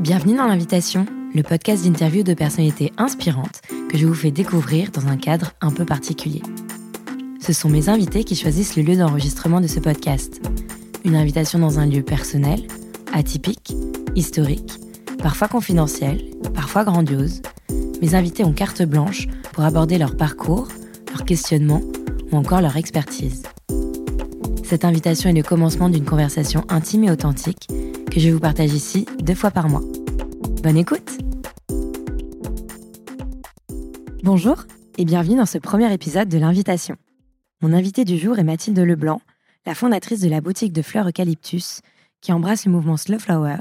Bienvenue 0.00 0.36
dans 0.36 0.46
l'invitation, 0.46 1.06
le 1.34 1.42
podcast 1.42 1.82
d'interview 1.82 2.22
de 2.22 2.32
personnalités 2.32 2.92
inspirantes 2.98 3.62
que 3.90 3.98
je 3.98 4.06
vous 4.06 4.14
fais 4.14 4.30
découvrir 4.30 4.92
dans 4.92 5.08
un 5.08 5.16
cadre 5.16 5.50
un 5.60 5.72
peu 5.72 5.84
particulier. 5.84 6.40
Ce 7.40 7.52
sont 7.52 7.68
mes 7.68 7.88
invités 7.88 8.22
qui 8.22 8.36
choisissent 8.36 8.76
le 8.76 8.84
lieu 8.84 8.94
d'enregistrement 8.94 9.60
de 9.60 9.66
ce 9.66 9.80
podcast. 9.80 10.40
Une 11.04 11.16
invitation 11.16 11.58
dans 11.58 11.80
un 11.80 11.86
lieu 11.86 12.02
personnel, 12.02 12.62
atypique, 13.12 13.74
historique, 14.14 14.78
parfois 15.20 15.48
confidentiel, 15.48 16.22
parfois 16.54 16.84
grandiose. 16.84 17.42
Mes 18.00 18.14
invités 18.14 18.44
ont 18.44 18.52
carte 18.52 18.82
blanche 18.82 19.26
pour 19.52 19.64
aborder 19.64 19.98
leur 19.98 20.16
parcours, 20.16 20.68
leur 21.10 21.24
questionnement 21.24 21.80
ou 22.30 22.36
encore 22.36 22.60
leur 22.60 22.76
expertise. 22.76 23.42
Cette 24.62 24.84
invitation 24.84 25.28
est 25.28 25.36
le 25.36 25.42
commencement 25.42 25.88
d'une 25.88 26.04
conversation 26.04 26.64
intime 26.68 27.02
et 27.02 27.10
authentique 27.10 27.66
que 28.10 28.20
je 28.20 28.30
vous 28.30 28.40
partage 28.40 28.72
ici 28.72 29.06
deux 29.20 29.34
fois 29.34 29.50
par 29.50 29.68
mois. 29.68 29.82
Bonne 30.62 30.76
écoute 30.76 31.18
Bonjour 34.22 34.64
et 34.96 35.04
bienvenue 35.04 35.36
dans 35.36 35.46
ce 35.46 35.58
premier 35.58 35.92
épisode 35.92 36.28
de 36.28 36.38
l'invitation. 36.38 36.96
Mon 37.60 37.72
invité 37.72 38.04
du 38.04 38.16
jour 38.16 38.38
est 38.38 38.44
Mathilde 38.44 38.78
Leblanc, 38.78 39.20
la 39.66 39.74
fondatrice 39.74 40.20
de 40.20 40.28
la 40.28 40.40
boutique 40.40 40.72
de 40.72 40.80
fleurs 40.80 41.08
Eucalyptus, 41.08 41.82
qui 42.20 42.32
embrasse 42.32 42.64
le 42.64 42.72
mouvement 42.72 42.96
Slow 42.96 43.18
Flower 43.18 43.58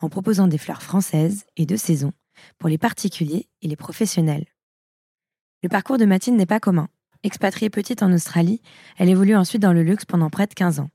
en 0.00 0.08
proposant 0.08 0.46
des 0.46 0.58
fleurs 0.58 0.82
françaises 0.82 1.44
et 1.56 1.66
de 1.66 1.76
saison 1.76 2.12
pour 2.58 2.68
les 2.68 2.78
particuliers 2.78 3.48
et 3.62 3.68
les 3.68 3.76
professionnels. 3.76 4.46
Le 5.62 5.68
parcours 5.68 5.98
de 5.98 6.04
Mathilde 6.04 6.36
n'est 6.36 6.46
pas 6.46 6.60
commun. 6.60 6.88
Expatriée 7.24 7.70
petite 7.70 8.04
en 8.04 8.12
Australie, 8.12 8.62
elle 8.96 9.08
évolue 9.08 9.34
ensuite 9.34 9.62
dans 9.62 9.72
le 9.72 9.82
luxe 9.82 10.04
pendant 10.04 10.30
près 10.30 10.46
de 10.46 10.54
15 10.54 10.78
ans. 10.78 10.90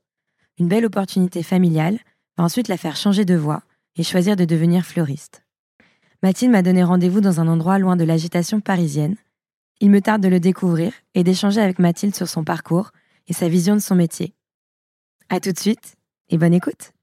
Une 0.57 0.69
belle 0.69 0.85
opportunité 0.85 1.43
familiale 1.43 1.99
va 2.37 2.43
ensuite 2.43 2.67
la 2.67 2.77
faire 2.77 2.95
changer 2.95 3.25
de 3.25 3.35
voie 3.35 3.63
et 3.95 4.03
choisir 4.03 4.35
de 4.35 4.45
devenir 4.45 4.85
fleuriste. 4.85 5.43
Mathilde 6.21 6.51
m'a 6.51 6.61
donné 6.61 6.83
rendez-vous 6.83 7.21
dans 7.21 7.39
un 7.39 7.47
endroit 7.47 7.79
loin 7.79 7.95
de 7.95 8.03
l'agitation 8.03 8.61
parisienne. 8.61 9.17
Il 9.81 9.91
me 9.91 10.01
tarde 10.01 10.21
de 10.21 10.29
le 10.29 10.39
découvrir 10.39 10.93
et 11.13 11.23
d'échanger 11.23 11.61
avec 11.61 11.79
Mathilde 11.79 12.15
sur 12.15 12.29
son 12.29 12.43
parcours 12.43 12.91
et 13.27 13.33
sa 13.33 13.49
vision 13.49 13.75
de 13.75 13.81
son 13.81 13.95
métier. 13.95 14.33
À 15.29 15.39
tout 15.39 15.51
de 15.51 15.59
suite 15.59 15.95
et 16.29 16.37
bonne 16.37 16.53
écoute. 16.53 16.93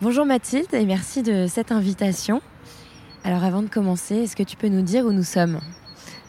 Bonjour 0.00 0.26
Mathilde 0.26 0.74
et 0.74 0.84
merci 0.84 1.22
de 1.22 1.46
cette 1.46 1.72
invitation. 1.72 2.42
Alors 3.22 3.44
avant 3.44 3.62
de 3.62 3.68
commencer, 3.68 4.16
est-ce 4.16 4.36
que 4.36 4.42
tu 4.42 4.56
peux 4.56 4.68
nous 4.68 4.82
dire 4.82 5.06
où 5.06 5.12
nous 5.12 5.22
sommes? 5.22 5.60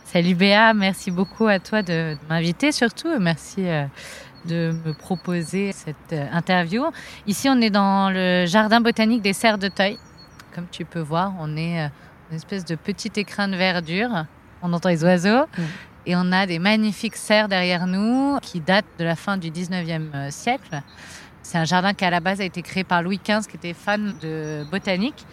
Salut 0.06 0.36
Béa, 0.36 0.74
merci 0.74 1.12
beaucoup 1.12 1.48
à 1.48 1.60
toi 1.60 1.82
de, 1.82 2.16
m'inviter 2.30 2.72
surtout. 2.72 3.10
Merci 3.20 3.68
euh, 3.68 3.86
de 4.46 4.74
me 4.86 4.94
proposer 4.94 5.72
cette 5.72 6.14
euh, 6.14 6.28
interview. 6.32 6.86
Ici, 7.28 7.50
on 7.50 7.60
est 7.62 7.70
dans 7.70 8.10
le 8.10 8.46
jardin 8.46 8.82
botanique 8.82 9.22
des 9.22 9.34
serres 9.34 9.58
de 9.58 9.68
Teuil. 9.68 9.98
Comme 10.54 10.68
tu 10.72 10.86
peux 10.86 11.00
voir, 11.00 11.34
on 11.40 11.58
est 11.58 11.82
euh, 11.82 11.88
une 12.30 12.38
espèce 12.38 12.66
de 12.66 12.76
petit 12.76 13.12
écrin 13.16 13.48
de 13.48 13.56
verdure. 13.56 14.26
On 14.62 14.72
entend 14.74 14.90
les 14.90 15.04
oiseaux. 15.04 15.46
Et 16.08 16.16
on 16.16 16.32
a 16.32 16.46
des 16.46 16.60
magnifiques 16.60 17.16
serres 17.16 17.48
derrière 17.48 17.88
nous 17.88 18.38
qui 18.42 18.60
datent 18.60 18.86
de 19.00 19.04
la 19.04 19.16
fin 19.16 19.38
du 19.38 19.50
19e 19.50 20.02
euh, 20.14 20.30
siècle. 20.30 20.82
C'est 21.42 21.58
un 21.58 21.66
jardin 21.66 21.94
qui 21.94 22.06
à 22.06 22.10
la 22.10 22.20
base 22.20 22.42
a 22.42 22.44
été 22.44 22.62
créé 22.62 22.84
par 22.84 23.02
Louis 23.02 23.20
XV 23.24 23.48
qui 23.48 23.58
était 23.58 23.74
fan 23.74 24.14
de 24.22 24.64
botanique. 24.70 25.26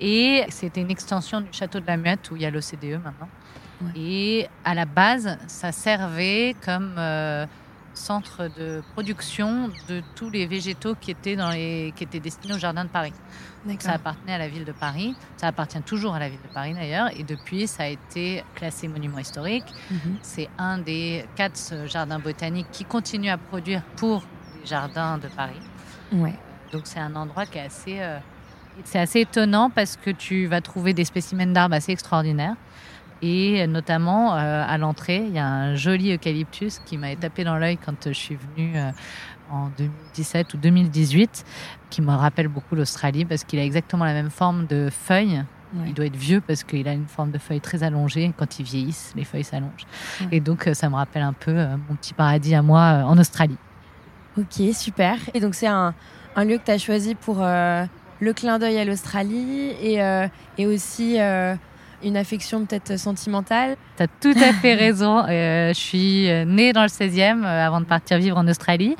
Et 0.00 0.44
c'était 0.48 0.80
une 0.80 0.90
extension 0.90 1.40
du 1.40 1.48
château 1.52 1.80
de 1.80 1.86
la 1.86 1.96
Muette 1.96 2.30
où 2.30 2.36
il 2.36 2.42
y 2.42 2.46
a 2.46 2.50
l'OCDE 2.50 3.00
maintenant. 3.02 3.28
Et 3.96 4.46
à 4.64 4.74
la 4.74 4.84
base, 4.84 5.38
ça 5.46 5.72
servait 5.72 6.54
comme 6.64 6.94
centre 7.94 8.48
de 8.56 8.82
production 8.92 9.68
de 9.88 10.02
tous 10.14 10.30
les 10.30 10.46
végétaux 10.46 10.94
qui 10.94 11.10
étaient, 11.10 11.36
dans 11.36 11.50
les, 11.50 11.92
qui 11.96 12.04
étaient 12.04 12.20
destinés 12.20 12.54
au 12.54 12.58
Jardin 12.58 12.84
de 12.84 12.90
Paris. 12.90 13.12
Ça 13.78 13.92
appartenait 13.92 14.34
à 14.34 14.38
la 14.38 14.48
ville 14.48 14.64
de 14.64 14.72
Paris. 14.72 15.14
Ça 15.36 15.48
appartient 15.48 15.82
toujours 15.82 16.14
à 16.14 16.18
la 16.18 16.28
ville 16.28 16.40
de 16.42 16.52
Paris 16.52 16.74
d'ailleurs. 16.74 17.10
Et 17.18 17.24
depuis, 17.24 17.66
ça 17.66 17.84
a 17.84 17.88
été 17.88 18.42
classé 18.54 18.88
monument 18.88 19.18
historique. 19.18 19.66
Mhm. 19.90 20.16
C'est 20.22 20.48
un 20.58 20.78
des 20.78 21.24
quatre 21.36 21.86
jardins 21.86 22.18
botaniques 22.18 22.70
qui 22.72 22.84
continue 22.84 23.28
à 23.28 23.36
produire 23.36 23.82
pour 23.96 24.22
les 24.58 24.66
jardins 24.66 25.18
de 25.18 25.28
Paris. 25.28 25.60
Ouais. 26.12 26.34
Donc 26.72 26.82
c'est 26.84 27.00
un 27.00 27.14
endroit 27.16 27.46
qui 27.46 27.58
est 27.58 27.62
assez, 27.66 28.00
euh, 28.00 28.18
c'est 28.84 28.98
assez 28.98 29.20
étonnant 29.20 29.70
parce 29.70 29.96
que 29.96 30.10
tu 30.10 30.46
vas 30.46 30.60
trouver 30.60 30.94
des 30.94 31.04
spécimens 31.04 31.52
d'arbres 31.52 31.74
assez 31.74 31.92
extraordinaires. 31.92 32.56
Et 33.22 33.66
notamment, 33.66 34.34
euh, 34.34 34.64
à 34.66 34.78
l'entrée, 34.78 35.22
il 35.26 35.34
y 35.34 35.38
a 35.38 35.46
un 35.46 35.74
joli 35.74 36.12
eucalyptus 36.12 36.80
qui 36.86 36.96
m'a 36.96 37.14
tapé 37.16 37.44
dans 37.44 37.56
l'œil 37.56 37.76
quand 37.76 38.06
je 38.06 38.12
suis 38.12 38.36
venue 38.36 38.78
euh, 38.78 38.90
en 39.50 39.68
2017 39.76 40.54
ou 40.54 40.56
2018, 40.56 41.44
qui 41.90 42.00
me 42.00 42.12
rappelle 42.12 42.48
beaucoup 42.48 42.74
l'Australie 42.74 43.26
parce 43.26 43.44
qu'il 43.44 43.58
a 43.58 43.64
exactement 43.64 44.04
la 44.04 44.14
même 44.14 44.30
forme 44.30 44.66
de 44.66 44.88
feuilles. 44.90 45.44
Il 45.86 45.94
doit 45.94 46.06
être 46.06 46.16
vieux 46.16 46.40
parce 46.40 46.64
qu'il 46.64 46.88
a 46.88 46.92
une 46.92 47.06
forme 47.06 47.30
de 47.30 47.38
feuille 47.38 47.60
très 47.60 47.84
allongée. 47.84 48.32
Quand 48.36 48.58
ils 48.58 48.64
vieillissent, 48.64 49.12
les 49.14 49.22
feuilles 49.22 49.44
s'allongent. 49.44 49.86
Et 50.32 50.40
donc, 50.40 50.66
euh, 50.66 50.74
ça 50.74 50.88
me 50.88 50.96
rappelle 50.96 51.22
un 51.22 51.32
peu 51.32 51.54
mon 51.88 51.94
petit 51.94 52.12
paradis 52.12 52.56
à 52.56 52.62
moi 52.62 53.04
en 53.06 53.16
Australie. 53.18 53.58
Ok, 54.36 54.74
super. 54.74 55.16
Et 55.32 55.38
donc, 55.38 55.54
c'est 55.54 55.68
un, 55.68 55.94
un, 56.34 56.44
lieu 56.44 56.58
que 56.58 56.64
tu 56.64 56.72
as 56.72 56.78
choisi 56.78 57.14
pour 57.14 57.38
le 57.38 58.32
clin 58.32 58.58
d'œil 58.58 58.78
à 58.78 58.84
l'Australie 58.84 59.70
et, 59.80 60.00
et 60.58 60.66
aussi 60.66 61.18
une 62.02 62.16
affection 62.16 62.64
peut-être 62.64 62.98
sentimentale 62.98 63.76
Tu 63.96 64.02
as 64.02 64.06
tout 64.06 64.38
à 64.38 64.52
fait 64.52 64.74
raison. 64.86 65.24
Euh, 65.28 65.68
je 65.68 65.78
suis 65.78 66.28
née 66.46 66.72
dans 66.72 66.82
le 66.82 66.88
16e 66.88 67.44
euh, 67.44 67.66
avant 67.66 67.80
de 67.80 67.86
partir 67.86 68.18
vivre 68.18 68.36
en 68.36 68.46
Australie. 68.48 68.96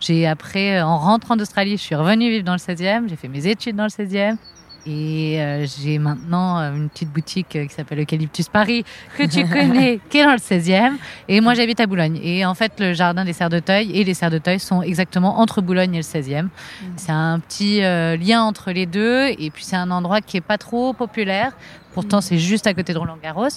J'ai 0.00 0.26
après, 0.26 0.80
en 0.82 0.98
rentrant 0.98 1.36
d'Australie, 1.36 1.72
je 1.72 1.82
suis 1.82 1.94
revenue 1.94 2.30
vivre 2.30 2.44
dans 2.44 2.52
le 2.52 2.58
16e. 2.58 3.08
J'ai 3.08 3.16
fait 3.16 3.28
mes 3.28 3.46
études 3.46 3.76
dans 3.76 3.84
le 3.84 3.88
16e. 3.88 4.36
Et 4.84 5.40
euh, 5.40 5.64
j'ai 5.66 5.98
maintenant 5.98 6.58
euh, 6.58 6.74
une 6.74 6.88
petite 6.88 7.10
boutique 7.10 7.54
euh, 7.54 7.66
qui 7.66 7.74
s'appelle 7.74 8.00
Eucalyptus 8.00 8.48
Paris, 8.48 8.84
que 9.16 9.22
tu 9.24 9.46
connais, 9.48 10.00
qui 10.10 10.18
est 10.18 10.24
dans 10.24 10.32
le 10.32 10.38
16e. 10.38 10.94
Et 11.28 11.40
moi, 11.40 11.54
j'habite 11.54 11.78
à 11.80 11.86
Boulogne. 11.86 12.18
Et 12.22 12.44
en 12.44 12.54
fait, 12.54 12.80
le 12.80 12.92
jardin 12.92 13.24
des 13.24 13.32
Serres 13.32 13.50
de 13.50 13.60
Teuil 13.60 13.92
et 13.92 14.02
les 14.02 14.14
Serres 14.14 14.30
de 14.30 14.38
Teuil 14.38 14.58
sont 14.58 14.82
exactement 14.82 15.38
entre 15.38 15.62
Boulogne 15.62 15.94
et 15.94 15.98
le 15.98 16.02
16e. 16.02 16.42
Mmh. 16.42 16.48
C'est 16.96 17.12
un 17.12 17.38
petit 17.38 17.80
lien 17.80 18.42
entre 18.42 18.72
les 18.72 18.86
deux. 18.86 19.28
Et 19.38 19.50
puis, 19.50 19.64
c'est 19.64 19.76
un 19.76 19.90
endroit 19.90 20.20
qui 20.20 20.36
est 20.36 20.42
pas 20.42 20.58
trop 20.58 20.92
populaire. 20.92 21.52
Pourtant, 21.94 22.20
c'est 22.20 22.38
juste 22.38 22.66
à 22.66 22.74
côté 22.74 22.92
de 22.92 22.98
Roland 22.98 23.18
Garros. 23.22 23.48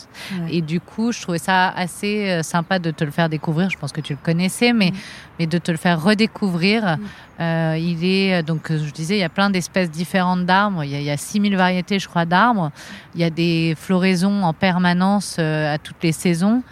Et 0.50 0.62
du 0.62 0.80
coup, 0.80 1.12
je 1.12 1.22
trouvais 1.22 1.38
ça 1.38 1.70
assez 1.70 2.42
sympa 2.44 2.80
de 2.80 2.92
te 2.92 3.04
le 3.04 3.12
faire 3.12 3.30
découvrir. 3.30 3.70
Je 3.70 3.78
pense 3.78 3.92
que 3.92 4.02
tu 4.02 4.14
le 4.14 4.20
connaissais, 4.22 4.74
mais, 4.74 4.92
mmh. 4.92 4.96
mais 5.40 5.48
de 5.48 5.58
te 5.58 5.72
le 5.72 5.78
faire 5.78 6.02
redécouvrir. 6.02 6.98
Euh, 7.40 7.78
il 7.78 8.06
est, 8.06 8.44
donc, 8.44 8.72
je 8.72 8.92
disais, 8.92 9.18
il 9.18 9.20
y 9.20 9.24
a 9.24 9.30
plein 9.30 9.50
d'espèces 9.50 9.92
différentes 9.92 10.46
d'arbres. 10.46 10.84
Il, 10.84 10.90
y 10.90 11.10
a 11.10 11.18
6000 11.18 11.56
variétés, 11.56 12.00
je 12.00 12.08
crois, 12.08 12.26
d'arbres. 12.26 12.72
Il 13.14 13.22
y 13.22 13.24
a 13.24 13.30
des 13.30 13.76
floraisons 13.78 14.44
en 14.44 14.54
permanence 14.54 15.38
euh, 15.40 15.74
à 15.74 15.78
toutes 15.78 16.02
les 16.04 16.12
saisons. 16.12 16.64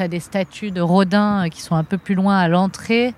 Tu 0.00 0.04
as 0.04 0.08
des 0.08 0.20
statues 0.20 0.70
de 0.70 0.80
Rodin 0.80 1.44
euh, 1.44 1.48
qui 1.50 1.60
sont 1.60 1.76
un 1.76 1.84
peu 1.84 1.98
plus 1.98 2.14
loin 2.14 2.38
à 2.38 2.48
l'entrée. 2.48 3.12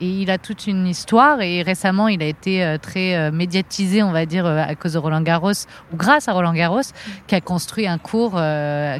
Et 0.00 0.08
il 0.08 0.28
a 0.28 0.38
toute 0.38 0.66
une 0.66 0.88
histoire. 0.88 1.40
Et 1.40 1.62
récemment, 1.62 2.08
il 2.08 2.20
a 2.20 2.26
été 2.26 2.76
très 2.82 3.30
médiatisé, 3.30 4.02
on 4.02 4.10
va 4.10 4.26
dire, 4.26 4.44
à 4.44 4.74
cause 4.74 4.94
de 4.94 4.98
Roland 4.98 5.20
Garros, 5.20 5.52
ou 5.92 5.96
grâce 5.96 6.26
à 6.26 6.32
Roland 6.32 6.52
Garros, 6.52 6.80
qui 7.28 7.36
a 7.36 7.40
construit 7.40 7.86
un 7.86 7.98
cours 7.98 8.32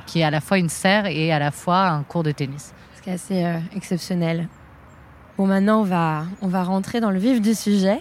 qui 0.06 0.20
est 0.20 0.24
à 0.24 0.30
la 0.30 0.40
fois 0.40 0.58
une 0.58 0.68
serre 0.68 1.06
et 1.06 1.32
à 1.32 1.40
la 1.40 1.50
fois 1.50 1.88
un 1.88 2.02
cours 2.04 2.22
de 2.22 2.30
tennis. 2.30 2.72
Ce 3.04 3.10
assez 3.10 3.44
exceptionnel. 3.74 4.48
Bon, 5.36 5.46
maintenant, 5.46 5.80
on 5.80 5.84
va, 5.84 6.24
on 6.40 6.48
va 6.48 6.62
rentrer 6.62 7.00
dans 7.00 7.10
le 7.10 7.18
vif 7.18 7.42
du 7.42 7.54
sujet. 7.54 8.00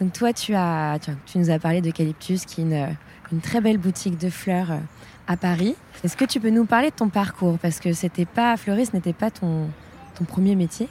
Donc, 0.00 0.12
toi, 0.12 0.34
tu, 0.34 0.54
as, 0.54 0.98
tu, 1.24 1.38
nous 1.38 1.50
as 1.50 1.58
parlé 1.58 1.80
d'Eucalyptus, 1.80 2.44
qui 2.44 2.60
est 2.60 2.64
une, 2.64 2.88
une, 3.32 3.40
très 3.40 3.62
belle 3.62 3.78
boutique 3.78 4.18
de 4.18 4.28
fleurs 4.28 4.72
euh, 4.72 4.78
à 5.26 5.38
Paris. 5.38 5.76
Est-ce 6.04 6.16
que 6.16 6.24
tu 6.24 6.40
peux 6.40 6.50
nous 6.50 6.64
parler 6.64 6.90
de 6.90 6.94
ton 6.94 7.08
parcours? 7.08 7.58
Parce 7.58 7.80
que 7.80 7.92
c'était 7.92 8.24
pas, 8.24 8.56
fleuriste 8.56 8.94
n'était 8.94 9.12
pas 9.12 9.30
ton, 9.30 9.68
ton 10.16 10.24
premier 10.24 10.54
métier 10.54 10.88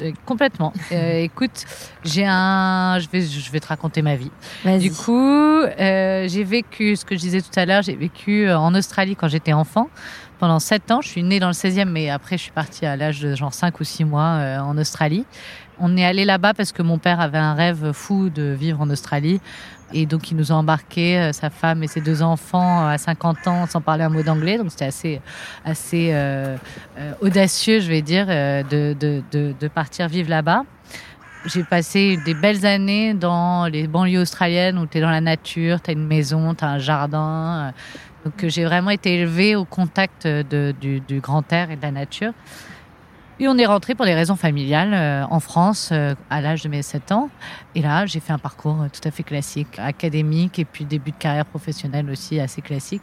euh, 0.00 0.10
complètement. 0.24 0.72
Euh, 0.90 1.18
écoute, 1.22 1.66
j'ai 2.02 2.24
un, 2.26 2.98
je 2.98 3.08
vais, 3.10 3.20
je 3.20 3.52
vais 3.52 3.60
te 3.60 3.66
raconter 3.66 4.00
ma 4.00 4.16
vie. 4.16 4.30
Du 4.80 4.90
coup, 4.90 5.60
j'ai 5.76 6.44
vécu 6.44 6.96
ce 6.96 7.04
que 7.04 7.14
je 7.14 7.20
disais 7.20 7.42
tout 7.42 7.50
à 7.56 7.66
l'heure. 7.66 7.82
J'ai 7.82 7.94
vécu 7.94 8.50
en 8.50 8.74
Australie 8.74 9.16
quand 9.16 9.28
j'étais 9.28 9.52
enfant 9.52 9.90
pendant 10.42 10.58
7 10.58 10.90
ans. 10.90 11.00
Je 11.00 11.06
suis 11.08 11.22
née 11.22 11.38
dans 11.38 11.46
le 11.46 11.52
16e, 11.52 11.84
mais 11.84 12.10
après, 12.10 12.36
je 12.36 12.42
suis 12.42 12.50
partie 12.50 12.84
à 12.84 12.96
l'âge 12.96 13.20
de 13.20 13.36
genre 13.36 13.54
5 13.54 13.78
ou 13.78 13.84
6 13.84 14.04
mois 14.04 14.24
euh, 14.24 14.58
en 14.58 14.76
Australie. 14.76 15.24
On 15.78 15.96
est 15.96 16.04
allé 16.04 16.24
là-bas 16.24 16.52
parce 16.52 16.72
que 16.72 16.82
mon 16.82 16.98
père 16.98 17.20
avait 17.20 17.38
un 17.38 17.54
rêve 17.54 17.92
fou 17.92 18.28
de 18.28 18.42
vivre 18.42 18.80
en 18.80 18.90
Australie. 18.90 19.40
Et 19.92 20.06
donc, 20.06 20.30
il 20.30 20.36
nous 20.36 20.52
a 20.52 20.54
embarqués, 20.54 21.18
euh, 21.18 21.32
sa 21.32 21.50
femme 21.50 21.82
et 21.82 21.86
ses 21.86 22.00
deux 22.00 22.22
enfants, 22.22 22.86
à 22.86 22.98
50 22.98 23.46
ans, 23.48 23.66
sans 23.66 23.80
parler 23.80 24.04
un 24.04 24.08
mot 24.08 24.22
d'anglais. 24.22 24.58
Donc, 24.58 24.70
c'était 24.70 24.86
assez, 24.86 25.20
assez 25.64 26.10
euh, 26.12 26.56
audacieux, 27.20 27.80
je 27.80 27.88
vais 27.88 28.02
dire, 28.02 28.26
de, 28.26 28.94
de, 28.98 29.68
partir 29.68 30.08
vivre 30.08 30.30
là-bas. 30.30 30.64
J'ai 31.46 31.64
passé 31.64 32.18
des 32.24 32.34
belles 32.34 32.64
années 32.64 33.14
dans 33.14 33.66
les 33.66 33.88
banlieues 33.88 34.20
australiennes 34.20 34.78
où 34.78 34.86
tu 34.86 34.98
es 34.98 35.00
dans 35.00 35.10
la 35.10 35.20
nature, 35.20 35.80
tu 35.80 35.90
as 35.90 35.92
une 35.94 36.06
maison, 36.06 36.54
tu 36.54 36.64
as 36.64 36.68
un 36.68 36.78
jardin, 36.78 37.72
donc 38.24 38.34
j'ai 38.46 38.64
vraiment 38.64 38.90
été 38.90 39.14
élevée 39.16 39.56
au 39.56 39.64
contact 39.64 40.26
du, 40.28 41.20
grand 41.20 41.52
air 41.52 41.70
et 41.70 41.76
de 41.76 41.82
la 41.82 41.90
nature. 41.90 42.32
Et 43.42 43.48
on 43.48 43.58
est 43.58 43.66
rentré 43.66 43.96
pour 43.96 44.06
des 44.06 44.14
raisons 44.14 44.36
familiales 44.36 44.94
euh, 44.94 45.24
en 45.28 45.40
France 45.40 45.88
euh, 45.90 46.14
à 46.30 46.40
l'âge 46.40 46.62
de 46.62 46.68
mes 46.68 46.80
7 46.82 47.10
ans. 47.10 47.28
Et 47.74 47.82
là, 47.82 48.06
j'ai 48.06 48.20
fait 48.20 48.32
un 48.32 48.38
parcours 48.38 48.82
euh, 48.82 48.86
tout 48.86 49.00
à 49.02 49.10
fait 49.10 49.24
classique, 49.24 49.80
académique 49.80 50.60
et 50.60 50.64
puis 50.64 50.84
début 50.84 51.10
de 51.10 51.16
carrière 51.16 51.44
professionnelle 51.44 52.08
aussi 52.08 52.38
assez 52.38 52.62
classique. 52.62 53.02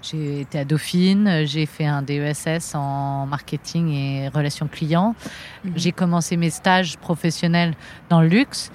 J'ai 0.00 0.42
été 0.42 0.60
à 0.60 0.64
Dauphine, 0.64 1.42
j'ai 1.44 1.66
fait 1.66 1.86
un 1.86 2.02
DESS 2.02 2.76
en 2.76 3.26
marketing 3.26 3.90
et 3.90 4.28
relations 4.28 4.68
clients. 4.68 5.16
Mhm. 5.64 5.72
J'ai 5.74 5.90
commencé 5.90 6.36
mes 6.36 6.50
stages 6.50 6.96
professionnels 6.96 7.74
dans 8.10 8.20
le 8.22 8.28
luxe. 8.28 8.70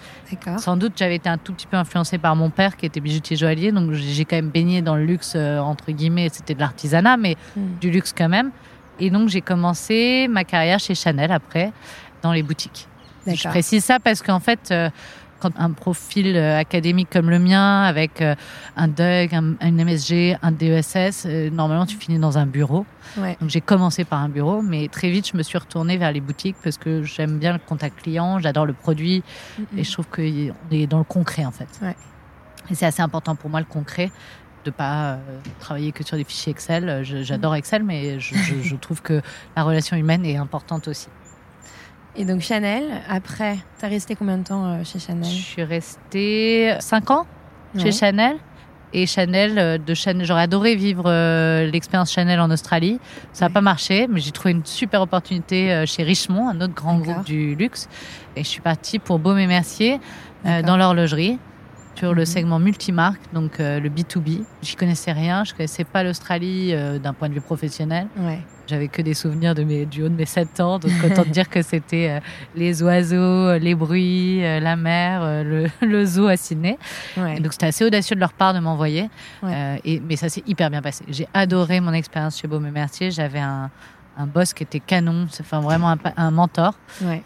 Sans 0.58 0.76
doute, 0.76 0.94
j'avais 0.98 1.16
été 1.16 1.30
un 1.30 1.38
tout 1.38 1.54
petit 1.54 1.66
peu 1.66 1.78
influencée 1.78 2.18
par 2.18 2.36
mon 2.36 2.50
père 2.50 2.76
qui 2.76 2.86
était 2.86 3.00
bijoutier 3.00 3.38
joaillier, 3.38 3.72
donc 3.72 3.94
j'ai 3.94 4.26
quand 4.26 4.36
même 4.36 4.50
baigné 4.50 4.82
dans 4.82 4.98
le 4.98 5.06
luxe 5.06 5.36
entre 5.38 5.94
guillemets. 5.94 6.28
C'était 6.32 6.56
de 6.56 6.60
l'artisanat, 6.60 7.16
mais 7.16 7.38
Mhm. 7.56 7.78
du 7.80 7.90
luxe 7.90 8.14
quand 8.16 8.30
même. 8.30 8.52
Et 9.00 9.10
donc 9.10 9.30
j'ai 9.30 9.42
commencé 9.42 10.28
ma 10.30 10.44
carrière 10.44 10.80
chez 10.80 10.96
Chanel 10.96 11.32
après, 11.32 11.72
dans 12.22 12.32
les 12.32 12.44
boutiques. 12.44 12.88
Je 13.28 13.48
précise 13.48 13.84
ça 13.84 14.00
parce 14.00 14.22
qu'en 14.22 14.40
fait, 14.40 14.70
euh, 14.72 14.90
quand 15.40 15.52
un 15.58 15.72
profil 15.72 16.36
euh, 16.36 16.60
académique 16.60 17.10
comme 17.12 17.30
le 17.30 17.40
mien, 17.40 17.82
avec 17.82 18.22
euh, 18.22 18.36
un 18.76 18.88
DUG, 18.88 19.34
un, 19.34 19.56
un 19.60 19.72
MSG, 19.72 20.38
un 20.42 20.52
DESS, 20.52 21.26
normalement 21.52 21.86
tu 21.86 21.98
finis 21.98 22.20
dans 22.20 22.38
un 22.38 22.46
bureau. 22.46 22.86
Ouais. 23.18 23.38
Donc 23.42 23.50
j'ai 23.50 23.62
commencé 23.62 24.06
par 24.06 24.20
un 24.20 24.30
bureau, 24.30 24.62
mais 24.62 24.88
très 24.88 25.10
vite 25.10 25.30
je 25.32 25.38
me 25.38 25.44
suis 25.44 25.58
retournée 25.58 25.98
vers 25.98 26.12
les 26.12 26.22
boutiques 26.22 26.56
parce 26.64 26.78
que 26.78 27.04
j'aime 27.04 27.40
bien 27.40 27.54
le 27.54 27.60
contact 27.60 28.02
client, 28.02 28.40
j'adore 28.40 28.66
le 28.66 28.74
produit 28.74 29.24
et 29.76 29.84
je 29.84 29.92
trouve 29.92 30.08
qu'on 30.08 30.22
est 30.22 30.88
dans 30.88 31.00
le 31.00 31.04
concret 31.04 31.46
en 31.46 31.52
fait. 31.52 31.68
Ouais. 31.82 31.96
Et 32.70 32.76
c'est 32.76 32.86
assez 32.86 33.02
important 33.02 33.36
pour 33.36 33.50
moi 33.50 33.60
le 33.60 33.66
concret 33.66 34.12
de 34.66 34.72
pas 34.72 35.14
euh, 35.14 35.18
travailler 35.60 35.92
que 35.92 36.04
sur 36.04 36.18
des 36.18 36.24
fichiers 36.24 36.52
Excel. 36.52 37.02
Je- 37.04 37.24
J'adore 37.24 37.54
Mm. 37.54 37.58
Excel, 37.58 37.84
mais 37.84 38.20
je, 38.20 38.36
je- 38.36 38.62
je 38.62 38.76
trouve 38.82 39.02
que 39.02 39.22
la 39.56 39.64
relation 39.64 39.96
humaine 39.96 40.26
est 40.26 40.38
importante 40.38 40.88
aussi. 40.88 41.08
Et 42.18 42.26
donc 42.26 42.42
Chanel, 42.42 42.84
après, 43.10 43.58
t'as 43.80 43.88
resté 43.90 44.16
combien 44.16 44.38
de 44.38 44.44
temps 44.44 44.66
euh, 44.66 44.84
chez 44.84 45.00
Je 45.00 45.06
Chanel 45.06 45.26
suis 45.26 45.64
restée 45.64 46.76
5 46.80 47.12
ans 47.12 47.26
chez. 47.78 47.92
Chanel. 47.92 48.38
Et 48.94 49.08
Chanel, 49.08 49.60
euh, 49.60 49.78
de 49.78 49.94
Chanel, 49.94 50.26
j'aurais 50.26 50.44
adoré 50.44 50.76
vivre 50.78 51.04
euh, 51.08 51.70
l'expérience 51.70 52.14
Chanel 52.14 52.40
en 52.40 52.50
Australie. 52.50 53.00
Ça 53.34 53.46
n'a 53.46 53.50
Ouais. 53.50 53.54
pas 53.56 53.60
marché, 53.62 54.08
mais 54.10 54.22
j'ai 54.22 54.32
trouvé 54.32 54.52
une 54.52 54.64
super 54.66 55.02
opportunité 55.02 55.74
euh, 55.74 55.86
chez 55.86 56.04
Richemont, 56.04 56.48
un 56.48 56.62
autre 56.62 56.74
grand 56.74 56.98
groupe 57.00 57.26
du 57.26 57.56
luxe. 57.56 57.90
Et 58.38 58.44
je 58.46 58.48
suis 58.48 58.62
partie 58.62 59.00
pour 59.00 59.20
Baume 59.20 59.38
et 59.40 59.48
Mercier 59.48 60.00
euh, 60.46 60.62
dans 60.62 60.78
l'horlogerie 60.78 61.38
sur 61.96 62.14
le 62.14 62.26
segment 62.26 62.60
multimarque, 62.60 63.22
donc 63.34 63.60
euh, 63.60 63.80
le 63.80 63.90
B2B. 63.90 64.44
J'y 64.62 64.76
connaissais 64.76 65.12
rien, 65.12 65.44
je 65.44 65.54
connaissais 65.54 65.84
pas 65.86 66.04
l'Australie 66.04 66.72
euh, 66.74 67.00
d'un 67.00 67.14
point 67.14 67.30
de 67.30 67.34
vue 67.34 67.42
professionnel. 67.42 68.08
Ouais. 68.18 68.40
J'avais 68.68 68.88
que 68.88 69.02
des 69.02 69.14
souvenirs 69.14 69.56
de 69.56 69.64
mes, 69.64 69.86
du 69.86 70.04
haut 70.04 70.10
de 70.10 70.16
mes 70.16 70.26
7 70.26 70.60
ans, 70.60 70.80
donc 70.80 70.92
autant 71.04 71.24
te 71.24 71.30
dire 71.30 71.50
que 71.50 71.62
c'était 71.62 72.10
euh, 72.10 72.20
les 72.56 72.84
oiseaux, 72.84 73.58
les 73.58 73.76
bruits, 73.76 74.42
la 74.42 74.76
mer, 74.76 75.44
le, 75.44 75.68
le 75.86 76.06
zoo 76.06 76.28
à 76.28 76.36
Sydney. 76.36 76.78
Ouais. 77.16 77.40
Donc 77.40 77.54
c'était 77.54 77.68
assez 77.68 77.86
audacieux 77.86 78.16
de 78.16 78.22
leur 78.22 78.34
part 78.34 78.54
de 78.54 78.60
m'envoyer. 78.60 79.10
Ouais. 79.44 79.80
Et, 79.86 80.00
mais 80.00 80.16
ça 80.16 80.30
s'est 80.30 80.44
hyper 80.48 80.70
bien 80.70 80.82
passé. 80.82 81.06
J'ai 81.08 81.28
adoré 81.34 81.80
mon 81.80 81.94
expérience 81.94 82.40
chez 82.40 82.48
Baume 82.48 82.66
et 82.66 82.72
Mercier. 82.72 83.12
J'avais 83.12 83.40
un, 83.40 83.70
un 84.18 84.26
boss 84.26 84.54
qui 84.54 84.64
était 84.64 84.80
canon, 84.80 85.28
enfin 85.40 85.60
vraiment 85.60 85.92
un, 85.92 85.98
un 86.18 86.32
mentor. 86.32 86.74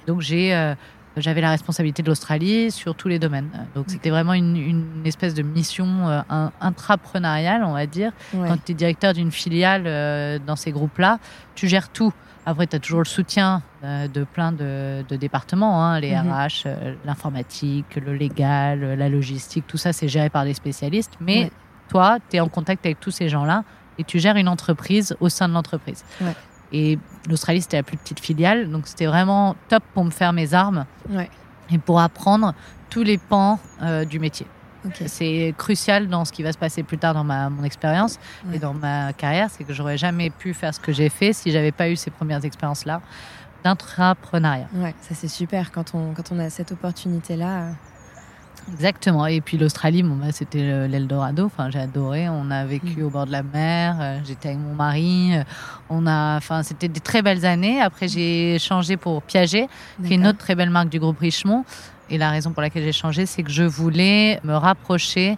Donc 0.08 0.22
j'ai 0.22 0.76
j'avais 1.20 1.42
la 1.42 1.50
responsabilité 1.52 2.02
de 2.04 2.08
l'Australie 2.08 2.72
sur 2.72 2.96
tous 2.96 3.08
les 3.08 3.20
domaines. 3.20 3.50
Donc 3.76 3.86
c'était 3.88 4.10
vraiment 4.10 4.34
une, 4.34 4.56
une 4.58 4.86
espèce 5.06 5.34
de 5.34 5.42
mission 5.44 6.08
euh, 6.10 6.22
un- 6.30 6.52
intrapreneuriale, 6.62 7.64
on 7.64 7.74
va 7.74 7.86
dire. 7.86 8.12
Ouais. 8.34 8.48
Quand 8.48 8.58
tu 8.64 8.72
es 8.72 8.76
directeur 8.76 9.14
d'une 9.14 9.32
filiale 9.32 9.84
euh, 9.86 10.40
dans 10.46 10.56
ces 10.56 10.72
groupes-là, 10.72 11.20
tu 11.56 11.68
gères 11.68 11.90
tout. 11.90 12.14
Après, 12.46 12.66
tu 12.68 12.76
as 12.76 12.80
toujours 12.80 13.00
le 13.02 13.06
soutien 13.06 13.62
euh, 13.84 14.08
de 14.08 14.24
plein 14.24 14.52
de, 14.52 15.04
de 15.08 15.16
départements, 15.16 15.84
hein, 15.86 16.00
les 16.00 16.16
Mhm. 16.16 16.32
RH, 16.32 16.48
euh, 16.66 16.96
l'informatique, 17.06 17.96
le 18.04 18.14
légal, 18.16 18.96
la 18.98 19.10
logistique, 19.10 19.66
tout 19.68 19.78
ça, 19.78 19.94
c'est 19.94 20.08
géré 20.08 20.30
par 20.30 20.46
des 20.46 20.54
spécialistes. 20.54 21.14
Mais 21.20 21.44
Ouais. 21.44 21.52
toi, 21.90 22.18
tu 22.30 22.38
es 22.38 22.40
en 22.40 22.48
contact 22.48 22.86
avec 22.86 23.00
tous 23.00 23.12
ces 23.12 23.30
gens-là 23.30 23.64
et 23.98 24.04
tu 24.04 24.18
gères 24.20 24.38
une 24.38 24.48
entreprise 24.48 25.16
au 25.20 25.30
sein 25.30 25.48
de 25.50 25.54
l'entreprise. 25.54 26.04
Ouais. 26.22 26.34
Et 26.72 27.00
l'Australie, 27.28 27.62
c'était 27.62 27.78
la 27.78 27.84
plus 27.84 27.98
petite 27.98 28.20
filiale, 28.20 28.70
donc 28.70 28.88
c'était 28.88 29.06
vraiment 29.08 29.56
top 29.70 29.84
pour 29.94 30.04
me 30.06 30.12
faire 30.12 30.34
mes 30.34 30.54
armes 30.54 30.86
Ouais. 31.10 31.30
et 31.72 31.78
pour 31.78 32.00
apprendre 32.00 32.54
tous 32.90 33.04
les 33.04 33.18
pans 33.18 33.60
euh, 33.82 34.06
du 34.06 34.20
métier. 34.20 34.46
C'est 35.08 35.54
crucial 35.58 36.08
dans 36.08 36.24
ce 36.24 36.32
qui 36.32 36.42
va 36.42 36.54
se 36.54 36.58
passer 36.58 36.84
plus 36.84 36.98
tard 36.98 37.14
dans 37.14 37.26
ma, 37.26 37.50
mon 37.50 37.64
expérience 37.64 38.18
Ouais. 38.48 38.56
et 38.56 38.60
dans 38.60 38.74
ma 38.74 39.12
carrière, 39.14 39.50
c'est 39.50 39.64
que 39.66 39.74
j'aurais 39.74 39.98
jamais 39.98 40.30
pu 40.30 40.54
faire 40.54 40.74
ce 40.74 40.80
que 40.80 40.94
j'ai 40.94 41.10
fait 41.10 41.34
si 41.34 41.52
j'avais 41.52 41.72
pas 41.74 41.90
eu 41.90 41.96
ces 41.98 42.12
premières 42.12 42.44
expériences-là 42.46 43.02
d'intrapreneuriat. 43.64 44.68
Ouais, 44.76 44.96
ça 45.02 45.16
c'est 45.16 45.28
super 45.28 45.72
quand 45.72 45.94
on, 45.94 46.14
quand 46.14 46.32
on 46.32 46.40
a 46.40 46.50
cette 46.50 46.72
opportunité-là. 46.72 47.72
Exactement. 48.74 49.26
Et 49.26 49.42
puis 49.42 49.58
l'Australie, 49.58 50.04
bon, 50.04 50.16
bah, 50.16 50.32
c'était 50.32 50.62
le- 50.62 50.88
l'Eldorado. 50.88 51.46
Enfin, 51.46 51.70
j'ai 51.72 51.80
adoré. 51.80 52.30
On 52.30 52.52
a 52.52 52.66
vécu 52.66 53.02
Mm. 53.02 53.06
au 53.06 53.10
bord 53.10 53.26
de 53.26 53.32
la 53.32 53.44
mer. 53.44 53.98
euh, 54.00 54.20
J'étais 54.26 54.50
avec 54.50 54.60
mon 54.60 54.74
mari. 54.76 55.32
euh, 55.36 55.44
On 55.90 56.06
a, 56.06 56.38
enfin, 56.38 56.62
c'était 56.64 56.88
des 56.88 57.00
très 57.00 57.22
belles 57.22 57.46
années. 57.46 57.82
Après, 57.82 58.08
j'ai 58.08 58.58
changé 58.60 58.96
pour 58.98 59.24
Piaget, 59.24 59.68
qui 60.06 60.14
est 60.14 60.16
une 60.16 60.28
autre 60.28 60.38
très 60.38 60.56
belle 60.56 60.70
marque 60.70 60.90
du 60.90 61.00
groupe 61.00 61.20
Richemont. 61.20 61.66
Et 62.12 62.18
la 62.18 62.30
raison 62.32 62.52
pour 62.52 62.62
laquelle 62.62 62.84
j'ai 62.84 62.92
changé, 62.92 63.26
c'est 63.26 63.44
que 63.44 63.52
je 63.52 63.64
voulais 63.64 64.40
me 64.44 64.54
rapprocher 64.56 65.38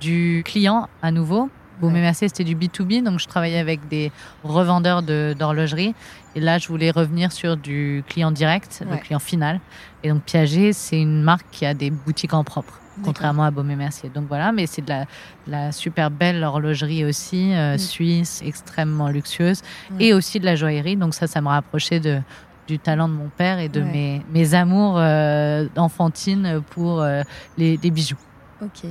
du 0.00 0.42
client 0.44 0.88
à 1.02 1.10
nouveau. 1.10 1.50
Baume 1.80 1.90
et 1.92 1.94
Ouais. 1.94 2.00
Mercier, 2.02 2.28
c'était 2.28 2.44
du 2.44 2.54
B2B, 2.56 3.02
donc 3.02 3.18
je 3.18 3.26
travaillais 3.26 3.58
avec 3.58 3.88
des 3.88 4.12
revendeurs 4.44 5.02
de- 5.02 5.34
d'horlogerie. 5.38 5.94
Et 6.36 6.40
là, 6.40 6.58
je 6.58 6.68
voulais 6.68 6.90
revenir 6.90 7.32
sur 7.32 7.56
du 7.56 8.02
client 8.08 8.30
direct, 8.30 8.82
Ouais. 8.84 8.96
le 8.96 9.02
client 9.02 9.18
final. 9.18 9.60
Et 10.02 10.08
donc 10.08 10.22
Piaget, 10.22 10.72
c'est 10.72 11.00
une 11.00 11.22
marque 11.22 11.46
qui 11.50 11.64
a 11.66 11.74
des 11.74 11.90
boutiques 11.90 12.34
en 12.34 12.44
propre, 12.44 12.80
contrairement 13.04 13.44
à 13.44 13.50
Baume 13.50 13.70
et 13.70 13.76
Mercier. 13.76 14.08
Donc 14.08 14.26
voilà, 14.28 14.52
mais 14.52 14.66
c'est 14.66 14.82
de 14.82 14.88
la, 14.88 15.04
la 15.46 15.72
super 15.72 16.10
belle 16.10 16.42
horlogerie 16.44 17.04
aussi, 17.04 17.52
euh, 17.54 17.74
Mm. 17.74 17.78
suisse, 17.78 18.42
extrêmement 18.44 19.08
luxueuse, 19.08 19.62
Ouais. 19.92 20.06
et 20.06 20.12
aussi 20.14 20.40
de 20.40 20.44
la 20.44 20.56
joaillerie. 20.56 20.96
Donc 20.96 21.14
ça, 21.14 21.26
ça 21.26 21.40
me 21.40 21.48
rapprochait 21.48 22.00
de 22.00 22.20
du 22.66 22.78
talent 22.78 23.08
de 23.10 23.12
mon 23.12 23.28
père 23.28 23.58
et 23.58 23.68
de 23.68 23.82
Ouais. 23.82 23.86
mes, 23.92 24.22
mes 24.32 24.54
amours 24.54 24.94
euh, 24.96 25.66
enfantines 25.76 26.62
pour 26.70 27.02
euh, 27.02 27.20
les, 27.58 27.78
les 27.82 27.90
bijoux. 27.90 28.16
Ok. 28.64 28.90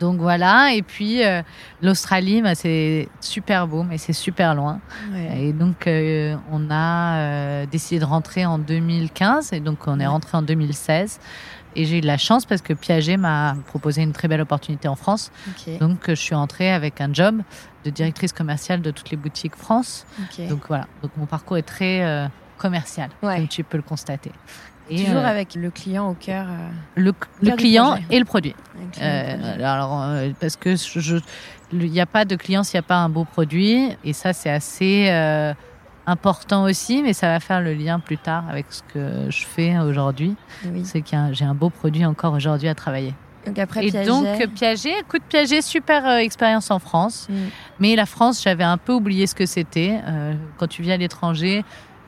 Donc 0.00 0.18
voilà, 0.18 0.72
et 0.72 0.82
puis 0.82 1.22
euh, 1.24 1.42
l'Australie, 1.82 2.40
bah, 2.42 2.54
c'est 2.54 3.08
super 3.20 3.66
beau, 3.66 3.82
mais 3.82 3.98
c'est 3.98 4.12
super 4.14 4.54
loin. 4.54 4.80
Ouais. 5.12 5.40
Et 5.48 5.52
donc 5.52 5.86
euh, 5.86 6.36
on 6.50 6.70
a 6.70 7.16
euh, 7.18 7.66
décidé 7.66 8.00
de 8.00 8.04
rentrer 8.04 8.46
en 8.46 8.58
2015, 8.58 9.52
et 9.52 9.60
donc 9.60 9.78
on 9.86 10.00
est 10.00 10.06
rentré 10.06 10.36
en 10.38 10.42
2016. 10.42 11.20
Et 11.76 11.84
j'ai 11.86 11.98
eu 11.98 12.00
de 12.00 12.06
la 12.06 12.18
chance 12.18 12.46
parce 12.46 12.62
que 12.62 12.72
Piaget 12.72 13.16
m'a 13.16 13.56
proposé 13.66 14.02
une 14.02 14.12
très 14.12 14.28
belle 14.28 14.40
opportunité 14.40 14.86
en 14.88 14.94
France. 14.94 15.32
Donc 15.80 16.04
je 16.08 16.14
suis 16.14 16.34
entrée 16.34 16.72
avec 16.72 17.00
un 17.00 17.12
job 17.12 17.42
de 17.84 17.90
directrice 17.90 18.32
commerciale 18.32 18.80
de 18.80 18.90
toutes 18.92 19.10
les 19.10 19.16
boutiques 19.16 19.56
France. 19.56 20.06
Donc 20.48 20.62
voilà, 20.68 20.86
donc 21.02 21.10
mon 21.16 21.26
parcours 21.26 21.56
est 21.58 21.62
très 21.62 22.28
commercial, 22.58 23.10
Ouais. 23.22 23.36
comme 23.36 23.48
tu 23.48 23.64
peux 23.64 23.76
le 23.76 23.82
constater. 23.82 24.30
Et, 24.90 25.04
Toujours 25.04 25.22
euh, 25.22 25.26
avec 25.26 25.54
le 25.54 25.70
client 25.70 26.10
au 26.10 26.14
cœur. 26.14 26.46
euh, 26.48 26.68
le, 26.96 27.12
client 27.56 27.98
et 28.10 28.18
le 28.18 28.24
produit. 28.24 28.54
Euh, 29.00 29.36
projet. 29.36 29.64
alors, 29.64 30.04
parce 30.40 30.56
que 30.56 30.74
il 31.72 31.90
n'y 31.90 32.00
a 32.00 32.06
pas 32.06 32.24
de 32.24 32.36
client 32.36 32.62
s'il 32.62 32.78
n'y 32.78 32.84
a 32.84 32.88
pas 32.88 32.98
un 32.98 33.08
beau 33.08 33.24
produit. 33.24 33.88
Et 34.04 34.12
ça, 34.12 34.32
c'est 34.32 34.50
assez 34.50 35.10
important 36.06 36.64
aussi, 36.64 37.02
mais 37.02 37.14
ça 37.14 37.28
va 37.28 37.40
faire 37.40 37.62
le 37.62 37.72
lien 37.72 37.98
plus 37.98 38.18
tard 38.18 38.44
avec 38.50 38.66
ce 38.68 38.82
que 38.92 39.30
je 39.30 39.44
fais 39.46 39.78
aujourd'hui. 39.78 40.36
Oui. 40.66 40.84
C'est 40.84 41.00
que 41.00 41.16
j'ai 41.32 41.44
un 41.44 41.54
beau 41.54 41.70
produit 41.70 42.04
encore 42.04 42.34
aujourd'hui 42.34 42.68
à 42.68 42.74
travailler. 42.74 43.14
Donc 43.46 43.58
après 43.58 43.86
et 43.86 43.90
Piaget. 43.90 44.08
donc, 44.08 44.46
Piaget, 44.54 45.00
écoute, 45.00 45.22
Piaget, 45.28 45.62
super 45.62 46.06
euh, 46.06 46.16
expérience 46.16 46.70
en 46.70 46.78
France. 46.78 47.28
Mm. 47.28 47.34
Mais 47.78 47.96
la 47.96 48.06
France, 48.06 48.42
j'avais 48.42 48.64
un 48.64 48.78
peu 48.78 48.92
oublié 48.92 49.26
ce 49.26 49.34
que 49.34 49.46
c'était. 49.46 50.00
Euh, 50.06 50.34
quand 50.58 50.66
tu 50.66 50.82
vis 50.82 50.92
à 50.92 50.96
l'étranger, 50.96 51.64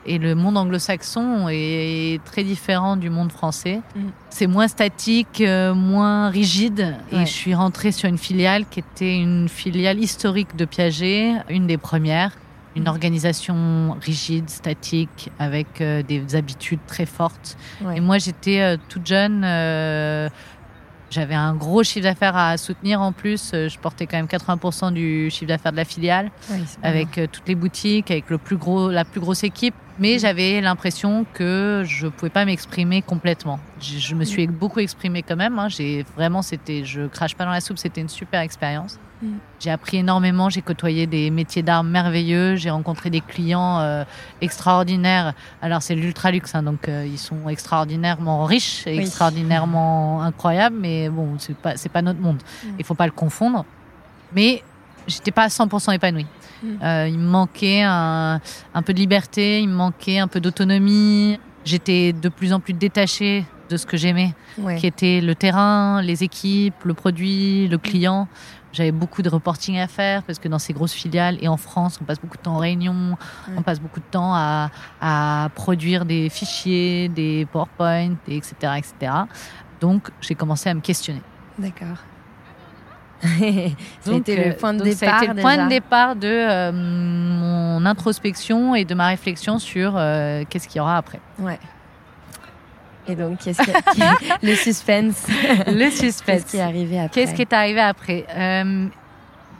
et 0.07 0.19
le 0.19 0.35
monde 0.35 0.57
anglo-saxon 0.57 1.49
est 1.51 2.23
très 2.25 2.45
différent 2.45 2.97
du 2.97 3.11
monde 3.11 3.33
français. 3.33 3.81
Mhm. 3.95 4.11
C'est 4.31 4.47
moins 4.47 4.69
statique, 4.69 5.41
euh, 5.41 5.75
moins 5.75 6.29
rigide. 6.31 6.95
Et 7.13 7.21
je 7.21 7.31
suis 7.31 7.55
rentrée 7.55 7.93
sur 7.93 8.09
une 8.09 8.19
filiale 8.19 8.65
qui 8.71 8.81
était 8.81 9.19
une 9.19 9.49
filiale 9.49 9.99
historique 9.99 10.55
de 10.57 10.65
Piaget, 10.65 11.33
une 11.51 11.67
des 11.67 11.79
premières. 11.79 12.33
Une 12.77 12.83
Mhm. 12.83 12.89
organisation 12.89 13.97
rigide, 14.03 14.51
statique, 14.51 15.31
avec 15.39 15.81
euh, 15.81 16.03
des 16.03 16.37
habitudes 16.37 16.81
très 16.87 17.07
fortes. 17.07 17.57
Ouais. 17.83 17.97
Et 17.97 18.01
moi, 18.01 18.19
j'étais 18.19 18.61
euh, 18.61 18.77
toute 18.91 19.07
jeune. 19.07 19.45
J'avais 21.11 21.35
un 21.35 21.55
gros 21.55 21.83
chiffre 21.83 22.03
d'affaires 22.05 22.37
à 22.37 22.57
soutenir 22.57 23.01
en 23.01 23.13
plus. 23.13 23.53
Euh, 23.55 23.69
Je 23.69 23.79
portais 23.79 24.07
quand 24.07 24.17
même 24.17 24.27
80% 24.27 24.93
du 24.93 25.31
chiffre 25.31 25.47
d'affaires 25.49 25.73
de 25.73 25.77
la 25.77 25.85
filiale 25.85 26.31
avec 26.83 27.19
euh, 27.19 27.27
toutes 27.31 27.47
les 27.49 27.55
boutiques, 27.55 28.11
avec 28.11 28.29
le 28.31 28.39
plus 28.39 28.57
gros, 28.57 28.91
la 28.91 29.05
plus 29.05 29.21
grosse 29.21 29.45
équipe. 29.45 29.75
Mais 29.99 30.19
j'avais 30.19 30.61
l'impression 30.61 31.25
que 31.33 31.83
je 31.87 32.07
pouvais 32.09 32.29
pas 32.31 32.45
m'exprimer 32.45 33.01
complètement. 33.03 33.59
Je, 33.81 33.99
je 33.99 34.15
me 34.15 34.25
suis 34.25 34.47
beaucoup 34.47 34.81
exprimée 34.81 35.23
quand 35.23 35.37
même. 35.37 35.59
hein. 35.59 35.69
J'ai 35.69 36.05
vraiment, 36.17 36.43
c'était, 36.43 36.85
je 36.85 37.07
crache 37.07 37.35
pas 37.35 37.45
dans 37.45 37.51
la 37.51 37.61
soupe. 37.63 37.79
C'était 37.79 38.03
une 38.03 38.09
super 38.11 38.41
expérience. 38.41 38.99
Mm. 39.23 39.27
J'ai 39.61 39.71
appris 39.71 39.97
énormément. 39.99 40.51
J'ai 40.51 40.63
côtoyé 40.63 41.07
des 41.07 41.31
métiers 41.31 41.63
d'art 41.63 41.85
merveilleux. 41.85 42.57
J'ai 42.57 42.71
rencontré 42.71 43.09
des 43.11 43.21
clients 43.21 43.81
euh, 43.81 44.05
extraordinaires. 44.41 45.35
Alors 45.63 45.83
c'est 45.83 45.95
l'ultra 45.95 46.31
luxe, 46.31 46.55
hein, 46.55 46.63
donc 46.63 46.89
euh, 46.89 47.07
ils 47.07 47.19
sont 47.19 47.49
extraordinairement 47.49 48.45
riches 48.45 48.87
et 48.87 48.97
Oui. 48.97 49.03
extraordinairement 49.05 50.23
incroyables. 50.23 50.77
Mais 50.79 51.09
bon, 51.09 51.35
c'est 51.39 51.57
pas, 51.57 51.77
c'est 51.77 51.89
pas 51.91 52.03
notre 52.03 52.21
monde. 52.21 52.43
Mm. 52.65 52.69
Il 52.79 52.85
faut 52.85 52.95
pas 52.95 53.07
le 53.07 53.13
confondre. 53.13 53.65
Mais 54.35 54.63
j'étais 55.07 55.31
pas 55.31 55.45
à 55.45 55.49
100% 55.49 55.95
épanouie. 55.95 56.27
Mm. 56.63 56.69
Euh, 56.83 57.09
il 57.09 57.19
me 57.19 57.29
manquait 57.29 57.83
un, 57.83 58.41
un 58.75 58.83
peu 58.83 58.93
de 58.95 58.99
liberté, 58.99 59.61
il 59.61 59.69
me 59.69 59.75
manquait 59.75 60.19
un 60.19 60.29
peu 60.29 60.41
d'autonomie. 60.41 61.39
J'étais 61.65 62.13
de 62.13 62.29
plus 62.29 62.53
en 62.53 62.61
plus 62.61 62.73
détachée 62.75 63.45
de 63.69 63.77
ce 63.77 63.85
que 63.87 63.97
j'aimais, 63.97 64.33
Ouais. 64.59 64.77
qui 64.77 64.87
était 64.87 65.21
le 65.21 65.35
terrain, 65.35 66.01
les 66.01 66.23
équipes, 66.23 66.85
le 66.85 66.95
produit, 66.95 67.67
le 67.67 67.79
client. 67.79 68.29
J'avais 68.77 68.93
beaucoup 68.93 69.23
de 69.23 69.31
reporting 69.31 69.79
à 69.79 69.87
faire 69.87 70.23
parce 70.23 70.39
que 70.39 70.49
dans 70.49 70.59
ces 70.59 70.75
grosses 70.75 70.93
filiales 70.93 71.39
et 71.41 71.49
en 71.49 71.57
France, 71.57 71.99
on 72.03 72.05
passe 72.05 72.21
beaucoup 72.21 72.37
de 72.37 72.43
temps 72.43 72.57
en 72.57 72.59
réunion, 72.59 73.17
on 73.57 73.63
passe 73.63 73.81
beaucoup 73.81 74.01
de 74.01 74.05
temps 74.11 74.35
à, 74.35 74.71
à 75.01 75.49
produire 75.55 76.05
des 76.05 76.29
fichiers, 76.29 77.09
des 77.09 77.47
PowerPoint, 77.51 78.17
et 78.29 78.37
etc., 78.37 78.55
etc. 78.77 79.13
Donc, 79.81 80.11
j'ai 80.21 80.35
commencé 80.35 80.69
à 80.69 80.75
me 80.75 80.81
questionner. 80.81 81.23
D'accord. 81.59 81.97
été 83.25 84.39
euh, 84.39 84.49
le 84.49 84.57
point 84.57 84.75
de 84.75 84.79
donc 84.81 84.89
départ. 84.89 85.09
Ça 85.09 85.17
a 85.17 85.25
été 85.25 85.35
le 85.35 85.41
point 85.41 85.53
déjà. 85.53 85.65
de 85.65 85.69
départ 85.71 86.17
de 86.17 86.29
euh, 86.29 86.73
mon 86.73 87.87
introspection 87.87 88.75
et 88.75 88.85
de 88.85 88.95
ma 88.95 89.07
réflexion 89.09 89.59
sur 89.59 89.95
euh, 89.97 90.45
qu'est-ce 90.49 90.69
qu'il 90.69 90.79
y 90.79 90.81
aura 90.81 90.99
après. 90.99 91.21
Ouais. 91.39 91.59
Et 93.09 93.15
donc, 93.15 93.39
qu'est-ce 93.39 93.63
qui... 93.63 93.71
le 94.47 94.55
suspense. 94.55 95.27
Le 95.67 95.91
suspense. 95.91 96.25
Qu'est-ce 96.25 96.47
qui 96.51 96.57
est 96.57 96.61
arrivé 96.61 96.99
après 96.99 97.09
Qu'est-ce 97.21 97.35
qui 97.35 97.43
est 97.43 97.53
arrivé 97.53 97.81
après 97.81 98.25
Euh, 98.37 98.87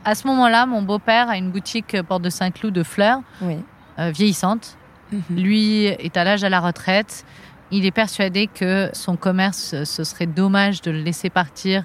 À 0.05 0.15
ce 0.15 0.27
moment-là, 0.27 0.65
mon 0.65 0.81
beau-père 0.81 1.29
a 1.29 1.37
une 1.37 1.51
boutique 1.51 2.01
porte 2.03 2.21
de 2.23 2.29
Saint-Cloud 2.29 2.73
de 2.73 2.83
fleurs, 2.83 3.19
Oui. 3.41 3.57
euh, 3.99 4.11
vieillissante. 4.11 4.77
Mhm. 5.11 5.21
Lui 5.37 5.85
est 5.85 6.17
à 6.17 6.23
l'âge 6.23 6.43
à 6.43 6.49
la 6.49 6.59
retraite. 6.59 7.23
Il 7.71 7.85
est 7.85 7.91
persuadé 7.91 8.47
que 8.47 8.89
son 8.93 9.15
commerce, 9.17 9.73
euh, 9.73 9.85
ce 9.85 10.03
serait 10.03 10.25
dommage 10.27 10.81
de 10.81 10.91
le 10.91 10.99
laisser 10.99 11.29
partir 11.29 11.83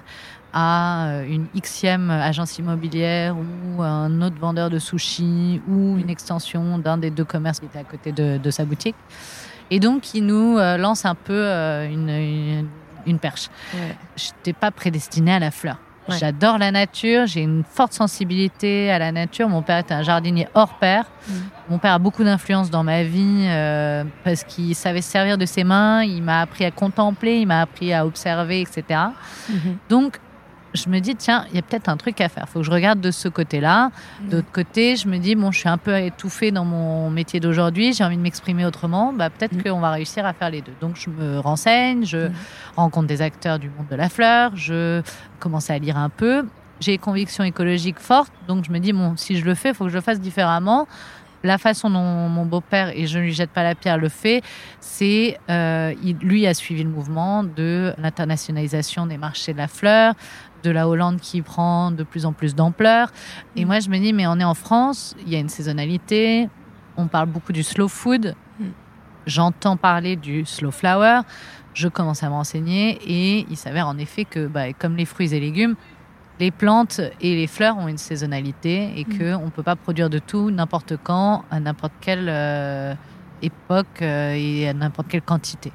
à 0.55 1.21
une 1.27 1.47
xème 1.59 2.11
agence 2.11 2.59
immobilière 2.59 3.35
ou 3.35 3.81
un 3.81 4.21
autre 4.21 4.35
vendeur 4.39 4.69
de 4.69 4.77
sushis 4.77 5.59
ou 5.67 5.97
une 5.97 6.11
extension 6.11 6.77
d'un 6.77 6.97
des 6.99 7.09
deux 7.09 7.23
commerces 7.25 7.59
qui 7.59 7.65
était 7.65 7.79
à 7.79 7.83
côté 7.83 8.11
de, 8.11 8.37
de 8.37 8.51
sa 8.51 8.63
boutique. 8.63 8.95
Et 9.71 9.79
donc, 9.79 10.13
il 10.13 10.25
nous 10.25 10.57
euh, 10.57 10.77
lance 10.77 11.05
un 11.05 11.15
peu 11.15 11.33
euh, 11.33 11.87
une, 11.89 12.09
une, 12.09 12.67
une 13.05 13.19
perche. 13.19 13.49
Ouais. 13.73 13.95
Je 14.15 14.29
n'étais 14.29 14.53
pas 14.53 14.71
prédestinée 14.71 15.33
à 15.33 15.39
la 15.39 15.51
fleur. 15.51 15.77
Ouais. 16.09 16.17
J'adore 16.17 16.57
la 16.57 16.71
nature, 16.71 17.27
j'ai 17.27 17.41
une 17.41 17.63
forte 17.63 17.93
sensibilité 17.93 18.91
à 18.91 18.99
la 18.99 19.11
nature. 19.13 19.47
Mon 19.47 19.61
père 19.61 19.77
était 19.77 19.93
un 19.93 20.03
jardinier 20.03 20.49
hors 20.53 20.73
pair. 20.73 21.05
Mhm. 21.27 21.35
Mon 21.69 21.77
père 21.77 21.93
a 21.93 21.99
beaucoup 21.99 22.25
d'influence 22.25 22.69
dans 22.69 22.83
ma 22.83 23.03
vie 23.03 23.45
euh, 23.47 24.03
parce 24.25 24.43
qu'il 24.43 24.75
savait 24.75 25.01
se 25.01 25.09
servir 25.09 25.37
de 25.37 25.45
ses 25.45 25.63
mains, 25.63 26.03
il 26.03 26.21
m'a 26.21 26.41
appris 26.41 26.65
à 26.65 26.71
contempler, 26.71 27.37
il 27.37 27.47
m'a 27.47 27.61
appris 27.61 27.93
à 27.93 28.05
observer, 28.05 28.61
etc. 28.61 28.99
Mhm. 29.49 29.77
Donc, 29.89 30.19
je 30.73 30.89
me 30.89 30.99
dis, 30.99 31.15
tiens, 31.15 31.45
il 31.49 31.55
y 31.55 31.59
a 31.59 31.61
peut-être 31.61 31.87
un 31.89 31.97
truc 31.97 32.19
à 32.21 32.29
faire. 32.29 32.45
Il 32.47 32.51
faut 32.51 32.59
que 32.59 32.65
je 32.65 32.71
regarde 32.71 32.99
de 32.99 33.11
ce 33.11 33.27
côté-là. 33.27 33.91
D'autre 34.21 34.47
côté, 34.51 34.95
je 34.95 35.07
me 35.07 35.17
dis, 35.17 35.35
bon, 35.35 35.51
je 35.51 35.59
suis 35.59 35.69
un 35.69 35.77
peu 35.77 35.95
étouffée 35.99 36.51
dans 36.51 36.65
mon 36.65 37.09
métier 37.09 37.39
d'aujourd'hui, 37.39 37.93
j'ai 37.93 38.03
envie 38.03 38.17
de 38.17 38.21
m'exprimer 38.21 38.65
autrement. 38.65 39.13
Bah, 39.13 39.29
peut-être 39.29 39.53
Mhm. 39.53 39.63
qu'on 39.63 39.79
va 39.79 39.91
réussir 39.91 40.25
à 40.25 40.33
faire 40.33 40.49
les 40.49 40.61
deux. 40.61 40.73
Donc, 40.81 40.95
je 40.95 41.09
me 41.09 41.39
renseigne, 41.39 42.05
je 42.05 42.27
Mhm. 42.27 42.33
rencontre 42.75 43.07
des 43.07 43.21
acteurs 43.21 43.59
du 43.59 43.69
monde 43.69 43.87
de 43.89 43.95
la 43.95 44.09
fleur, 44.09 44.55
je 44.55 45.01
commence 45.39 45.69
à 45.69 45.77
lire 45.77 45.97
un 45.97 46.09
peu. 46.09 46.45
J'ai 46.79 46.93
des 46.93 46.97
convictions 46.97 47.43
écologiques 47.43 47.99
fortes, 47.99 48.33
donc 48.47 48.65
je 48.65 48.71
me 48.71 48.79
dis, 48.79 48.93
bon, 48.93 49.15
si 49.15 49.37
je 49.37 49.45
le 49.45 49.53
fais, 49.55 49.69
il 49.69 49.75
faut 49.75 49.85
que 49.85 49.89
je 49.91 49.95
le 49.95 50.01
fasse 50.01 50.19
différemment. 50.19 50.87
La 51.45 51.57
façon 51.57 51.89
dont 51.89 51.99
mon 52.29 52.45
beau-père, 52.45 52.91
et 52.97 53.05
je 53.05 53.19
ne 53.19 53.23
lui 53.25 53.33
jette 53.33 53.49
pas 53.51 53.63
la 53.63 53.75
pierre, 53.75 53.97
le 53.97 54.07
fait, 54.07 54.41
c'est, 54.79 55.37
euh, 55.49 55.93
lui 56.21 56.47
a 56.47 56.53
suivi 56.53 56.83
le 56.83 56.89
mouvement 56.89 57.43
de 57.43 57.93
l'internationalisation 57.97 59.05
des 59.07 59.17
marchés 59.17 59.51
de 59.51 59.57
la 59.57 59.67
fleur, 59.67 60.13
de 60.63 60.71
la 60.71 60.87
Hollande 60.87 61.19
qui 61.19 61.41
prend 61.41 61.91
de 61.91 62.03
plus 62.03 62.25
en 62.25 62.33
plus 62.33 62.55
d'ampleur. 62.55 63.09
Et 63.55 63.63
Mm. 63.63 63.67
moi, 63.67 63.79
je 63.79 63.89
me 63.89 63.97
dis, 63.99 64.13
mais 64.13 64.25
on 64.27 64.39
est 64.39 64.43
en 64.43 64.53
France, 64.55 65.15
il 65.25 65.29
y 65.31 65.35
a 65.35 65.39
une 65.39 65.49
saisonnalité, 65.49 66.49
on 66.97 67.07
parle 67.07 67.27
beaucoup 67.27 67.51
du 67.53 67.63
slow 67.63 67.87
food, 67.87 68.35
Mm. 68.59 68.63
j'entends 69.27 69.77
parler 69.77 70.15
du 70.15 70.45
slow 70.45 70.71
flower, 70.71 71.21
je 71.73 71.87
commence 71.87 72.23
à 72.23 72.27
me 72.29 72.33
renseigner 72.33 72.99
et 73.05 73.45
il 73.49 73.57
s'avère 73.57 73.87
en 73.87 73.97
effet 73.97 74.25
que, 74.25 74.47
bah, 74.47 74.73
comme 74.73 74.95
les 74.95 75.05
fruits 75.05 75.33
et 75.33 75.39
légumes, 75.39 75.75
les 76.39 76.51
plantes 76.51 76.99
et 77.21 77.35
les 77.35 77.47
fleurs 77.47 77.77
ont 77.77 77.87
une 77.87 77.97
saisonnalité 77.97 78.93
et 78.99 79.05
Mm. 79.05 79.17
qu'on 79.39 79.45
ne 79.45 79.49
peut 79.51 79.63
pas 79.63 79.75
produire 79.75 80.09
de 80.09 80.19
tout 80.19 80.49
n'importe 80.51 80.93
quand, 81.03 81.43
à 81.51 81.59
n'importe 81.59 81.93
quelle 82.01 82.27
euh, 82.29 82.93
époque 83.43 84.01
euh, 84.01 84.33
et 84.35 84.67
à 84.69 84.73
n'importe 84.73 85.07
quelle 85.09 85.21
quantité. 85.21 85.71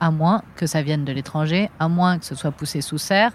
À 0.00 0.10
moins 0.10 0.42
que 0.56 0.66
ça 0.66 0.82
vienne 0.82 1.04
de 1.04 1.12
l'étranger, 1.12 1.70
à 1.78 1.88
moins 1.88 2.18
que 2.18 2.24
ce 2.24 2.34
soit 2.34 2.50
poussé 2.50 2.80
sous 2.80 2.98
serre. 2.98 3.30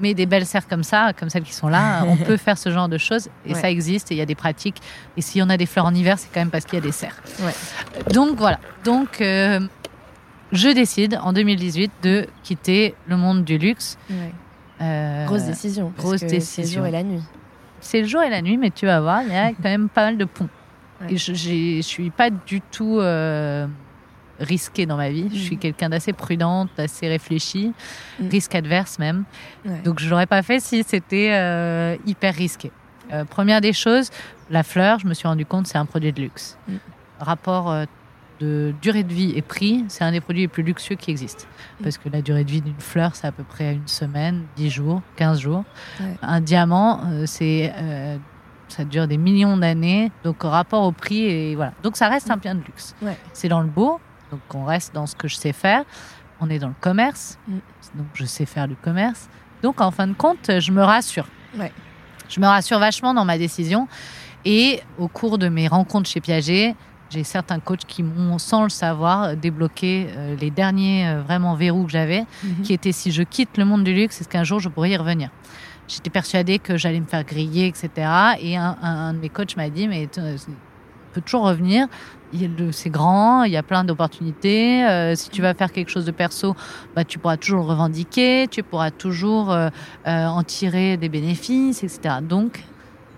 Mais 0.00 0.14
des 0.14 0.26
belles 0.26 0.46
serres 0.46 0.66
comme 0.66 0.82
ça, 0.82 1.12
comme 1.18 1.28
celles 1.30 1.42
qui 1.44 1.52
sont 1.54 1.68
là, 1.68 2.04
on 2.08 2.16
peut 2.16 2.36
faire 2.36 2.56
ce 2.58 2.70
genre 2.70 2.88
de 2.88 2.98
choses 2.98 3.28
et 3.46 3.52
Ouais. 3.54 3.60
ça 3.60 3.70
existe 3.70 4.10
et 4.10 4.14
il 4.14 4.18
y 4.18 4.22
a 4.22 4.26
des 4.26 4.34
pratiques. 4.34 4.80
Et 5.16 5.20
s'il 5.22 5.40
y 5.40 5.42
en 5.42 5.50
a 5.50 5.56
des 5.56 5.66
fleurs 5.66 5.86
en 5.86 5.94
hiver, 5.94 6.18
c'est 6.18 6.28
quand 6.32 6.40
même 6.40 6.50
parce 6.50 6.64
qu'il 6.64 6.74
y 6.78 6.82
a 6.82 6.84
des 6.84 6.92
serres. 6.92 7.16
Ouais. 7.40 7.54
Donc 8.12 8.36
voilà. 8.38 8.58
Donc 8.84 9.20
euh, 9.20 9.60
je 10.52 10.68
décide 10.68 11.18
en 11.22 11.32
2018 11.32 11.92
de 12.02 12.26
quitter 12.42 12.94
le 13.06 13.16
monde 13.16 13.44
du 13.44 13.56
luxe. 13.58 13.98
Ouais. 14.10 14.32
Euh, 14.82 15.26
Grosse 15.26 15.44
décision. 15.44 15.92
grosse 15.96 16.12
que 16.12 16.18
C'est 16.20 16.24
le 16.26 16.30
décision. 16.32 16.80
jour 16.80 16.86
et 16.86 16.90
la 16.90 17.02
nuit. 17.02 17.22
c'est 17.80 18.00
le 18.00 18.06
jour 18.06 18.22
et 18.22 18.30
la 18.30 18.40
nuit, 18.42 18.56
mais 18.56 18.70
tu 18.70 18.86
vas 18.86 19.00
voir, 19.00 19.22
il 19.22 19.30
y 19.32 19.36
a 19.36 19.48
quand 19.50 19.64
même 19.64 19.88
pas 19.90 20.06
mal 20.06 20.16
de 20.16 20.24
ponts. 20.24 20.48
Ouais. 21.00 21.14
Et 21.14 21.16
je 21.16 21.80
suis 21.82 22.10
pas 22.10 22.30
du 22.30 22.60
tout 22.60 22.98
euh, 23.00 23.66
risquée 24.38 24.86
dans 24.86 24.96
ma 24.96 25.10
vie. 25.10 25.28
Je 25.32 25.38
suis 25.38 25.54
Mhm. 25.56 25.60
quelqu'un 25.60 25.88
d'assez 25.88 26.12
prudente, 26.12 26.70
d'assez 26.76 27.08
réfléchie, 27.08 27.72
Mhm. 28.18 28.28
risque 28.28 28.54
adverse 28.54 28.98
même. 28.98 29.24
Ouais. 29.64 29.80
Donc 29.84 29.98
je 30.00 30.08
l'aurais 30.08 30.26
pas 30.26 30.42
fait 30.42 30.60
si 30.60 30.82
c'était 30.82 31.30
euh, 31.32 31.96
hyper 32.06 32.34
risqué. 32.34 32.70
Euh, 33.12 33.24
première 33.24 33.60
des 33.60 33.72
choses, 33.72 34.10
la 34.50 34.62
fleur, 34.62 34.98
je 35.00 35.06
me 35.06 35.14
suis 35.14 35.26
rendu 35.26 35.44
compte, 35.44 35.66
c'est 35.66 35.78
un 35.78 35.86
produit 35.86 36.12
de 36.12 36.20
luxe. 36.20 36.56
Mhm. 36.68 36.78
Rapport 37.18 37.70
euh, 37.70 37.84
de 38.40 38.72
durée 38.80 39.02
de 39.02 39.12
vie 39.12 39.32
et 39.36 39.42
prix, 39.42 39.84
c'est 39.88 40.02
un 40.04 40.12
des 40.12 40.20
produits 40.22 40.42
les 40.42 40.48
plus 40.48 40.62
luxueux 40.62 40.94
qui 40.96 41.10
existent. 41.10 41.44
Parce 41.82 41.98
que 41.98 42.08
la 42.08 42.22
durée 42.22 42.44
de 42.44 42.50
vie 42.50 42.62
d'une 42.62 42.80
fleur, 42.80 43.14
c'est 43.14 43.26
à 43.26 43.32
peu 43.32 43.42
près 43.44 43.74
une 43.74 43.86
semaine, 43.88 44.44
10 44.56 44.70
jours, 44.70 45.02
15 45.16 45.40
jours. 45.40 45.64
Ouais. 46.00 46.16
Un 46.22 46.40
diamant, 46.40 47.00
c'est 47.26 47.70
ça 48.72 48.84
dure 48.84 49.06
des 49.08 49.16
millions 49.18 49.56
d'années. 49.56 50.10
Donc, 50.24 50.44
au 50.44 50.48
rapport 50.50 50.82
au 50.82 50.92
prix, 50.92 51.24
et 51.24 51.54
voilà. 51.56 51.72
Donc, 51.82 51.96
ça 51.96 52.08
reste 52.08 52.30
un 52.30 52.36
bien 52.36 52.54
de 52.54 52.60
luxe. 52.60 52.94
Ouais. 53.02 53.16
C'est 53.32 53.48
dans 53.48 53.60
le 53.60 53.66
beau. 53.68 54.00
Donc, 54.30 54.40
on 54.54 54.64
reste 54.64 54.94
dans 54.94 55.06
ce 55.06 55.14
que 55.16 55.28
je 55.28 55.36
sais 55.36 55.52
faire. 55.52 55.84
On 56.40 56.48
est 56.48 56.58
dans 56.58 56.68
le 56.68 56.74
commerce. 56.80 57.38
Mm. 57.48 57.52
Donc, 57.96 58.06
je 58.14 58.24
sais 58.24 58.46
faire 58.46 58.68
du 58.68 58.76
commerce. 58.76 59.28
Donc, 59.62 59.80
en 59.80 59.90
fin 59.90 60.06
de 60.06 60.14
compte, 60.14 60.50
je 60.60 60.70
me 60.72 60.82
rassure. 60.82 61.26
Ouais. 61.58 61.72
Je 62.28 62.40
me 62.40 62.46
rassure 62.46 62.78
vachement 62.78 63.12
dans 63.12 63.24
ma 63.24 63.36
décision. 63.38 63.88
Et 64.44 64.80
au 64.98 65.08
cours 65.08 65.36
de 65.36 65.48
mes 65.48 65.68
rencontres 65.68 66.08
chez 66.08 66.20
Piaget, 66.20 66.74
j'ai 67.10 67.24
certains 67.24 67.58
coachs 67.58 67.84
qui 67.86 68.02
m'ont, 68.04 68.38
sans 68.38 68.62
le 68.62 68.68
savoir, 68.68 69.36
débloqué 69.36 70.06
euh, 70.16 70.36
les 70.36 70.50
derniers 70.50 71.08
euh, 71.08 71.22
vraiment 71.22 71.56
verrous 71.56 71.84
que 71.84 71.90
j'avais 71.90 72.24
Mhm. 72.44 72.62
qui 72.62 72.72
était 72.72 72.92
si 72.92 73.10
je 73.10 73.22
quitte 73.24 73.58
le 73.58 73.64
monde 73.64 73.82
du 73.82 73.92
luxe, 73.92 74.20
est-ce 74.20 74.28
qu'un 74.28 74.44
jour 74.44 74.60
je 74.60 74.68
pourrais 74.68 74.90
y 74.90 74.96
revenir? 74.96 75.28
J'étais 75.90 76.10
persuadée 76.10 76.58
que 76.60 76.76
j'allais 76.76 77.00
me 77.00 77.06
faire 77.06 77.24
griller, 77.24 77.66
etc. 77.66 77.90
Et 78.40 78.56
un, 78.56 79.12
de 79.12 79.18
mes 79.18 79.28
coachs 79.28 79.56
m'a 79.56 79.68
dit, 79.68 79.88
mais 79.88 80.06
tu 80.12 80.20
tu 80.20 81.14
peux 81.14 81.20
toujours 81.22 81.42
revenir. 81.46 81.88
C'est 82.70 82.90
grand, 82.90 83.42
il 83.42 83.50
y 83.50 83.56
a 83.56 83.64
plein 83.64 83.82
d'opportunités. 83.82 84.84
Euh, 84.84 85.16
si 85.16 85.30
tu 85.30 85.42
vas 85.42 85.52
faire 85.54 85.72
quelque 85.72 85.90
chose 85.90 86.04
de 86.04 86.12
perso, 86.12 86.54
bah, 86.94 87.02
tu 87.04 87.18
pourras 87.18 87.36
toujours 87.36 87.58
le 87.58 87.66
revendiquer, 87.66 88.46
tu 88.48 88.62
pourras 88.62 88.92
toujours 88.92 89.50
euh, 89.50 89.68
euh, 90.06 90.26
en 90.26 90.44
tirer 90.44 90.96
des 90.96 91.08
bénéfices, 91.08 91.82
etc. 91.82 92.16
Donc, 92.22 92.62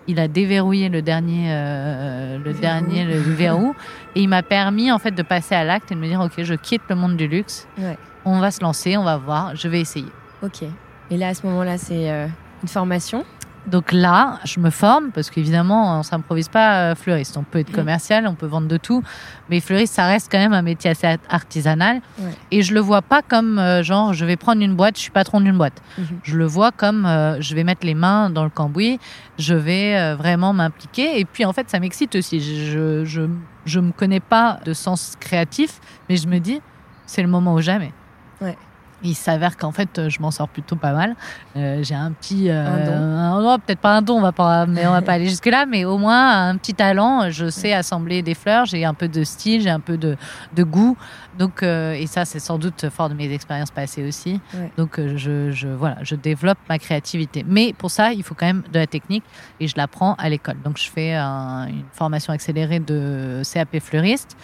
il 0.09 0.19
a 0.19 0.29
déverrouillé 0.29 0.89
le 0.89 1.03
dernier, 1.03 1.49
euh, 1.53 2.39
le 2.39 2.51
Verrou. 2.53 2.61
dernier 2.63 3.05
le 3.05 3.19
verrou, 3.19 3.75
et 4.17 4.23
il 4.23 4.29
m'a 4.31 4.43
permis 4.43 4.91
en 4.91 4.99
fait 4.99 5.13
de 5.13 5.23
passer 5.23 5.55
à 5.55 5.63
l'acte 5.65 5.93
et 5.93 5.95
de 5.95 6.01
me 6.01 6.07
dire, 6.09 6.21
ok, 6.21 6.43
je 6.43 6.55
quitte 6.55 6.83
le 6.89 6.97
monde 6.97 7.17
du 7.19 7.29
luxe 7.29 7.69
Ouais. 7.79 7.99
on 8.25 8.41
va 8.41 8.51
se 8.51 8.63
lancer, 8.63 8.97
on 8.97 9.05
va 9.05 9.19
voir, 9.19 9.55
je 9.55 9.69
vais 9.69 9.81
essayer. 9.81 10.09
Ok. 10.43 10.63
Et 11.11 11.17
là, 11.19 11.29
à 11.29 11.35
ce 11.35 11.47
moment-là, 11.47 11.77
c'est 11.77 12.11
euh, 12.11 12.27
une 12.63 12.69
formation. 12.69 13.25
Donc 13.65 13.93
là, 13.93 14.41
je 14.45 14.59
me 14.59 14.71
forme 14.71 15.13
parce 15.13 15.31
qu'évidemment, 15.31 16.01
on 16.01 16.03
s'improvise 16.03 16.49
pas 16.49 16.79
euh, 16.91 16.95
fleuriste. 16.97 17.37
On 17.37 17.45
peut 17.45 17.61
être 17.61 17.71
Mm. 17.71 17.75
commercial, 17.77 18.27
on 18.27 18.35
peut 18.35 18.47
vendre 18.47 18.67
de 18.67 18.77
tout, 18.77 19.05
mais 19.49 19.61
fleuriste, 19.61 19.95
ça 19.95 20.07
reste 20.07 20.33
quand 20.33 20.39
même 20.39 20.53
un 20.53 20.63
métier 20.63 20.91
assez 20.91 21.17
artisanal. 21.29 22.01
Ouais. 22.19 22.31
Et 22.51 22.63
je 22.63 22.75
le 22.75 22.81
vois 22.81 23.03
pas 23.03 23.23
comme 23.23 23.61
euh, 23.61 23.85
genre, 23.85 24.15
je 24.15 24.25
vais 24.25 24.37
prendre 24.37 24.61
une 24.63 24.75
boîte, 24.75 24.97
je 24.97 25.03
suis 25.03 25.13
patron 25.13 25.41
d'une 25.41 25.57
boîte. 25.57 25.81
Mhm. 25.97 26.07
Je 26.25 26.37
le 26.37 26.45
vois 26.45 26.73
comme 26.73 27.07
euh, 27.07 27.41
je 27.41 27.55
vais 27.55 27.63
mettre 27.63 27.87
les 27.87 27.95
mains 27.95 28.31
dans 28.31 28.43
le 28.43 28.51
cambouis, 28.51 28.99
je 29.39 29.55
vais 29.55 29.97
euh, 29.97 30.17
vraiment 30.17 30.53
m'impliquer. 30.53 31.21
Et 31.21 31.25
puis 31.25 31.45
en 31.45 31.53
fait, 31.53 31.71
ça 31.71 31.79
m'excite 31.79 32.17
aussi. 32.17 32.41
Je, 32.41 33.05
je, 33.05 33.23
je 33.65 33.79
me 33.79 33.93
connais 33.93 34.19
pas 34.19 34.59
de 34.65 34.73
sens 34.73 35.15
créatif, 35.21 35.79
mais 36.09 36.17
je 36.17 36.27
me 36.27 36.41
dis, 36.41 36.61
c'est 37.07 37.23
le 37.23 37.29
moment 37.29 37.55
ou 37.55 37.61
jamais. 37.61 37.93
Ouais. 38.41 38.57
Il 39.03 39.15
s'avère 39.15 39.57
qu'en 39.57 39.73
fait, 39.73 39.99
euh, 39.99 40.09
je 40.09 40.21
m'en 40.21 40.31
sors 40.31 40.49
plutôt 40.49 40.77
pas 40.77 40.93
mal. 40.93 41.15
Euh, 41.57 41.83
j'ai 41.83 41.95
un 41.95 42.13
petit, 42.13 42.49
euh, 42.51 42.67
Un 42.67 42.85
don. 42.87 42.93
un- 42.93 43.55
oh, 43.55 43.59
peut-être 43.59 43.81
pas 43.81 43.97
un 43.97 44.03
don, 44.03 44.19
on 44.19 44.21
va 44.21 44.33
pas, 44.33 44.67
mais 44.67 44.87
on 44.87 44.93
va 44.93 45.03
pas 45.03 45.13
aller 45.15 45.29
jusque 45.29 45.47
là, 45.47 45.67
mais 45.67 45.85
au 45.85 45.99
moins 45.99 46.49
un 46.49 46.57
petit 46.57 46.75
talent. 46.75 47.31
Je 47.31 47.49
sais 47.51 47.73
assembler 47.73 48.23
des 48.23 48.35
fleurs, 48.35 48.65
j'ai 48.67 48.85
un 48.85 48.95
peu 48.95 49.09
de 49.09 49.25
style, 49.25 49.61
j'ai 49.63 49.71
un 49.71 49.81
peu 49.81 49.97
de, 49.99 50.17
de 50.55 50.63
goût. 50.63 50.97
Donc, 51.39 51.63
euh, 51.63 51.93
et 51.95 52.07
ça, 52.07 52.25
c'est 52.25 52.39
sans 52.41 52.59
doute 52.59 52.89
fort 52.91 53.09
de 53.09 53.15
mes 53.15 53.33
expériences 53.33 53.71
passées 53.71 54.07
aussi. 54.07 54.41
Ouais. 54.55 54.71
Donc, 54.77 55.01
je, 55.17 55.51
je, 55.51 55.69
voilà, 55.69 55.97
je 56.03 56.15
développe 56.15 56.59
ma 56.69 56.79
créativité. 56.79 57.45
Mais 57.49 57.73
pour 57.73 57.91
ça, 57.91 58.13
il 58.13 58.23
faut 58.23 58.35
quand 58.35 58.47
même 58.47 58.63
de 58.73 58.79
la 58.79 58.87
technique 58.87 59.25
et 59.59 59.67
je 59.67 59.75
l'apprends 59.77 60.15
à 60.15 60.29
l'école. 60.29 60.57
Donc, 60.65 60.77
je 60.79 60.89
fais 60.91 61.15
un- 61.15 61.67
une 61.69 61.85
formation 61.93 62.33
accélérée 62.33 62.81
de 62.81 63.43
CAP 63.45 63.79
fleuriste 63.81 64.37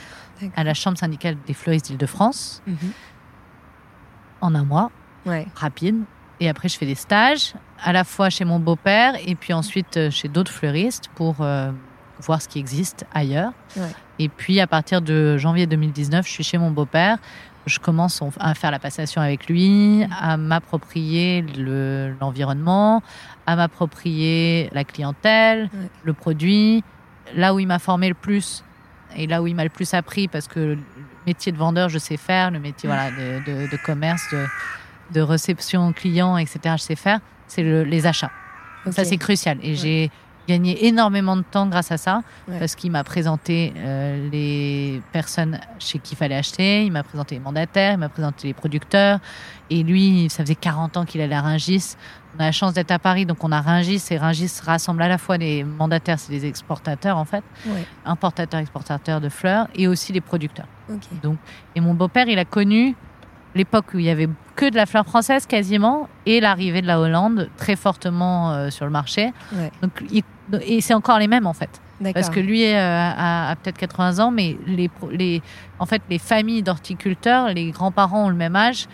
à 0.57 0.65
la 0.65 0.73
Chambre 0.73 0.97
syndicale 0.97 1.37
des 1.47 1.53
fleuristes 1.55 1.89
d'Île-de-France 1.89 2.63
Mhm. 2.67 2.77
En 4.41 4.55
un 4.55 4.65
mois, 4.65 4.91
Ouais. 5.27 5.47
rapide. 5.55 6.03
Et 6.41 6.49
après, 6.49 6.69
je 6.69 6.79
fais 6.79 6.87
des 6.87 6.95
stages, 6.95 7.55
à 7.83 7.93
la 7.93 8.05
fois 8.05 8.31
chez 8.31 8.45
mon 8.45 8.59
beau-père 8.61 9.15
et 9.27 9.35
puis 9.35 9.53
ensuite 9.53 9.97
euh, 9.97 10.11
chez 10.11 10.29
d'autres 10.29 10.53
fleuristes 10.53 11.09
pour 11.17 11.37
euh, 11.41 11.71
voir 12.21 12.41
ce 12.41 12.49
qui 12.49 12.59
existe 12.61 13.05
ailleurs. 13.13 13.53
Ouais. 13.77 13.91
Et 14.21 14.29
puis, 14.29 14.61
à 14.61 14.67
partir 14.67 15.01
de 15.03 15.37
janvier 15.37 15.67
2019, 15.67 16.27
je 16.27 16.31
suis 16.33 16.45
chez 16.45 16.59
mon 16.59 16.71
beau-père. 16.71 17.19
Je 17.67 17.79
commence 17.81 18.23
à 18.41 18.55
faire 18.55 18.71
la 18.71 18.79
passation 18.79 19.21
avec 19.21 19.49
lui, 19.49 20.05
à 20.19 20.37
m'approprier 20.37 21.43
le- 21.57 22.15
l'environnement, 22.21 23.03
à 23.47 23.57
m'approprier 23.57 24.71
la 24.73 24.85
clientèle, 24.85 25.69
Ouais. 25.73 25.89
le 26.05 26.13
produit. 26.13 26.83
Là 27.37 27.53
où 27.55 27.59
il 27.59 27.67
m'a 27.67 27.79
formé 27.79 28.09
le 28.09 28.15
plus 28.15 28.65
et 29.17 29.27
là 29.27 29.43
où 29.43 29.47
il 29.47 29.55
m'a 29.55 29.65
le 29.65 29.71
plus 29.71 29.93
appris, 29.95 30.29
parce 30.29 30.49
que 30.49 30.79
métier 31.29 31.53
de 31.53 31.59
vendeur, 31.59 31.89
je 31.89 31.99
sais 31.99 32.17
faire, 32.17 32.51
le 32.51 32.59
métier 32.59 32.87
voilà, 32.89 33.11
de, 33.11 33.27
de- 33.49 33.71
de 33.71 33.77
commerce, 33.85 34.23
de, 34.33 34.45
de 35.17 35.21
réception 35.21 35.93
client, 35.93 36.37
etc., 36.39 36.59
je 36.79 36.83
sais 36.83 36.97
faire, 36.97 37.21
c'est 37.47 37.63
le- 37.63 37.85
les 37.85 38.07
achats. 38.07 38.31
Ça, 38.91 39.05
c'est 39.05 39.19
crucial. 39.19 39.59
Et 39.63 39.75
j'ai 39.75 40.11
gagné 40.49 40.87
énormément 40.87 41.37
de 41.37 41.43
temps 41.43 41.67
grâce 41.67 41.93
à 41.93 41.99
ça, 41.99 42.23
Ouais. 42.49 42.59
parce 42.59 42.75
qu'il 42.75 42.91
m'a 42.91 43.05
présenté 43.05 43.75
euh, 43.77 44.31
les 44.33 45.03
personnes 45.13 45.61
chez 45.79 45.99
qui 45.99 46.15
il 46.15 46.17
fallait 46.17 46.37
acheter, 46.37 46.87
il 46.87 46.93
m'a 46.93 47.03
présenté 47.03 47.35
les 47.35 47.41
mandataires, 47.43 47.93
il 47.93 47.99
m'a 47.99 48.09
présenté 48.09 48.47
les 48.49 48.55
producteurs. 48.55 49.19
Et 49.69 49.83
lui, 49.83 50.29
ça 50.31 50.43
faisait 50.45 50.55
40 50.55 50.97
ans 50.97 51.05
qu'il 51.05 51.21
allait 51.21 51.35
à 51.35 51.43
Ringis. 51.43 51.97
On 52.37 52.41
a 52.41 52.45
la 52.47 52.53
chance 52.53 52.73
d'être 52.75 52.91
à 52.91 52.99
Paris, 52.99 53.25
donc 53.27 53.43
on 53.43 53.53
a 53.53 53.61
Ringis. 53.61 54.03
Et 54.11 54.19
Ringis 54.19 54.53
rassemble 54.65 55.03
à 55.03 55.09
la 55.09 55.19
fois 55.19 55.39
les 55.39 55.65
mandataires, 55.65 56.19
c'est 56.19 56.33
les 56.33 56.45
exportateurs 56.47 57.17
en 57.17 57.25
fait, 57.25 57.43
Ouais. 57.67 57.85
importateurs, 58.05 58.61
exportateurs 58.61 59.21
de 59.21 59.29
fleurs, 59.29 59.67
et 59.75 59.89
aussi 59.89 60.13
les 60.13 60.21
producteurs. 60.21 60.67
Ok. 60.93 61.03
Et 61.75 61.81
mon 61.81 61.95
beau-père, 61.95 62.29
il 62.29 62.39
a 62.39 62.45
connu 62.45 62.95
l'époque 63.55 63.87
où 63.95 63.99
il 63.99 64.05
y 64.05 64.11
avait 64.11 64.29
que 64.57 64.69
de 64.71 64.77
la 64.77 64.87
fleur 64.87 65.05
française 65.07 65.47
quasiment, 65.47 66.09
et 66.27 66.41
l'arrivée 66.41 66.83
de 66.83 66.87
la 66.87 67.01
Hollande 67.01 67.49
très 67.57 67.77
fortement 67.77 68.53
euh, 68.53 68.71
sur 68.71 68.85
le 68.85 68.91
marché. 68.91 69.33
Ouais. 69.55 69.71
Donc, 69.83 69.93
il- 70.11 70.23
et 70.63 70.81
c'est 70.81 70.95
encore 70.95 71.19
les 71.19 71.29
mêmes 71.29 71.47
en 71.47 71.53
fait. 71.55 71.81
Parce 72.15 72.31
que 72.31 72.39
lui 72.39 72.65
euh, 72.65 72.77
a, 72.79 73.51
a 73.51 73.57
peut-être 73.57 73.77
80 73.79 74.21
ans, 74.21 74.31
mais 74.31 74.57
les, 74.69 75.43
en 75.81 75.87
fait, 75.87 76.01
les 76.09 76.19
familles 76.21 76.63
d'horticulteurs, 76.63 77.49
les 77.49 77.73
grands-parents 77.73 78.27
ont 78.27 78.29
le 78.29 78.37
même 78.37 78.55
âge. 78.55 78.87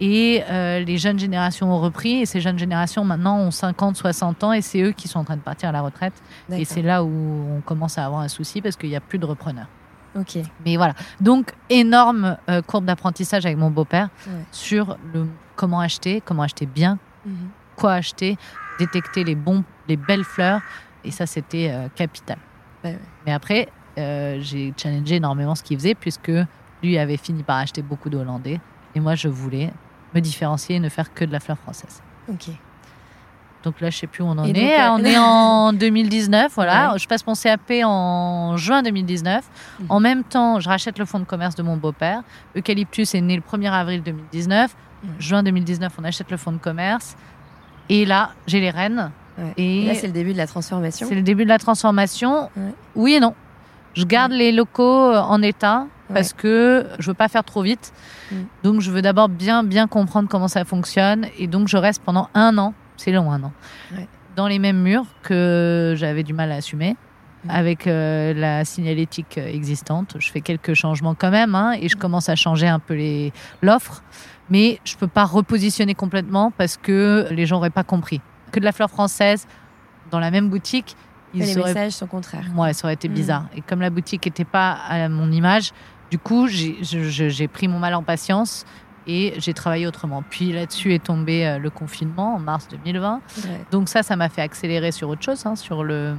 Et 0.00 0.42
euh, 0.48 0.80
les 0.80 0.96
jeunes 0.98 1.18
générations 1.18 1.72
ont 1.72 1.80
repris. 1.80 2.20
Et 2.20 2.26
ces 2.26 2.40
jeunes 2.40 2.58
générations, 2.58 3.04
maintenant, 3.04 3.38
ont 3.38 3.50
50, 3.50 3.96
60 3.96 4.44
ans. 4.44 4.52
Et 4.52 4.62
c'est 4.62 4.80
eux 4.82 4.92
qui 4.92 5.08
sont 5.08 5.18
en 5.18 5.24
train 5.24 5.36
de 5.36 5.42
partir 5.42 5.68
à 5.68 5.72
la 5.72 5.80
retraite. 5.80 6.14
Et 6.52 6.64
c'est 6.64 6.82
là 6.82 7.02
où 7.04 7.08
on 7.56 7.60
commence 7.60 7.98
à 7.98 8.04
avoir 8.06 8.20
un 8.20 8.28
souci 8.28 8.60
parce 8.62 8.76
qu'il 8.76 8.90
n'y 8.90 8.96
a 8.96 9.00
plus 9.00 9.18
de 9.18 9.26
repreneurs. 9.26 9.66
Ok. 10.18 10.38
Mais 10.64 10.76
voilà. 10.76 10.94
Donc, 11.20 11.52
énorme 11.68 12.36
euh, 12.48 12.62
courbe 12.62 12.84
d'apprentissage 12.86 13.44
avec 13.44 13.58
mon 13.58 13.70
beau-père 13.70 14.08
Ouais. 14.26 14.32
sur 14.52 14.96
le 15.12 15.26
comment 15.56 15.80
acheter, 15.80 16.20
comment 16.24 16.42
acheter 16.42 16.66
bien, 16.66 16.98
Mhm. 17.26 17.48
quoi 17.76 17.92
acheter, 17.94 18.36
détecter 18.78 19.24
les 19.24 19.34
bons, 19.34 19.64
les 19.88 19.96
belles 19.96 20.24
fleurs. 20.24 20.60
Et 21.04 21.10
ça, 21.10 21.26
c'était 21.26 21.70
euh, 21.70 21.88
capital. 21.94 22.38
Ouais, 22.84 22.92
ouais. 22.92 22.98
Mais 23.26 23.32
après, 23.32 23.68
j'ai 23.96 24.72
challengé 24.76 25.16
énormément 25.16 25.56
ce 25.56 25.62
qu'il 25.64 25.76
faisait 25.76 25.96
puisque 25.96 26.30
lui 26.84 26.98
avait 26.98 27.16
fini 27.16 27.42
par 27.42 27.56
acheter 27.56 27.82
beaucoup 27.82 28.08
de 28.10 28.16
Hollandais. 28.16 28.60
Et 28.94 29.00
moi, 29.00 29.16
je 29.16 29.26
voulais 29.28 29.70
me 30.14 30.20
différencier 30.20 30.76
et 30.76 30.80
ne 30.80 30.88
faire 30.88 31.12
que 31.12 31.24
de 31.24 31.32
la 31.32 31.40
fleur 31.40 31.58
française. 31.58 32.02
Ok. 32.28 32.48
Donc 33.64 33.80
là, 33.80 33.90
je 33.90 33.98
sais 33.98 34.06
plus 34.06 34.22
où 34.22 34.26
on 34.26 34.38
en 34.38 34.44
Et 34.44 34.50
est. 34.50 34.52
donc, 34.54 34.64
euh, 34.70 34.88
on 34.90 35.04
est 35.04 35.18
en 35.18 35.72
2019, 35.72 36.52
voilà. 36.54 36.92
Ouais. 36.92 36.98
Je 36.98 37.08
passe 37.08 37.26
mon 37.26 37.34
CAP 37.34 37.72
en 37.84 38.56
juin 38.56 38.82
2019. 38.82 39.44
Mhm. 39.80 39.86
En 39.88 40.00
même 40.00 40.22
temps, 40.24 40.60
je 40.60 40.68
rachète 40.68 40.98
le 40.98 41.04
fonds 41.04 41.18
de 41.18 41.24
commerce 41.24 41.54
de 41.56 41.62
mon 41.62 41.76
beau-père. 41.76 42.22
Eucalyptus 42.56 43.14
est 43.14 43.20
né 43.20 43.34
le 43.36 43.42
1er 43.42 43.70
avril 43.72 44.02
2019. 44.02 44.74
Ouais. 45.02 45.10
Juin 45.18 45.42
2019, 45.42 45.92
on 46.00 46.04
achète 46.04 46.30
le 46.30 46.36
fonds 46.36 46.52
de 46.52 46.58
commerce. 46.58 47.16
Et 47.88 48.04
là, 48.06 48.30
j'ai 48.46 48.60
les 48.60 48.70
rênes. 48.70 49.10
Ouais. 49.36 49.52
Et 49.56 49.82
Et 49.84 49.86
là, 49.88 49.94
c'est 49.94 50.06
le 50.06 50.12
début 50.12 50.32
de 50.32 50.38
la 50.38 50.46
transformation. 50.46 51.06
c'est 51.08 51.14
le 51.14 51.22
début 51.22 51.44
de 51.44 51.48
la 51.48 51.58
transformation. 51.58 52.50
Ouais. 52.56 52.72
Oui 52.94 53.14
et 53.14 53.20
non. 53.20 53.34
Je 53.94 54.04
garde 54.04 54.32
les 54.32 54.52
locaux 54.52 55.10
euh, 55.12 55.18
en 55.20 55.42
état 55.42 55.86
parce 56.12 56.32
que 56.32 56.86
je 56.98 57.06
veux 57.10 57.14
pas 57.14 57.28
faire 57.28 57.44
trop 57.44 57.62
vite. 57.62 57.92
Mm. 58.32 58.36
Donc 58.62 58.80
je 58.80 58.90
veux 58.90 59.02
d'abord 59.02 59.28
bien 59.28 59.62
bien 59.64 59.86
comprendre 59.86 60.28
comment 60.28 60.48
ça 60.48 60.64
fonctionne 60.64 61.26
et 61.38 61.46
donc 61.46 61.68
je 61.68 61.76
reste 61.76 62.02
pendant 62.02 62.28
un 62.34 62.56
an, 62.58 62.74
c'est 62.96 63.12
long 63.12 63.30
un 63.32 63.42
an, 63.44 63.52
Ouais. 63.94 64.06
dans 64.36 64.46
les 64.48 64.58
mêmes 64.58 64.80
murs 64.82 65.06
que 65.22 65.94
j'avais 65.96 66.22
du 66.22 66.32
mal 66.32 66.50
à 66.52 66.56
assumer. 66.56 66.96
Mm. 67.44 67.50
Avec 67.50 67.86
euh, 67.86 68.34
la 68.34 68.64
signalétique 68.64 69.38
existante, 69.38 70.16
je 70.18 70.30
fais 70.30 70.40
quelques 70.40 70.74
changements 70.74 71.14
quand 71.14 71.30
même 71.30 71.54
hein, 71.54 71.72
et 71.80 71.88
je 71.88 71.96
Mm. 71.96 72.00
commence 72.00 72.28
à 72.28 72.34
changer 72.36 72.66
un 72.68 72.78
peu 72.80 72.94
les- 72.94 73.32
l'offre, 73.62 74.02
mais 74.50 74.80
je 74.84 74.96
peux 74.96 75.06
pas 75.08 75.24
repositionner 75.24 75.94
complètement 75.94 76.50
parce 76.50 76.76
que 76.76 77.28
les 77.30 77.46
gens 77.46 77.58
auraient 77.58 77.70
pas 77.70 77.84
compris 77.84 78.20
que 78.50 78.58
de 78.58 78.64
la 78.64 78.72
fleur 78.72 78.90
française 78.90 79.46
dans 80.10 80.18
la 80.18 80.30
même 80.30 80.48
boutique, 80.48 80.96
les 81.34 81.52
ils 81.52 81.58
auraient 81.60 81.74
messages 81.74 81.92
sont 81.92 82.06
contraires. 82.06 82.46
Ouais, 82.56 82.72
ça 82.72 82.86
aurait 82.86 82.94
été 82.94 83.06
bizarre. 83.08 83.44
Et 83.54 83.60
comme 83.60 83.82
la 83.82 83.90
boutique 83.90 84.24
n'était 84.24 84.46
pas 84.46 84.72
à 84.88 85.08
mon 85.10 85.30
image, 85.30 85.72
du 86.10 86.18
coup, 86.18 86.46
j'ai 86.48 87.48
pris 87.48 87.68
mon 87.68 87.78
mal 87.78 87.94
en 87.94 88.02
patience 88.02 88.64
et 89.06 89.34
j'ai 89.38 89.54
travaillé 89.54 89.86
autrement. 89.86 90.22
Puis 90.28 90.52
là-dessus 90.52 90.94
est 90.94 91.02
tombé 91.02 91.46
euh, 91.46 91.58
le 91.58 91.70
confinement 91.70 92.34
en 92.34 92.38
mars 92.38 92.68
2020. 92.68 93.14
Ouais. 93.14 93.50
Donc 93.70 93.88
ça, 93.88 94.02
ça 94.02 94.16
m'a 94.16 94.28
fait 94.28 94.42
accélérer 94.42 94.92
sur 94.92 95.08
autre 95.08 95.22
chose, 95.22 95.44
hein, 95.46 95.56
sur 95.56 95.82
le, 95.82 96.14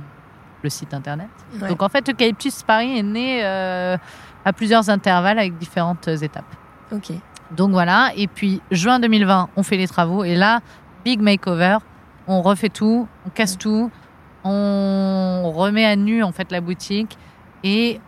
le 0.64 0.70
site 0.70 0.94
internet. 0.94 1.30
Ouais. 1.62 1.70
Donc 1.70 1.84
en 1.84 1.90
fait, 1.90 2.10
Eucalyptus 2.10 2.64
Paris 2.64 2.98
est 2.98 3.04
né 3.04 3.42
euh, 3.44 3.96
à 4.44 4.54
plusieurs 4.54 4.90
intervalles 4.90 5.38
avec 5.38 5.58
différentes 5.58 6.08
étapes. 6.08 6.56
Ok. 6.92 7.12
Donc 7.52 7.72
voilà, 7.72 8.12
et 8.16 8.28
puis 8.28 8.62
juin 8.70 9.00
2020, 9.00 9.50
on 9.56 9.64
fait 9.64 9.78
les 9.78 9.88
travaux 9.88 10.24
et 10.24 10.36
là, 10.36 10.60
big 11.04 11.20
makeover, 11.20 11.78
on 12.28 12.44
refait 12.44 12.70
tout, 12.70 13.08
on 13.26 13.30
casse 13.32 13.58
tout, 13.58 13.90
on 14.44 15.52
remet 15.56 15.86
à 15.86 15.96
nu 15.96 16.22
en 16.22 16.32
fait 16.32 16.52
la 16.52 16.62
boutique 16.62 17.18
et 17.64 18.00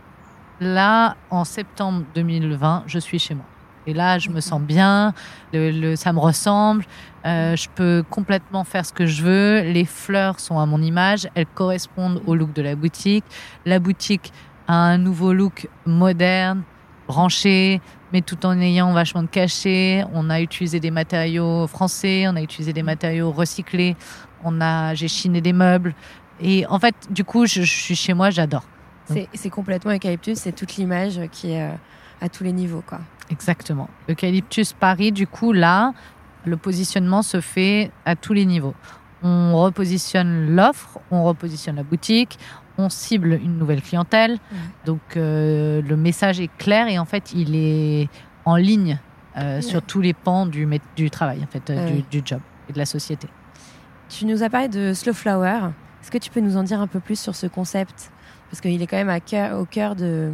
là, 0.62 1.18
en 1.30 1.44
septembre 1.44 2.06
2020, 2.16 2.84
je 2.88 3.00
suis 3.00 3.20
chez 3.20 3.36
moi. 3.36 3.46
Et 3.88 3.94
là, 3.96 4.20
je 4.20 4.30
me 4.30 4.42
sens 4.42 4.62
bien, 4.62 5.14
le, 5.54 5.72
le- 5.72 5.96
ça 5.96 6.14
me 6.14 6.20
ressemble, 6.20 6.86
euh, 7.26 7.56
je 7.56 7.68
peux 7.74 8.04
complètement 8.10 8.64
faire 8.64 8.86
ce 8.86 8.94
que 8.94 9.08
je 9.08 9.24
veux, 9.24 9.62
les 9.62 9.86
fleurs 9.86 10.40
sont 10.40 10.60
à 10.60 10.68
mon 10.68 10.82
image, 10.84 11.28
elles 11.36 11.48
correspondent 11.48 12.22
au 12.28 12.36
look 12.36 12.54
de 12.54 12.62
la 12.62 12.76
boutique, 12.76 13.26
la 13.66 13.80
boutique 13.80 14.32
a 14.68 14.76
un 14.76 15.00
nouveau 15.00 15.34
look 15.34 15.68
moderne, 15.88 16.64
branché, 17.08 17.82
mais 18.14 18.22
tout 18.22 18.46
en 18.46 18.60
ayant 18.62 18.94
vachement 18.94 19.24
de 19.24 19.28
cachet. 19.28 20.06
On 20.14 20.30
a 20.30 20.42
utilisé 20.42 20.80
des 20.80 20.92
matériaux 20.92 21.68
français, 21.68 22.26
on 22.28 22.36
a 22.36 22.42
utilisé 22.42 22.74
des 22.74 22.84
matériaux 22.84 23.32
recyclés, 23.32 23.98
on 24.44 24.62
a, 24.62 24.94
j'ai 24.94 25.08
chiné 25.08 25.42
des 25.42 25.54
meubles. 25.54 25.96
Et 26.40 26.66
en 26.68 26.80
fait, 26.80 26.96
du 27.10 27.24
coup, 27.24 27.46
je, 27.48 27.62
je 27.64 27.74
suis 27.74 27.96
chez 27.96 28.14
moi, 28.14 28.30
j'adore. 28.30 28.71
C'est 29.06 29.28
c'est 29.34 29.50
complètement 29.50 29.92
eucalyptus, 29.92 30.38
c'est 30.38 30.52
toute 30.52 30.76
l'image 30.76 31.20
qui 31.32 31.52
est 31.52 31.64
euh, 31.64 31.76
à 32.22 32.30
tous 32.30 32.44
les 32.44 32.54
niveaux, 32.54 32.84
quoi. 32.86 33.00
Exactement. 33.30 33.90
Eucalyptus 34.10 34.74
Paris, 34.74 35.12
du 35.12 35.26
coup, 35.28 35.54
là, 35.54 35.94
le 36.46 36.58
positionnement 36.58 37.22
se 37.22 37.42
fait 37.42 37.92
à 38.06 38.16
tous 38.16 38.34
les 38.34 38.46
niveaux. 38.46 38.76
On 39.24 39.56
repositionne 39.56 40.56
l'offre, 40.56 41.00
on 41.12 41.24
repositionne 41.24 41.76
la 41.76 41.84
boutique, 41.84 42.40
on 42.78 42.90
cible 42.90 43.34
une 43.34 43.58
nouvelle 43.58 43.82
clientèle. 43.82 44.40
Donc, 44.86 45.02
euh, 45.16 45.82
le 45.82 45.96
message 45.96 46.40
est 46.40 46.50
clair 46.58 46.88
et 46.88 46.98
en 46.98 47.06
fait, 47.06 47.34
il 47.34 47.56
est 47.56 48.10
en 48.46 48.56
ligne 48.56 49.00
euh, 49.38 49.62
sur 49.62 49.82
tous 49.82 50.02
les 50.02 50.14
pans 50.14 50.46
du, 50.46 50.68
travail, 51.12 51.40
en 51.44 51.48
fait, 51.48 51.70
euh, 51.70 51.90
du, 51.90 52.02
du 52.20 52.22
job 52.26 52.42
et 52.70 52.74
de 52.74 52.78
la 52.78 52.86
société. 52.86 53.28
Tu 54.10 54.26
nous 54.26 54.44
as 54.44 54.50
parlé 54.50 54.68
de 54.68 54.94
Slow 54.94 55.14
Flower. 55.14 55.70
Est-ce 56.02 56.12
que 56.12 56.18
tu 56.18 56.32
peux 56.32 56.42
nous 56.42 56.58
en 56.58 56.64
dire 56.64 56.82
un 56.82 56.88
peu 56.88 57.00
plus 57.00 57.20
sur 57.20 57.36
ce 57.36 57.48
concept? 57.48 58.12
Parce 58.52 58.60
qu'il 58.60 58.82
est 58.82 58.88
quand 58.88 58.98
même 58.98 59.10
à 59.10 59.58
au 59.58 59.66
cœur 59.66 59.96
de, 59.96 60.32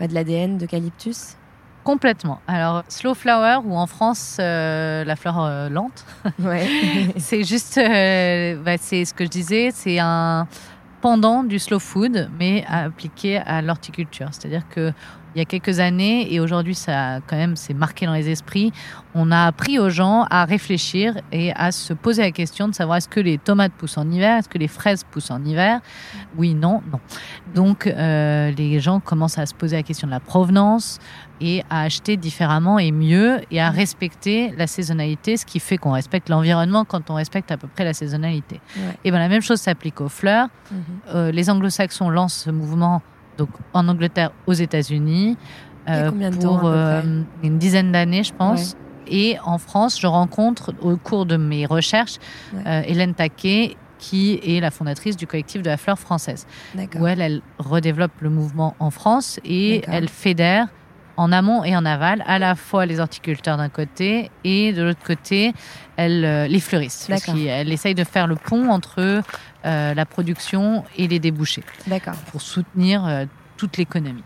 bah, 0.00 0.08
de 0.08 0.14
l'ADN 0.14 0.58
d'Eucalyptus. 0.58 1.36
Complètement. 1.84 2.40
Alors, 2.46 2.82
slow 2.88 3.14
flower, 3.14 3.58
ou 3.64 3.74
en 3.76 3.86
France, 3.86 4.36
euh, 4.38 5.04
la 5.04 5.16
fleur 5.16 5.42
euh, 5.42 5.68
lente, 5.68 6.04
Ouais. 6.38 6.66
c'est 7.16 7.44
juste, 7.44 7.78
euh, 7.78 8.56
bah, 8.62 8.76
c'est 8.78 9.04
ce 9.04 9.14
que 9.14 9.24
je 9.24 9.30
disais, 9.30 9.70
c'est 9.72 9.98
un 9.98 10.46
pendant 11.00 11.44
du 11.44 11.58
slow 11.58 11.78
food, 11.78 12.28
mais 12.38 12.64
appliqué 12.68 13.38
à 13.38 13.62
l'horticulture. 13.62 14.28
C'est-à-dire 14.32 14.68
que 14.68 14.92
il 15.34 15.38
y 15.38 15.42
a 15.42 15.44
quelques 15.44 15.80
années, 15.80 16.32
et 16.32 16.40
aujourd'hui 16.40 16.74
ça 16.74 17.20
quand 17.26 17.36
même 17.36 17.56
s'est 17.56 17.74
marqué 17.74 18.06
dans 18.06 18.14
les 18.14 18.28
esprits, 18.30 18.72
on 19.14 19.30
a 19.30 19.46
appris 19.46 19.78
aux 19.78 19.90
gens 19.90 20.26
à 20.30 20.44
réfléchir 20.44 21.14
et 21.32 21.52
à 21.54 21.72
se 21.72 21.92
poser 21.92 22.22
la 22.22 22.30
question 22.30 22.68
de 22.68 22.74
savoir 22.74 22.98
est-ce 22.98 23.08
que 23.08 23.20
les 23.20 23.38
tomates 23.38 23.72
poussent 23.72 23.98
en 23.98 24.10
hiver, 24.10 24.38
est-ce 24.38 24.48
que 24.48 24.58
les 24.58 24.68
fraises 24.68 25.04
poussent 25.04 25.30
en 25.30 25.44
hiver? 25.44 25.80
Oui, 26.36 26.54
non, 26.54 26.82
non. 26.92 27.00
Donc 27.54 27.86
euh, 27.86 28.50
les 28.52 28.80
gens 28.80 29.00
commencent 29.00 29.38
à 29.38 29.46
se 29.46 29.54
poser 29.54 29.76
la 29.76 29.82
question 29.82 30.06
de 30.06 30.12
la 30.12 30.20
provenance 30.20 30.98
et 31.40 31.62
à 31.70 31.82
acheter 31.82 32.16
différemment 32.16 32.78
et 32.78 32.92
mieux 32.92 33.40
et 33.50 33.60
à 33.60 33.70
respecter 33.70 34.52
la 34.56 34.66
saisonnalité, 34.66 35.36
ce 35.36 35.46
qui 35.46 35.58
fait 35.58 35.78
qu'on 35.78 35.92
respecte 35.92 36.28
l'environnement 36.28 36.84
quand 36.84 37.10
on 37.10 37.14
respecte 37.14 37.50
à 37.50 37.56
peu 37.56 37.66
près 37.66 37.84
la 37.84 37.94
saisonnalité. 37.94 38.60
Ouais. 38.76 38.98
Et 39.04 39.10
ben 39.10 39.18
la 39.18 39.28
même 39.28 39.42
chose 39.42 39.60
s'applique 39.60 40.00
aux 40.00 40.08
fleurs. 40.08 40.48
Mhm. 40.70 40.80
Euh, 41.14 41.32
les 41.32 41.50
anglo-saxons 41.50 42.10
lancent 42.10 42.44
ce 42.44 42.50
mouvement 42.50 43.02
donc 43.40 43.48
en 43.72 43.88
Angleterre, 43.88 44.32
aux 44.46 44.52
États-Unis, 44.52 45.38
euh, 45.88 46.10
temps, 46.30 46.58
pour 46.58 46.60
euh, 46.66 47.00
une 47.42 47.56
dizaine 47.56 47.90
d'années, 47.90 48.22
je 48.22 48.34
pense. 48.34 48.76
Et 49.08 49.38
en 49.42 49.56
France, 49.56 49.98
je 49.98 50.06
rencontre 50.06 50.74
au 50.82 50.96
cours 50.96 51.24
de 51.24 51.36
mes 51.38 51.64
recherches 51.64 52.16
Ouais. 52.54 52.62
euh, 52.66 52.82
Hélène 52.86 53.14
Taquet, 53.14 53.76
qui 53.98 54.38
est 54.44 54.60
la 54.60 54.70
fondatrice 54.70 55.16
du 55.16 55.26
collectif 55.26 55.62
de 55.62 55.70
la 55.70 55.78
fleur 55.78 55.98
française, 55.98 56.46
où 57.00 57.06
elle, 57.06 57.20
elle 57.22 57.40
redéveloppe 57.58 58.12
le 58.20 58.28
mouvement 58.30 58.74
en 58.78 58.90
France 58.90 59.40
et 59.44 59.82
elle 59.88 60.08
fédère 60.08 60.68
en 61.20 61.32
amont 61.32 61.64
et 61.64 61.76
en 61.76 61.84
aval 61.84 62.24
à 62.26 62.38
la 62.38 62.54
fois 62.54 62.86
les 62.86 62.98
horticulteurs 62.98 63.58
d'un 63.58 63.68
côté 63.68 64.30
et 64.42 64.72
de 64.72 64.82
l'autre 64.82 65.04
côté 65.04 65.52
elle, 65.96 66.24
euh, 66.24 66.46
les 66.48 66.60
fleuristes. 66.60 67.06
Parce 67.08 67.24
qu'elle 67.24 67.70
essaye 67.70 67.94
de 67.94 68.04
faire 68.04 68.26
le 68.26 68.36
pont 68.36 68.70
entre 68.70 69.22
euh, 69.66 69.94
la 69.94 70.06
production 70.06 70.84
et 70.96 71.06
les 71.08 71.18
débouchés 71.18 71.62
D'accord. 71.86 72.14
pour 72.30 72.40
soutenir 72.40 73.06
euh, 73.06 73.26
toute 73.58 73.76
l'économie. 73.76 74.24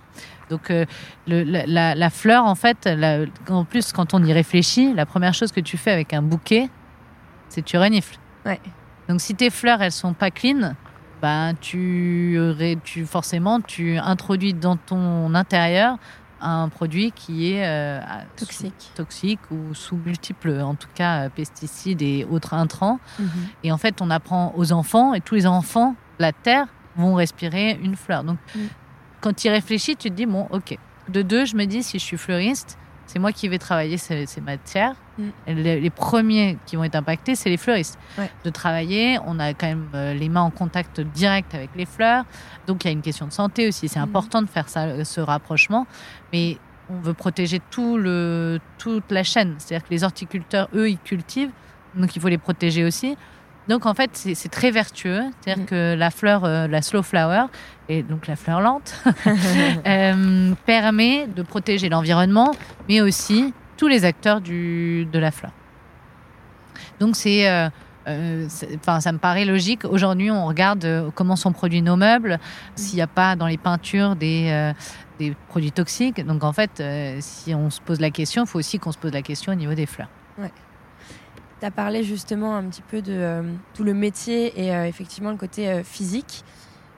Donc 0.50 0.70
euh, 0.70 0.84
le- 1.26 1.42
la, 1.66 2.10
fleur, 2.10 2.44
en 2.44 2.54
fait, 2.54 2.86
la- 2.86 3.24
en 3.48 3.64
plus, 3.64 3.92
quand 3.92 4.14
on 4.14 4.22
y 4.22 4.32
réfléchit, 4.32 4.94
la 4.94 5.06
première 5.06 5.34
chose 5.34 5.50
que 5.50 5.60
tu 5.60 5.76
fais 5.76 5.90
avec 5.90 6.12
un 6.14 6.22
bouquet, 6.22 6.68
c'est 7.48 7.62
tu 7.64 7.76
renifles. 7.76 8.18
Ouais. 8.46 8.60
Donc 9.08 9.20
si 9.20 9.34
tes 9.34 9.50
fleurs, 9.50 9.82
elles 9.82 9.90
sont 9.90 10.12
pas 10.12 10.30
clean, 10.30 10.74
ben, 11.22 11.54
tu, 11.60 12.38
tu 12.84 13.04
forcément, 13.06 13.60
tu 13.60 13.96
introduis 13.98 14.52
dans 14.54 14.76
ton 14.76 15.34
intérieur 15.34 15.96
un 16.44 16.68
produit 16.68 17.10
qui 17.12 17.52
est 17.52 17.66
euh, 17.66 18.00
Toxique. 18.36 18.74
sous- 18.78 18.94
toxique 18.94 19.40
ou 19.50 19.74
sous 19.74 19.96
multiples, 19.96 20.60
en 20.60 20.74
tout 20.74 20.88
cas, 20.94 21.24
euh, 21.24 21.28
pesticides 21.30 22.02
et 22.02 22.26
autres 22.30 22.54
intrants. 22.54 22.98
Mhm. 23.18 23.28
Et 23.64 23.72
en 23.72 23.78
fait, 23.78 24.00
on 24.02 24.10
apprend 24.10 24.52
aux 24.56 24.72
enfants, 24.72 25.14
et 25.14 25.20
tous 25.20 25.34
les 25.34 25.46
enfants 25.46 25.94
la 26.18 26.32
Terre 26.32 26.66
vont 26.96 27.14
respirer 27.14 27.78
une 27.82 27.96
fleur. 27.96 28.22
Donc, 28.24 28.38
Mm. 28.54 28.58
quand 29.20 29.34
tu 29.34 29.48
y 29.48 29.50
réfléchis, 29.50 29.96
tu 29.96 30.10
te 30.10 30.14
dis, 30.14 30.26
bon, 30.26 30.46
ok. 30.50 30.78
De 31.08 31.22
deux, 31.22 31.44
je 31.44 31.56
me 31.56 31.64
dis, 31.64 31.82
si 31.82 31.98
je 31.98 32.04
suis 32.04 32.16
fleuriste, 32.16 32.78
c'est 33.06 33.18
moi 33.18 33.32
qui 33.32 33.48
vais 33.48 33.58
travailler 33.58 33.96
ces, 33.98 34.26
ces 34.26 34.40
matières. 34.40 34.94
Mm. 35.18 35.22
Les, 35.48 35.80
les 35.80 35.90
premiers 35.90 36.58
qui 36.66 36.76
vont 36.76 36.84
être 36.84 36.96
impactés, 36.96 37.34
c'est 37.34 37.50
les 37.50 37.56
fleuristes. 37.56 37.98
Ouais. 38.18 38.30
De 38.44 38.50
travailler, 38.50 39.18
on 39.26 39.38
a 39.38 39.54
quand 39.54 39.66
même 39.66 39.88
euh, 39.94 40.14
les 40.14 40.28
mains 40.28 40.42
en 40.42 40.50
contact 40.50 41.00
direct 41.00 41.54
avec 41.54 41.70
les 41.76 41.86
fleurs. 41.86 42.24
Donc, 42.66 42.84
il 42.84 42.88
y 42.88 42.90
a 42.90 42.92
une 42.92 43.02
question 43.02 43.26
de 43.26 43.32
santé 43.32 43.68
aussi. 43.68 43.88
C'est 43.88 44.00
Mm. 44.00 44.04
important 44.04 44.42
de 44.42 44.48
faire 44.48 44.68
ça, 44.68 45.04
ce 45.04 45.20
rapprochement. 45.20 45.86
Mais 46.32 46.58
on 46.90 47.00
veut 47.00 47.14
protéger 47.14 47.60
tout 47.70 47.96
le, 47.96 48.58
toute 48.78 49.10
la 49.10 49.22
chaîne. 49.22 49.54
C'est-à-dire 49.58 49.86
que 49.86 49.92
les 49.94 50.04
horticulteurs, 50.04 50.68
eux, 50.74 50.90
ils 50.90 50.98
cultivent. 50.98 51.52
Donc, 51.94 52.16
il 52.16 52.20
faut 52.20 52.28
les 52.28 52.38
protéger 52.38 52.84
aussi. 52.84 53.16
Donc, 53.68 53.86
en 53.86 53.94
fait, 53.94 54.10
c'est 54.12 54.34
c'est 54.34 54.50
très 54.50 54.70
vertueux. 54.70 55.22
C'est-à-dire 55.40 55.62
Mm. 55.64 55.66
que 55.66 55.94
la 55.96 56.10
fleur, 56.10 56.44
euh, 56.44 56.66
la 56.66 56.82
slow 56.82 57.02
flower, 57.02 57.44
et 57.88 58.02
donc 58.02 58.26
la 58.26 58.36
fleur 58.36 58.60
lente, 58.60 59.02
euh, 59.86 60.54
permet 60.66 61.26
de 61.26 61.42
protéger 61.42 61.88
l'environnement, 61.88 62.54
mais 62.88 63.00
aussi 63.00 63.52
tous 63.76 63.88
les 63.88 64.04
acteurs 64.04 64.40
du, 64.40 65.06
de 65.10 65.18
la 65.18 65.30
fleur. 65.30 65.52
Donc, 67.00 67.16
c'est. 67.16 67.48
euh, 67.48 67.68
euh, 68.06 68.46
ça 68.48 69.12
me 69.12 69.18
paraît 69.18 69.46
logique. 69.46 69.86
Aujourd'hui, 69.86 70.30
on 70.30 70.44
regarde 70.44 71.10
comment 71.14 71.36
sont 71.36 71.52
produits 71.52 71.80
nos 71.80 71.96
meubles, 71.96 72.38
s'il 72.76 72.96
n'y 72.96 73.02
a 73.02 73.06
pas 73.06 73.34
dans 73.34 73.46
les 73.46 73.56
peintures 73.56 74.14
des, 74.14 74.72
des 75.18 75.34
produits 75.48 75.72
toxiques. 75.72 76.22
Donc, 76.22 76.44
en 76.44 76.52
fait, 76.52 76.82
si 77.20 77.54
on 77.54 77.70
se 77.70 77.80
pose 77.80 78.00
la 78.00 78.10
question, 78.10 78.44
il 78.44 78.46
faut 78.46 78.58
aussi 78.58 78.78
qu'on 78.78 78.92
se 78.92 78.98
pose 78.98 79.14
la 79.14 79.22
question 79.22 79.52
au 79.52 79.54
niveau 79.54 79.72
des 79.72 79.86
fleurs. 79.86 80.10
Tu 80.38 81.66
as 81.66 81.70
parlé 81.70 82.04
justement 82.04 82.54
un 82.54 82.64
petit 82.64 82.82
peu 82.82 83.00
de 83.00 83.42
tout 83.72 83.84
le 83.84 83.94
métier 83.94 84.52
et 84.60 84.68
effectivement 84.86 85.30
le 85.30 85.38
côté 85.38 85.82
physique 85.82 86.44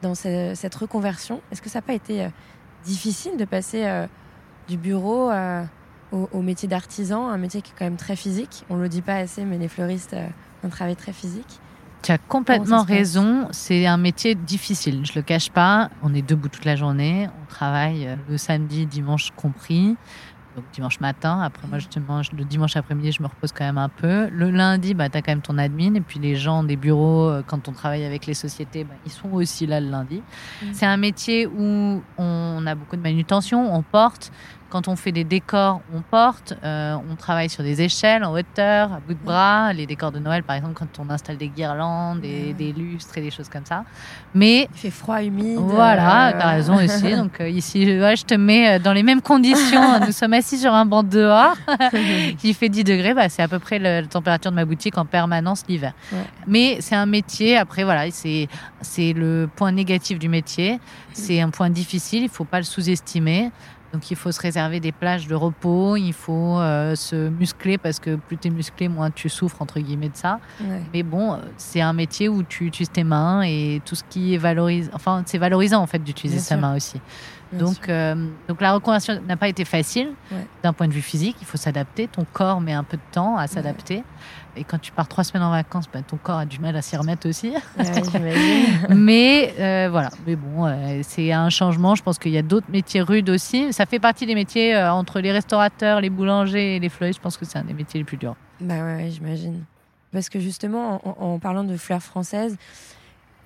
dans 0.03 0.15
ce- 0.15 0.53
cette 0.55 0.75
reconversion. 0.75 1.41
Est-ce 1.51 1.63
que 1.63 1.69
ça 1.69 1.79
n'a 1.79 1.83
pas 1.83 1.95
été 1.95 2.25
euh, 2.25 2.29
difficile 2.85 3.37
de 3.37 3.45
passer 3.45 3.85
euh, 3.87 4.07
du 4.69 4.77
bureau 4.77 5.31
euh, 5.31 5.63
au, 6.13 6.29
au 6.33 6.43
métier 6.43 6.69
d'artisan, 6.69 7.29
un 7.29 7.39
métier 7.39 7.63
qui 7.63 7.73
est 7.73 7.75
quand 7.79 7.85
même 7.85 7.97
très 7.97 8.17
physique? 8.17 8.65
On 8.71 8.77
ne 8.77 8.83
le 8.83 8.89
dit 8.89 9.03
pas 9.03 9.17
assez, 9.17 9.45
mais 9.45 9.59
les 9.59 9.69
fleuristes 9.69 10.15
ont 10.63 10.67
un 10.67 10.71
travail 10.71 10.97
très 10.97 11.13
physique. 11.13 11.61
Tu 12.03 12.13
as 12.13 12.19
complètement 12.19 12.83
raison. 12.83 13.49
C'est 13.51 13.87
un 13.87 13.97
métier 13.97 14.35
difficile. 14.37 15.05
Je 15.05 15.13
le 15.17 15.23
cache 15.23 15.51
pas. 15.51 15.91
On 16.03 16.15
est 16.15 16.23
debout 16.23 16.49
toute 16.49 16.65
la 16.65 16.77
journée. 16.77 17.29
On 17.43 17.47
travaille 17.49 18.17
le 18.29 18.37
samedi, 18.39 18.87
dimanche 18.87 19.33
compris. 19.35 19.97
Donc 20.57 20.65
dimanche 20.73 21.01
matin. 21.01 21.43
Après, 21.43 21.69
moi, 21.69 21.79
je 21.79 22.01
mange 22.01 22.33
le 22.33 22.43
dimanche 22.45 22.77
après-midi, 22.77 23.13
je 23.13 23.23
me 23.23 23.29
repose 23.29 23.53
quand 23.53 23.65
même 23.65 23.77
un 23.77 23.91
peu. 23.91 24.29
Le 24.31 24.51
lundi, 24.51 24.95
bah, 24.95 25.11
tu 25.11 25.19
as 25.19 25.23
quand 25.23 25.33
même 25.33 25.43
ton 25.43 25.59
admin. 25.59 25.95
Et 25.95 26.01
puis 26.01 26.19
les 26.19 26.35
gens 26.35 26.65
des 26.65 26.77
bureaux, 26.77 27.29
euh, 27.29 27.43
quand 27.47 27.69
on 27.69 27.73
travaille 27.73 28.05
avec 28.07 28.25
les 28.25 28.33
sociétés, 28.33 28.85
bah, 28.85 28.95
ils 29.05 29.13
sont 29.13 29.31
aussi 29.33 29.67
là 29.67 29.81
le 29.81 29.91
lundi. 29.91 30.23
Mhm. 30.63 30.69
C'est 30.73 30.87
un 30.87 30.97
métier 30.97 31.47
où 31.47 32.03
on 32.17 32.67
a 32.67 32.75
beaucoup 32.75 32.97
de 32.97 33.03
manutention. 33.03 33.75
On 33.75 33.83
porte. 33.83 34.33
Quand 34.69 34.89
on 34.89 34.97
fait 34.97 35.13
des 35.13 35.25
décors, 35.25 35.81
on 35.95 36.01
porte. 36.01 36.55
Euh, 36.65 36.97
on 37.11 37.15
travaille 37.17 37.49
sur 37.49 37.63
des 37.63 37.83
échelles 37.83 38.25
en 38.25 38.33
hauteur, 38.33 38.93
à 38.93 39.01
bout 39.01 39.15
de 39.15 39.25
bras. 39.25 39.73
Les 39.73 39.87
décors 39.87 40.11
de 40.13 40.19
Noël, 40.19 40.43
par 40.43 40.57
exemple, 40.57 40.75
quand 40.75 40.89
on 40.99 41.09
installe 41.11 41.37
des 41.37 41.49
guirlandes, 41.49 42.21
des, 42.21 42.53
des 42.53 42.73
lustres 42.73 43.17
et 43.19 43.21
des 43.23 43.31
choses 43.31 43.49
comme 43.49 43.65
ça. 43.65 43.85
Mais 44.35 44.69
Il 44.75 44.79
fait 44.79 44.91
froid, 44.91 45.23
humide. 45.23 45.57
voilà, 45.59 46.29
euh, 46.29 46.33
tu 46.33 46.39
as 46.39 46.49
raison 46.51 46.75
aussi. 46.85 47.15
Donc 47.15 47.41
euh, 47.41 47.49
ici, 47.49 47.85
ouais, 47.87 48.17
je 48.17 48.25
te 48.25 48.35
mets 48.35 48.77
euh, 48.77 48.79
dans 48.79 48.93
les 48.93 49.03
mêmes 49.03 49.23
conditions. 49.23 50.01
Nous 50.07 50.13
sommes 50.13 50.33
assis 50.33 50.59
sur 50.59 50.75
un 50.75 50.85
banc 50.85 51.03
dehors 51.05 51.57
qui 52.39 52.53
fait 52.53 52.69
10 52.69 52.85
degrés. 52.85 53.15
Bah, 53.15 53.29
c'est 53.29 53.43
à 53.43 53.49
peu 53.49 53.59
près 53.59 53.79
la 53.79 54.03
température 54.05 54.51
de 54.51 54.57
ma 54.57 54.65
boutique 54.65 54.99
en 54.99 55.05
permanence 55.05 55.63
l'hiver. 55.69 55.93
Ouais. 56.13 56.19
Mais 56.47 56.79
c'est 56.81 56.97
un 56.97 57.07
métier, 57.07 57.57
après, 57.57 57.85
voilà, 57.85 58.11
c'est 58.11 58.49
c'est 58.81 59.13
le 59.13 59.49
point 59.55 59.73
négatif 59.73 60.19
du 60.19 60.29
métier. 60.29 60.79
C'est 61.13 61.41
un 61.41 61.51
point 61.51 61.71
difficile, 61.71 62.25
il 62.25 62.29
faut 62.29 62.45
pas 62.45 62.59
le 62.59 62.65
sous-estimer. 62.65 63.51
Donc 63.97 64.11
il 64.11 64.17
faut 64.17 64.31
se 64.31 64.43
réserver 64.43 64.79
des 64.79 64.93
plages 64.93 65.27
de 65.27 65.35
repos, 65.35 65.97
il 65.97 66.13
faut 66.13 66.59
euh, 66.59 66.95
se 66.95 67.31
muscler 67.31 67.79
parce 67.79 67.99
que 67.99 68.17
plus 68.17 68.37
tu 68.37 68.49
es 68.49 68.51
musclé, 68.51 68.89
moins 68.89 69.11
tu 69.11 69.31
souffres, 69.31 69.63
entre 69.63 69.81
guillemets, 69.81 70.11
de 70.11 70.17
ça. 70.17 70.39
ouais. 70.61 70.83
Mais 70.93 71.03
bon, 71.03 71.33
euh, 71.33 71.39
c'est 71.57 71.81
un 71.81 71.95
métier 71.95 72.29
où 72.29 72.43
tu 72.43 72.67
utilises 72.67 72.91
tes 72.91 73.05
mains 73.05 73.41
et 73.41 73.81
tout 73.87 73.95
ce 73.95 74.05
qui 74.07 74.35
est 74.35 74.37
valorisant. 74.37 74.91
Enfin, 74.93 75.23
c'est 75.25 75.39
valorisant 75.39 75.81
en 75.81 75.87
fait 75.87 76.05
d'utiliser 76.05 76.41
sa 76.41 76.57
sûr. 76.57 76.59
main 76.59 76.77
aussi. 76.77 77.01
Bien 77.57 77.67
Donc, 77.67 77.89
euh, 77.89 78.15
donc 78.49 78.61
la 78.61 78.73
reconversion 78.75 79.21
n'a 79.27 79.37
pas 79.37 79.49
été 79.49 79.65
facile 79.65 80.09
Ouais. 80.31 80.47
d'un 80.63 80.73
point 80.73 80.89
de 80.89 80.93
vue 80.93 81.03
physique. 81.03 81.37
Il 81.41 81.47
faut 81.47 81.57
s'adapter. 81.57 82.09
Ton 82.09 82.25
corps 82.33 82.61
met 82.61 82.73
un 82.73 82.85
peu 82.85 82.97
de 82.97 83.03
temps 83.13 83.37
à 83.37 83.47
s'adapter. 83.47 84.03
Et 84.57 84.65
quand 84.65 84.79
tu 84.79 84.91
pars 84.93 85.07
trois 85.07 85.23
semaines 85.25 85.43
en 85.43 85.51
vacances, 85.51 85.85
ben, 85.93 86.03
ton 86.03 86.17
corps 86.17 86.39
a 86.39 86.47
du 86.47 86.59
mal 86.61 86.75
à 86.77 86.83
s'y 86.83 86.97
remettre 86.97 87.29
aussi. 87.29 87.53
Ouais. 87.79 87.85
Mais 88.95 89.55
euh, 89.59 89.89
voilà. 89.91 90.11
Mais 90.27 90.37
bon, 90.37 90.67
euh, 90.67 91.01
c'est 91.03 91.33
un 91.33 91.51
changement. 91.51 91.95
Je 91.95 92.03
pense 92.03 92.19
qu'il 92.19 92.33
y 92.33 92.39
a 92.39 92.43
d'autres 92.43 92.71
métiers 92.71 93.03
rudes 93.03 93.29
aussi. 93.31 93.73
Ça 93.73 93.87
fait 93.87 93.99
partie 93.99 94.27
des 94.27 94.35
métiers 94.35 94.77
entre 94.77 95.21
les 95.21 95.33
restaurateurs, 95.33 96.01
les 96.01 96.11
boulangers 96.11 96.77
et 96.77 96.81
les 96.81 96.89
fleuristes. 96.89 97.19
Je 97.19 97.23
pense 97.23 97.37
que 97.37 97.45
c'est 97.45 97.59
un 97.59 97.65
des 97.65 97.75
métiers 97.75 97.99
les 98.01 98.05
plus 98.05 98.17
durs. 98.17 98.37
Bah 98.61 98.75
ouais, 98.75 98.95
ouais, 98.97 99.11
j'imagine. 99.11 99.65
Parce 100.13 100.29
que 100.31 100.41
justement, 100.41 101.01
en, 101.05 101.35
en 101.35 101.39
parlant 101.39 101.65
de 101.65 101.77
fleurs 101.77 102.03
françaises, 102.03 102.57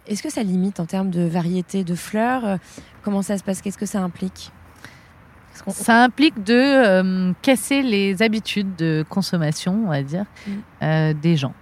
est-ce 0.06 0.22
que 0.22 0.30
ça 0.30 0.42
limite 0.42 0.80
en 0.80 0.86
termes 0.86 1.10
de 1.10 1.22
variété 1.22 1.84
de 1.84 1.94
fleurs 1.94 2.44
Euh, 2.44 2.56
Comment 3.02 3.22
ça 3.22 3.38
se 3.38 3.42
passe 3.44 3.62
Qu'est-ce 3.62 3.78
que 3.78 3.86
ça 3.86 4.00
implique? 4.02 4.50
Ça 5.68 6.04
implique 6.04 6.42
de 6.42 6.54
euh, 6.54 7.32
casser 7.42 7.82
les 7.82 8.22
habitudes 8.22 8.76
de 8.76 9.04
consommation, 9.08 9.82
on 9.86 9.88
va 9.90 10.02
dire, 10.02 10.24
Mm. 10.46 10.50
euh, 10.82 11.12
des 11.14 11.36
gens. 11.36 11.52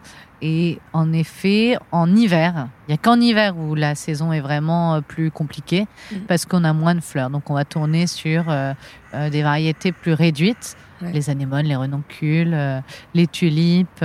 Et 0.41 0.79
en 0.93 1.13
effet, 1.13 1.77
en 1.91 2.15
hiver, 2.15 2.69
il 2.87 2.93
n'y 2.93 2.95
a 2.95 2.97
qu'en 2.97 3.21
hiver 3.21 3.57
où 3.57 3.75
la 3.75 3.97
saison 3.97 4.33
est 4.33 4.41
vraiment 4.41 5.03
plus 5.03 5.31
compliquée 5.33 5.87
Mm. 6.13 6.17
parce 6.29 6.45
qu'on 6.45 6.63
a 6.65 6.73
moins 6.73 6.95
de 6.95 7.01
fleurs. 7.01 7.31
Donc 7.31 7.51
on 7.51 7.55
va 7.55 7.65
tourner 7.65 8.07
sur 8.07 8.45
euh, 8.49 8.73
des 9.31 9.43
variétés 9.43 9.91
plus 9.93 10.13
réduites. 10.13 10.77
Ouais. 11.03 11.13
Les 11.13 11.31
anémones, 11.31 11.67
les 11.67 11.77
renoncules, 11.77 12.57
les 13.15 13.27
tulipes, 13.29 14.05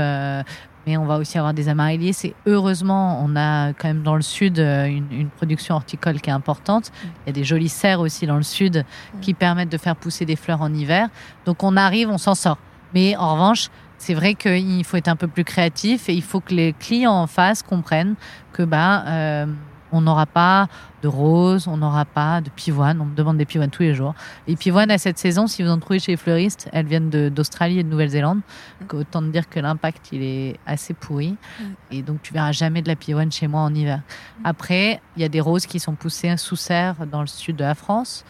mais 0.85 0.97
on 0.97 1.05
va 1.05 1.17
aussi 1.17 1.37
avoir 1.37 1.53
des 1.53 1.69
amaryllis. 1.69 2.17
Et 2.23 2.35
heureusement, 2.45 3.23
on 3.23 3.35
a 3.35 3.73
quand 3.73 3.87
même 3.87 4.03
dans 4.03 4.15
le 4.15 4.21
sud 4.21 4.59
euh, 4.59 4.85
une, 4.85 5.11
une 5.11 5.29
production 5.29 5.75
horticole 5.75 6.19
qui 6.21 6.29
est 6.29 6.33
importante. 6.33 6.91
Il 7.03 7.27
y 7.27 7.29
a 7.29 7.33
des 7.33 7.43
jolies 7.43 7.69
serres 7.69 7.99
aussi 7.99 8.25
dans 8.25 8.37
le 8.37 8.43
sud 8.43 8.85
qui 9.21 9.33
permettent 9.33 9.71
de 9.71 9.77
faire 9.77 9.95
pousser 9.95 10.25
des 10.25 10.35
fleurs 10.35 10.61
en 10.61 10.73
hiver. 10.73 11.09
Donc 11.45 11.63
on 11.63 11.77
arrive, 11.77 12.09
on 12.09 12.17
s'en 12.17 12.35
sort. 12.35 12.57
Mais 12.93 13.15
en 13.15 13.33
revanche, 13.33 13.69
c'est 13.97 14.13
vrai 14.13 14.35
qu'il 14.35 14.83
faut 14.83 14.97
être 14.97 15.07
un 15.07 15.15
peu 15.15 15.27
plus 15.27 15.45
créatif 15.45 16.09
et 16.09 16.13
il 16.13 16.21
faut 16.21 16.41
que 16.41 16.53
les 16.53 16.73
clients 16.73 17.13
en 17.13 17.27
face 17.27 17.63
comprennent 17.63 18.15
que 18.51 18.63
bah, 18.63 19.03
euh, 19.07 19.45
on 19.91 20.01
n'aura 20.01 20.25
pas 20.25 20.67
de 21.03 21.07
roses, 21.09 21.67
on 21.67 21.77
n'aura 21.77 22.05
pas 22.05 22.39
de 22.39 22.49
pivoine. 22.49 23.01
On 23.01 23.05
me 23.05 23.15
demande 23.15 23.37
des 23.37 23.45
pivoines 23.45 23.69
tous 23.69 23.83
les 23.83 23.93
jours. 23.93 24.15
Les 24.47 24.55
pivoines 24.55 24.89
à 24.89 24.97
cette 24.97 25.19
saison, 25.19 25.47
si 25.47 25.61
vous 25.61 25.69
en 25.69 25.77
trouvez 25.77 25.99
chez 25.99 26.13
les 26.13 26.17
fleuristes, 26.17 26.69
elles 26.71 26.85
viennent 26.85 27.09
d'Australie 27.09 27.79
et 27.79 27.83
de 27.83 27.89
Nouvelle-Zélande. 27.89 28.39
Donc, 28.79 28.93
autant 28.93 29.21
te 29.21 29.27
dire 29.27 29.49
que 29.49 29.59
l'impact, 29.59 30.13
il 30.13 30.23
est 30.23 30.59
assez 30.65 30.93
pourri. 30.93 31.35
Et 31.91 32.01
donc, 32.01 32.21
tu 32.21 32.33
verras 32.33 32.53
jamais 32.53 32.81
de 32.81 32.87
la 32.87 32.95
pivoine 32.95 33.31
chez 33.31 33.47
moi 33.47 33.61
en 33.61 33.75
hiver. 33.75 34.01
Après, 34.45 35.01
il 35.17 35.21
y 35.21 35.25
a 35.25 35.29
des 35.29 35.41
roses 35.41 35.65
qui 35.65 35.79
sont 35.79 35.93
poussées 35.93 36.35
sous 36.37 36.55
serre 36.55 37.05
dans 37.05 37.21
le 37.21 37.27
sud 37.27 37.57
de 37.57 37.63
la 37.63 37.75
France. 37.75 38.23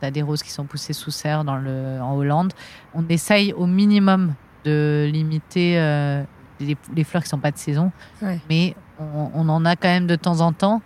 Tu 0.00 0.06
as 0.06 0.10
des 0.12 0.22
roses 0.22 0.42
qui 0.42 0.50
sont 0.50 0.64
poussées 0.64 0.92
sous 0.92 1.10
serre 1.10 1.42
dans 1.44 1.56
le, 1.56 1.98
en 2.00 2.14
Hollande. 2.14 2.52
On 2.94 3.06
essaye 3.08 3.52
au 3.52 3.66
minimum 3.66 4.34
de 4.64 5.10
limiter 5.12 5.78
euh, 5.78 6.22
les, 6.60 6.76
les 6.94 7.04
fleurs 7.04 7.24
qui 7.24 7.28
sont 7.28 7.38
pas 7.38 7.50
de 7.50 7.58
saison. 7.58 7.90
Ouais. 8.22 8.38
Mais 8.48 8.76
on, 9.00 9.30
on 9.34 9.48
en 9.48 9.64
a 9.64 9.74
quand 9.74 9.88
même 9.88 10.06
de 10.06 10.16
temps 10.16 10.40
en 10.40 10.52
temps. 10.52 10.80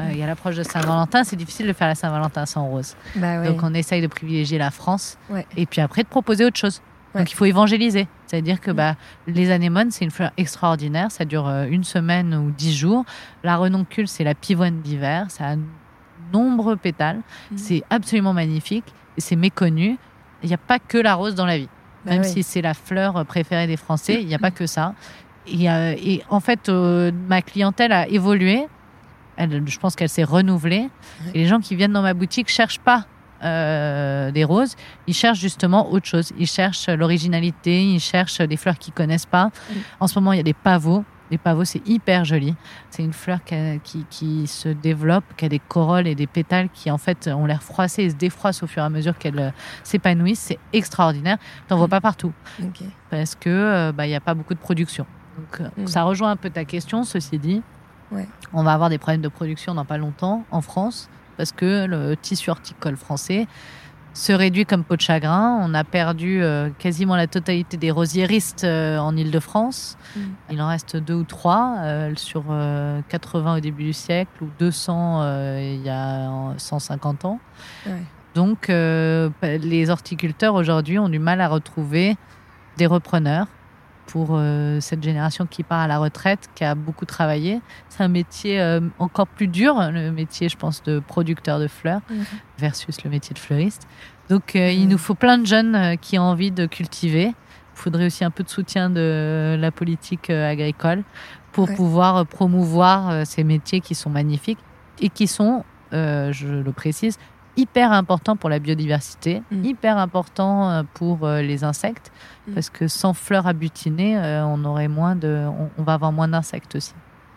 Euh, 0.00 0.12
Il 0.12 0.18
y 0.18 0.22
a 0.22 0.26
l'approche 0.26 0.56
de 0.56 0.62
Saint-Valentin. 0.62 1.24
C'est 1.24 1.36
difficile 1.36 1.66
de 1.66 1.72
faire 1.72 1.88
la 1.88 1.94
Saint-Valentin 1.94 2.46
sans 2.46 2.66
rose. 2.66 2.96
Bah 3.16 3.40
ouais. 3.40 3.48
Donc 3.48 3.60
on 3.62 3.74
essaye 3.74 4.02
de 4.02 4.06
privilégier 4.06 4.58
la 4.58 4.70
France. 4.70 5.18
Ouais. 5.28 5.46
Et 5.56 5.66
puis 5.66 5.80
après 5.80 6.02
de 6.02 6.08
proposer 6.08 6.44
autre 6.44 6.58
chose. 6.58 6.80
Ouais. 7.14 7.20
Donc 7.20 7.30
il 7.30 7.34
faut 7.34 7.44
évangéliser. 7.44 8.06
C'est-à-dire 8.26 8.60
que 8.60 8.70
bah, 8.70 8.94
les 9.26 9.50
anémones, 9.50 9.90
c'est 9.90 10.04
une 10.04 10.10
fleur 10.10 10.30
extraordinaire. 10.36 11.10
Ça 11.10 11.24
dure 11.24 11.48
euh, 11.48 11.66
une 11.68 11.84
semaine 11.84 12.34
ou 12.34 12.50
dix 12.50 12.74
jours. 12.74 13.04
La 13.42 13.56
renoncule, 13.56 14.08
c'est 14.08 14.24
la 14.24 14.34
pivoine 14.34 14.80
d'hiver. 14.80 15.26
Ça 15.28 15.50
a 15.50 15.56
nombreux 16.32 16.76
pétales. 16.76 17.20
Mm. 17.50 17.56
C'est 17.56 17.82
absolument 17.90 18.32
magnifique. 18.32 18.84
Et 19.16 19.20
c'est 19.20 19.36
méconnu. 19.36 19.98
Il 20.42 20.48
n'y 20.48 20.54
a 20.54 20.58
pas 20.58 20.78
que 20.78 20.98
la 20.98 21.14
rose 21.14 21.34
dans 21.34 21.46
la 21.46 21.58
vie. 21.58 21.68
Bah 22.04 22.12
Même 22.12 22.24
si 22.24 22.42
c'est 22.42 22.62
la 22.62 22.72
fleur 22.72 23.26
préférée 23.26 23.66
des 23.66 23.76
Français, 23.76 24.22
il 24.22 24.26
n'y 24.26 24.34
a 24.34 24.38
pas 24.38 24.50
que 24.52 24.66
ça. 24.66 24.94
Et, 25.46 25.70
euh, 25.70 25.94
et 25.98 26.22
en 26.30 26.40
fait, 26.40 26.68
euh, 26.68 27.10
ma 27.28 27.42
clientèle 27.42 27.92
a 27.92 28.06
évolué. 28.08 28.66
Elle, 29.40 29.62
je 29.66 29.78
pense 29.78 29.96
qu'elle 29.96 30.08
s'est 30.08 30.24
renouvelée. 30.24 30.88
Et 31.34 31.38
les 31.38 31.46
gens 31.46 31.60
qui 31.60 31.74
viennent 31.76 31.92
dans 31.92 32.02
ma 32.02 32.14
boutique 32.14 32.48
cherchent 32.48 32.80
pas 32.80 33.06
euh, 33.42 34.30
des 34.30 34.44
roses, 34.44 34.76
ils 35.06 35.14
cherchent 35.14 35.40
justement 35.40 35.90
autre 35.90 36.06
chose. 36.06 36.32
Ils 36.38 36.46
cherchent 36.46 36.88
l'originalité, 36.88 37.82
ils 37.82 38.00
cherchent 38.00 38.40
des 38.40 38.56
fleurs 38.56 38.78
qu'ils 38.78 38.92
connaissent 38.92 39.26
pas. 39.26 39.46
Mm. 39.46 39.74
En 40.00 40.06
ce 40.08 40.18
moment, 40.18 40.32
il 40.32 40.36
y 40.36 40.40
a 40.40 40.44
des 40.44 40.52
pavots. 40.54 41.04
Les 41.30 41.38
pavots, 41.38 41.64
c'est 41.64 41.86
hyper 41.88 42.24
joli. 42.24 42.54
C'est 42.90 43.04
une 43.04 43.12
fleur 43.12 43.42
qui, 43.44 43.54
a- 43.54 43.78
qui, 43.78 44.04
qui 44.10 44.46
se 44.48 44.68
développe, 44.68 45.24
qui 45.36 45.44
a 45.44 45.48
des 45.48 45.60
corolles 45.60 46.08
et 46.08 46.14
des 46.16 46.26
pétales 46.26 46.68
qui, 46.74 46.90
en 46.90 46.98
fait, 46.98 47.28
ont 47.28 47.46
l'air 47.46 47.62
froissés 47.62 48.02
et 48.02 48.10
se 48.10 48.16
défroissent 48.16 48.62
au 48.64 48.66
fur 48.66 48.82
et 48.82 48.86
à 48.86 48.90
mesure 48.90 49.16
qu'elles 49.16 49.38
euh, 49.38 49.50
s'épanouissent. 49.84 50.40
C'est 50.40 50.58
extraordinaire. 50.72 51.38
T'en 51.68 51.76
vois 51.76 51.86
Mm. 51.86 51.90
pas 51.90 52.00
partout 52.00 52.32
parce 53.10 53.36
que 53.36 53.48
euh, 53.48 53.92
bah, 53.92 54.06
il 54.06 54.10
n'y 54.10 54.16
a 54.16 54.20
pas 54.20 54.34
beaucoup 54.34 54.54
de 54.54 54.58
production. 54.58 55.06
Donc, 55.38 55.68
Mm. 55.78 55.86
ça 55.86 56.02
rejoint 56.02 56.32
un 56.32 56.36
peu 56.36 56.50
ta 56.50 56.64
question, 56.66 57.04
ceci 57.04 57.38
dit. 57.38 57.62
Ouais. 58.12 58.28
On 58.52 58.62
va 58.62 58.72
avoir 58.72 58.90
des 58.90 58.98
problèmes 58.98 59.20
de 59.20 59.28
production 59.28 59.74
dans 59.74 59.84
pas 59.84 59.98
longtemps 59.98 60.44
en 60.50 60.60
France 60.60 61.08
parce 61.36 61.52
que 61.52 61.86
le 61.86 62.16
tissu 62.16 62.50
horticole 62.50 62.96
français 62.96 63.46
se 64.12 64.32
réduit 64.32 64.66
comme 64.66 64.84
peau 64.84 64.96
de 64.96 65.00
chagrin. 65.00 65.58
On 65.62 65.72
a 65.74 65.84
perdu 65.84 66.42
euh, 66.42 66.68
quasiment 66.78 67.16
la 67.16 67.26
totalité 67.26 67.76
des 67.76 67.90
rosiéristes 67.90 68.64
euh, 68.64 68.98
en 68.98 69.16
Ile-de-France. 69.16 69.96
Mm. 70.16 70.20
Il 70.50 70.62
en 70.62 70.68
reste 70.68 70.96
deux 70.96 71.14
ou 71.14 71.24
trois 71.24 71.76
euh, 71.78 72.12
sur 72.16 72.44
euh, 72.50 73.00
80 73.08 73.58
au 73.58 73.60
début 73.60 73.84
du 73.84 73.92
siècle 73.92 74.42
ou 74.42 74.48
200 74.58 75.20
euh, 75.22 75.76
il 75.76 75.86
y 75.86 75.88
a 75.88 76.28
euh, 76.28 76.54
150 76.56 77.24
ans. 77.24 77.40
Ouais. 77.86 78.02
Donc, 78.34 78.68
les 78.68 79.90
horticulteurs 79.90 80.54
aujourd'hui 80.54 81.00
ont 81.00 81.08
du 81.08 81.18
mal 81.18 81.40
à 81.40 81.48
retrouver 81.48 82.16
des 82.76 82.86
repreneurs 82.86 83.48
pour 84.10 84.30
euh, 84.32 84.80
cette 84.80 85.02
génération 85.04 85.46
qui 85.46 85.62
part 85.62 85.80
à 85.80 85.86
la 85.86 85.98
retraite, 85.98 86.48
qui 86.56 86.64
a 86.64 86.74
beaucoup 86.74 87.04
travaillé. 87.04 87.60
C'est 87.88 88.02
un 88.02 88.08
métier 88.08 88.60
euh, 88.60 88.80
encore 88.98 89.28
plus 89.28 89.46
dur, 89.46 89.74
le 89.92 90.10
métier, 90.10 90.48
je 90.48 90.56
pense, 90.56 90.82
de 90.82 90.98
producteur 90.98 91.60
de 91.60 91.68
fleurs 91.68 92.00
Mhm. 92.10 92.24
versus 92.58 93.04
le 93.04 93.10
métier 93.10 93.34
de 93.34 93.38
fleuriste. 93.38 93.82
Donc, 94.28 94.56
euh, 94.56 94.72
il 94.72 94.84
Mhm. 94.84 94.90
nous 94.90 94.98
faut 94.98 95.14
plein 95.14 95.38
de 95.38 95.46
jeunes 95.46 95.96
qui 96.00 96.18
ont 96.18 96.22
envie 96.24 96.50
de 96.50 96.66
cultiver. 96.66 97.26
Il 97.28 97.82
faudrait 97.82 98.06
aussi 98.06 98.24
un 98.24 98.30
peu 98.32 98.42
de 98.42 98.48
soutien 98.48 98.90
de 98.90 99.56
la 99.58 99.70
politique 99.70 100.28
agricole 100.28 101.04
pour 101.52 101.68
Ouais. 101.68 101.76
pouvoir 101.76 102.26
promouvoir 102.26 103.24
ces 103.26 103.44
métiers 103.44 103.80
qui 103.80 103.94
sont 103.94 104.10
magnifiques 104.10 104.58
et 105.00 105.08
qui 105.08 105.26
sont, 105.28 105.64
je 105.92 106.60
le 106.62 106.72
précise, 106.72 107.16
hyper 107.56 107.92
importants 107.92 108.36
pour 108.36 108.48
la 108.50 108.58
biodiversité, 108.58 109.42
Mm. 109.50 109.64
hyper 109.64 109.98
importants 109.98 110.70
euh, 110.70 110.82
pour 110.94 111.24
euh, 111.26 111.42
les 111.42 111.64
insectes, 111.64 112.10
Mm. 112.48 112.52
parce 112.54 112.70
que 112.70 112.88
sans 112.88 113.12
fleurs 113.14 113.46
à 113.46 113.52
butiner, 113.52 114.16
euh, 114.18 114.44
on 114.46 114.64
aurait 114.64 114.88
moins 114.88 115.16
de, 115.16 115.44
on, 115.46 115.68
on 115.78 115.82
va 115.82 115.94
avoir 115.94 116.12
moins 116.12 116.28
d'insectes 116.28 116.74
aussi. 116.76 116.94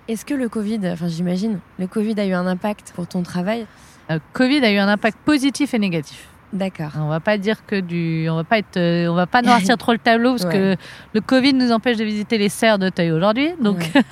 Est-ce 0.07 0.25
que 0.25 0.33
le 0.33 0.49
Covid, 0.49 0.79
enfin 0.91 1.07
j'imagine, 1.07 1.59
le 1.79 1.87
Covid 1.87 2.19
a 2.19 2.25
eu 2.25 2.33
un 2.33 2.45
impact 2.47 2.91
pour 2.95 3.07
ton 3.07 3.23
travail? 3.23 3.65
Euh, 4.11 4.19
Covid 4.33 4.63
a 4.65 4.71
eu 4.71 4.77
un 4.77 4.87
impact 4.89 5.17
positif 5.23 5.73
et 5.73 5.79
négatif. 5.79 6.27
D'accord. 6.51 6.91
On 6.99 7.07
va 7.07 7.19
pas 7.19 7.37
dire 7.39 7.65
que 7.65 7.79
du, 7.79 8.27
on 8.29 8.35
va 8.35 8.43
pas 8.43 8.59
être, 8.59 8.77
on 9.09 9.15
va 9.15 9.25
pas 9.25 9.41
noircir 9.41 9.75
trop 9.79 9.91
le 9.91 9.97
tableau 9.97 10.31
parce 10.35 10.45
que 10.45 10.75
le 11.13 11.21
Covid 11.21 11.53
nous 11.53 11.71
empêche 11.71 11.97
de 11.97 12.03
visiter 12.03 12.37
les 12.37 12.49
serres 12.49 12.77
de 12.77 12.89
Teuil 12.89 13.11
aujourd'hui. 13.11 13.49
Donc, 13.59 13.77
Ouais. 13.79 14.03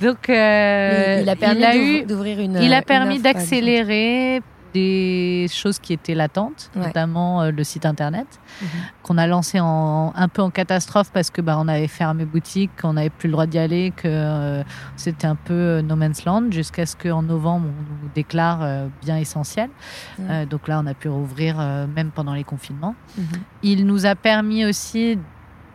donc, 0.00 0.28
euh, 0.28 1.16
il, 1.18 1.22
il 1.22 1.28
a 1.28 1.36
permis 1.36 2.04
d'ouvrir 2.04 2.40
une. 2.40 2.58
il 2.60 2.72
a 2.72 2.82
permis 2.82 3.20
d'accélérer 3.20 4.42
des 4.80 5.46
choses 5.50 5.78
qui 5.78 5.92
étaient 5.92 6.14
latentes, 6.14 6.70
Ouais. 6.74 6.86
notamment 6.86 7.42
euh, 7.42 7.50
le 7.50 7.64
site 7.64 7.86
internet 7.86 8.26
Mhm. 8.62 8.68
qu'on 9.02 9.18
a 9.18 9.26
lancé 9.26 9.58
en, 9.60 10.12
un 10.14 10.28
peu 10.28 10.42
en 10.42 10.50
catastrophe 10.50 11.10
parce 11.12 11.30
que 11.30 11.40
bah, 11.42 11.56
on 11.58 11.68
avait 11.68 11.88
fermé 11.88 12.24
boutique, 12.24 12.70
qu'on 12.80 12.94
n'avait 12.94 13.10
plus 13.18 13.28
le 13.28 13.32
droit 13.32 13.46
d'y 13.46 13.58
aller, 13.58 13.92
que 13.96 14.08
euh, 14.08 14.62
c'était 14.96 15.26
un 15.26 15.34
peu 15.36 15.54
euh, 15.54 15.82
no 15.82 15.96
man's 15.96 16.24
land 16.24 16.50
jusqu'à 16.50 16.86
ce 16.86 16.94
qu'en 16.96 17.22
novembre 17.22 17.66
on 17.68 18.04
nous 18.04 18.10
déclare 18.14 18.60
euh, 18.62 18.86
bien 19.02 19.16
essentiel. 19.16 19.70
Ouais. 20.18 20.46
Donc 20.46 20.68
là, 20.68 20.80
on 20.82 20.86
a 20.86 20.94
pu 20.94 21.08
rouvrir 21.08 21.56
même 21.96 22.10
pendant 22.14 22.34
les 22.34 22.44
confinements. 22.44 22.94
Mhm. 23.18 23.24
Il 23.62 23.86
nous 23.86 24.04
a 24.06 24.14
permis 24.14 24.64
aussi 24.64 25.18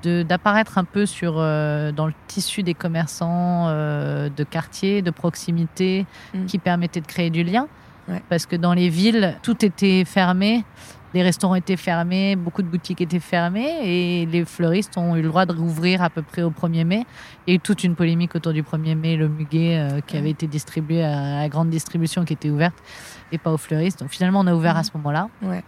d'apparaître 0.03 0.77
un 0.79 0.83
peu 0.83 1.05
sur, 1.05 1.35
euh, 1.37 1.91
dans 1.91 2.07
le 2.07 2.13
tissu 2.27 2.63
des 2.63 2.73
commerçants 2.73 3.65
euh, 3.67 4.29
de 4.35 4.43
quartier, 4.43 5.01
de 5.03 5.11
proximité, 5.11 6.05
Mm. 6.33 6.45
qui 6.45 6.57
permettaient 6.57 7.01
de 7.01 7.07
créer 7.07 7.29
du 7.29 7.43
lien. 7.43 7.67
Ouais. 8.07 8.21
Parce 8.29 8.45
que 8.45 8.55
dans 8.55 8.73
les 8.73 8.89
villes, 8.89 9.37
tout 9.43 9.63
était 9.65 10.03
fermé. 10.05 10.63
Les 11.13 11.23
restaurants 11.23 11.55
étaient 11.55 11.77
fermés, 11.77 12.37
beaucoup 12.37 12.61
de 12.61 12.67
boutiques 12.67 13.01
étaient 13.01 13.19
fermées 13.19 13.69
et 13.83 14.25
les 14.25 14.45
fleuristes 14.45 14.97
ont 14.97 15.17
eu 15.17 15.21
le 15.21 15.27
droit 15.27 15.45
de 15.45 15.51
rouvrir 15.51 16.01
à 16.01 16.09
peu 16.09 16.21
près 16.21 16.41
au 16.41 16.51
1er 16.51 16.85
mai. 16.85 17.05
Il 17.45 17.51
y 17.51 17.53
a 17.53 17.55
eu 17.57 17.59
toute 17.59 17.83
une 17.83 17.95
polémique 17.95 18.33
autour 18.33 18.53
du 18.53 18.63
1er 18.63 18.95
mai, 18.95 19.17
le 19.17 19.27
muguet 19.27 19.77
euh, 19.77 19.99
qui 20.07 20.15
avait 20.15 20.29
été 20.29 20.47
distribué 20.47 21.03
à 21.03 21.41
la 21.41 21.49
grande 21.49 21.69
distribution 21.69 22.23
qui 22.23 22.31
était 22.31 22.49
ouverte 22.49 22.75
et 23.33 23.37
pas 23.37 23.51
aux 23.51 23.57
fleuristes. 23.57 23.99
Donc 23.99 24.09
finalement, 24.09 24.39
on 24.39 24.47
a 24.47 24.55
ouvert 24.55 24.77
à 24.77 24.83
ce 24.83 24.91
moment-là. 24.95 25.27
Ouais. 25.41 25.63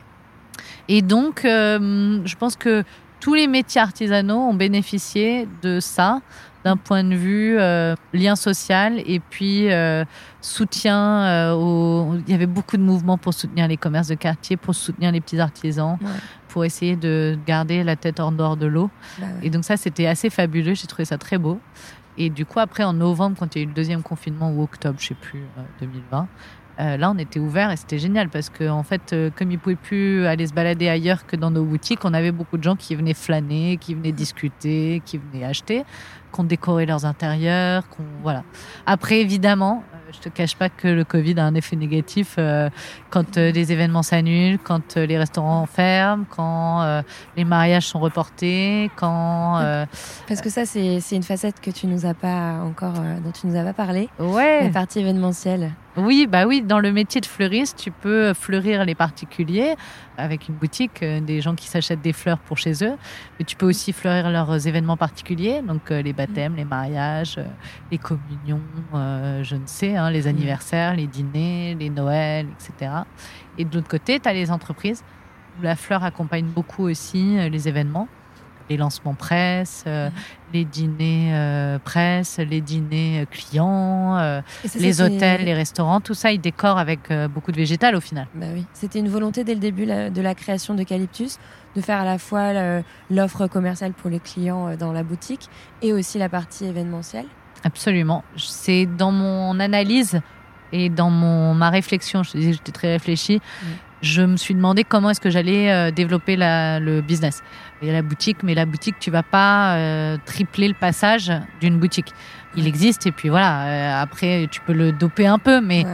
Et 0.88 1.02
donc, 1.02 1.44
euh, 1.44 2.22
je 2.24 2.36
pense 2.36 2.56
que 2.56 2.86
tous 3.20 3.34
les 3.34 3.48
métiers 3.48 3.82
artisanaux 3.82 4.40
ont 4.40 4.54
bénéficié 4.54 5.48
de 5.62 5.80
ça, 5.80 6.22
d'un 6.64 6.78
point 6.78 7.04
de 7.04 7.16
vue 7.16 7.58
euh, 7.60 7.96
lien 8.14 8.36
social 8.36 9.00
et 9.06 9.20
puis 9.20 9.72
euh, 9.72 10.06
soutien. 10.42 10.98
euh. 11.26 12.20
Il 12.26 12.32
y 12.32 12.36
avait 12.36 12.46
beaucoup 12.46 12.78
de 12.78 12.82
mouvements 12.82 13.18
pour 13.18 13.34
soutenir 13.34 13.68
les 13.68 13.78
commerces 13.78 14.08
de 14.08 14.16
quartier, 14.16 14.58
pour 14.58 14.76
soutenir 14.76 15.12
les 15.12 15.22
petits 15.22 15.40
artisans, 15.40 15.98
Ouais. 16.02 16.08
pour 16.48 16.64
essayer 16.66 16.96
de 16.96 17.38
garder 17.46 17.84
la 17.84 17.96
tête 17.96 18.20
en 18.20 18.32
dehors 18.32 18.58
de 18.58 18.66
l'eau. 18.68 18.90
Bah 19.20 19.26
ouais. 19.26 19.48
Et 19.48 19.50
donc 19.50 19.64
ça, 19.66 19.76
c'était 19.78 20.06
assez 20.08 20.30
fabuleux. 20.30 20.74
J'ai 20.74 20.88
trouvé 20.88 21.06
ça 21.06 21.18
très 21.18 21.38
beau. 21.38 21.60
Et 22.18 22.30
du 22.30 22.46
coup, 22.46 22.60
après, 22.60 22.84
en 22.84 22.94
novembre, 22.94 23.36
quand 23.40 23.56
il 23.56 23.60
y 23.60 23.62
a 23.62 23.64
eu 23.64 23.68
le 23.68 23.74
deuxième 23.74 24.04
confinement, 24.04 24.52
ou 24.52 24.62
octobre, 24.64 24.98
je 25.00 25.08
sais 25.08 25.16
plus, 25.16 25.42
euh, 25.58 25.62
2020, 25.82 26.28
euh, 26.80 26.98
là, 26.98 27.12
on 27.12 27.18
était 27.18 27.40
ouvert 27.40 27.72
et 27.72 27.76
c'était 27.76 27.98
génial 28.00 28.30
parce 28.30 28.50
que, 28.50 28.70
en 28.70 28.84
fait, 28.84 29.14
euh, 29.14 29.30
comme 29.36 29.52
ils 29.52 29.60
pouvaient 29.60 29.76
plus 29.76 30.26
aller 30.28 30.46
se 30.48 30.54
balader 30.54 30.90
ailleurs 30.90 31.26
que 31.26 31.36
dans 31.36 31.50
nos 31.52 31.64
boutiques, 31.64 32.04
on 32.06 32.14
avait 32.14 32.32
beaucoup 32.32 32.58
de 32.58 32.64
gens 32.64 32.76
qui 32.76 32.96
venaient 32.96 33.14
flâner, 33.16 33.78
qui 33.78 33.94
venaient 33.96 34.12
discuter, 34.12 35.02
qui 35.06 35.18
venaient 35.20 35.46
acheter, 35.46 35.84
qu'on 36.34 36.44
décorait 36.44 36.86
leurs 36.86 37.06
intérieurs, 37.06 37.88
qu'on 37.90 38.04
voilà. 38.24 38.44
Après, 38.86 39.22
évidemment, 39.22 39.84
euh, 39.94 39.98
je 40.12 40.20
te 40.20 40.30
cache 40.30 40.56
pas 40.56 40.70
que 40.70 40.88
le 40.88 41.04
Covid 41.04 41.40
a 41.40 41.46
un 41.46 41.56
effet 41.56 41.76
négatif 41.76 42.36
euh, 42.38 42.70
quand 43.10 43.38
euh, 43.38 43.52
les 43.52 43.72
événements 43.72 44.04
s'annulent, 44.04 44.60
quand 44.60 44.98
euh, 44.98 45.06
les 45.06 45.18
restaurants 45.18 45.66
ferment, 45.66 46.26
quand 46.30 47.04
les 47.38 47.46
mariages 47.46 47.88
sont 47.88 48.00
reportés, 48.00 48.90
quand 48.96 49.86
Parce 50.28 50.42
que 50.42 50.50
ça, 50.50 50.66
c'est 50.66 51.16
une 51.16 51.24
facette 51.24 51.62
que 51.62 51.72
tu 51.72 51.88
nous 51.88 52.06
as 52.06 52.14
pas 52.14 52.60
encore, 52.64 52.94
dont 52.94 53.32
tu 53.32 53.48
nous 53.48 53.56
as 53.56 53.64
pas 53.64 53.74
parlé. 53.74 54.10
ouais. 54.20 54.64
La 54.64 54.70
partie 54.70 55.00
événementielle. 55.00 55.72
Oui, 55.96 56.26
bah 56.26 56.48
oui, 56.48 56.64
dans 56.64 56.80
le 56.80 56.92
métier 56.92 57.22
de 57.22 57.26
fleuriste, 57.28 57.78
tu 57.78 57.92
peux 57.92 58.34
fleurir 58.34 58.84
les 58.84 58.96
particuliers 58.96 59.76
avec 60.18 60.48
une 60.48 60.56
boutique, 60.56 61.04
euh, 61.04 61.20
des 61.22 61.40
gens 61.40 61.54
qui 61.54 61.68
s'achètent 61.68 62.02
des 62.02 62.14
fleurs 62.14 62.40
pour 62.40 62.58
chez 62.58 62.84
eux, 62.84 62.96
mais 63.38 63.46
tu 63.46 63.56
peux 63.56 63.68
aussi 63.68 63.94
fleurir 63.94 64.32
leurs 64.32 64.68
événements 64.68 64.98
particuliers, 64.98 65.62
donc 65.62 65.92
euh, 65.92 66.02
les 66.02 66.12
baptêmes, 66.12 66.56
les 66.56 66.66
mariages, 66.66 67.36
euh, 67.38 67.46
les 67.92 68.00
communions, 68.00 68.62
je 68.94 69.56
ne 69.56 69.68
sais, 69.68 69.96
hein, 69.96 70.10
les 70.10 70.26
anniversaires, 70.26 70.96
les 70.96 71.06
dîners, 71.06 71.76
les 71.80 71.92
Noëls, 71.92 72.48
etc. 72.48 72.92
Et 73.60 73.66
de 73.66 73.76
l'autre 73.76 73.88
côté, 73.88 74.20
tu 74.20 74.28
as 74.28 74.34
les 74.34 74.50
entreprises 74.50 75.04
où 75.60 75.62
la 75.62 75.76
fleur 75.76 76.04
accompagne 76.04 76.46
beaucoup 76.46 76.86
aussi 76.86 77.38
les 77.52 77.68
événements 77.68 78.08
les 78.70 78.78
lancements 78.78 79.14
presse, 79.14 79.84
euh, 79.88 80.10
mhm. 80.10 80.16
Les 80.54 80.66
dîners 80.66 81.32
euh, 81.34 81.80
presse, 81.80 82.38
les 82.38 82.62
dîners 82.62 83.22
euh, 83.22 83.26
clients, 83.30 84.42
les 84.76 85.02
hôtels, 85.02 85.44
les 85.44 85.54
restaurants, 85.54 86.00
tout 86.02 86.14
ça, 86.14 86.32
ils 86.32 86.40
décorent 86.40 86.78
avec 86.78 87.12
beaucoup 87.34 87.52
de 87.52 87.58
végétal 87.58 87.96
au 87.96 88.02
final. 88.02 88.28
Bah 88.36 88.48
oui. 88.54 88.66
C'était 88.74 89.00
une 89.00 89.10
volonté 89.10 89.44
dès 89.44 89.54
le 89.54 89.60
début 89.60 89.86
de 89.86 90.22
la 90.22 90.36
création 90.36 90.74
d'Eucalyptus 90.74 91.38
de 91.76 91.82
faire 91.82 92.00
à 92.00 92.06
la 92.06 92.18
fois 92.18 92.54
l'offre 93.10 93.48
commerciale 93.48 93.94
pour 93.94 94.10
les 94.10 94.20
clients 94.20 94.76
dans 94.78 94.92
la 94.92 95.04
boutique 95.04 95.50
et 95.82 95.94
aussi 95.94 96.20
la 96.20 96.30
partie 96.30 96.66
événementielle. 96.66 97.26
Absolument. 97.64 98.24
C'est 98.38 98.86
dans 98.86 99.12
mon 99.12 99.60
analyse 99.60 100.22
et 100.72 100.90
dans 100.90 101.10
mon, 101.10 101.54
ma 101.54 101.70
réflexion, 101.70 102.24
je 102.24 102.32
disais 102.32 102.54
j'étais 102.54 102.72
très 102.72 102.92
réfléchie, 102.92 103.40
je 104.02 104.22
me 104.22 104.36
suis 104.36 104.54
demandé 104.54 104.84
comment 104.84 105.12
est-ce 105.12 105.22
que 105.22 105.30
j'allais 105.30 105.72
euh, 105.72 105.92
développer 105.92 106.36
le 106.38 107.02
business. 107.02 107.42
Il 107.84 107.88
y 107.88 107.90
a 107.90 107.94
la 107.94 108.02
boutique, 108.02 108.44
mais 108.44 108.56
la 108.56 108.66
boutique, 108.66 108.96
tu 108.98 109.12
vas 109.12 109.24
pas 109.24 109.76
euh, 109.76 110.18
tripler 110.26 110.70
le 110.70 110.74
passage 110.74 111.32
d'une 111.60 111.78
boutique. 111.78 112.14
Il 112.56 112.66
existe 112.66 113.06
et 113.08 113.12
puis 113.12 113.28
voilà. 113.28 113.66
Euh, 113.66 114.02
après, 114.02 114.48
tu 114.50 114.62
peux 114.62 114.72
le 114.72 114.94
doper 114.94 115.28
un 115.28 115.38
peu, 115.38 115.60
mais 115.60 115.86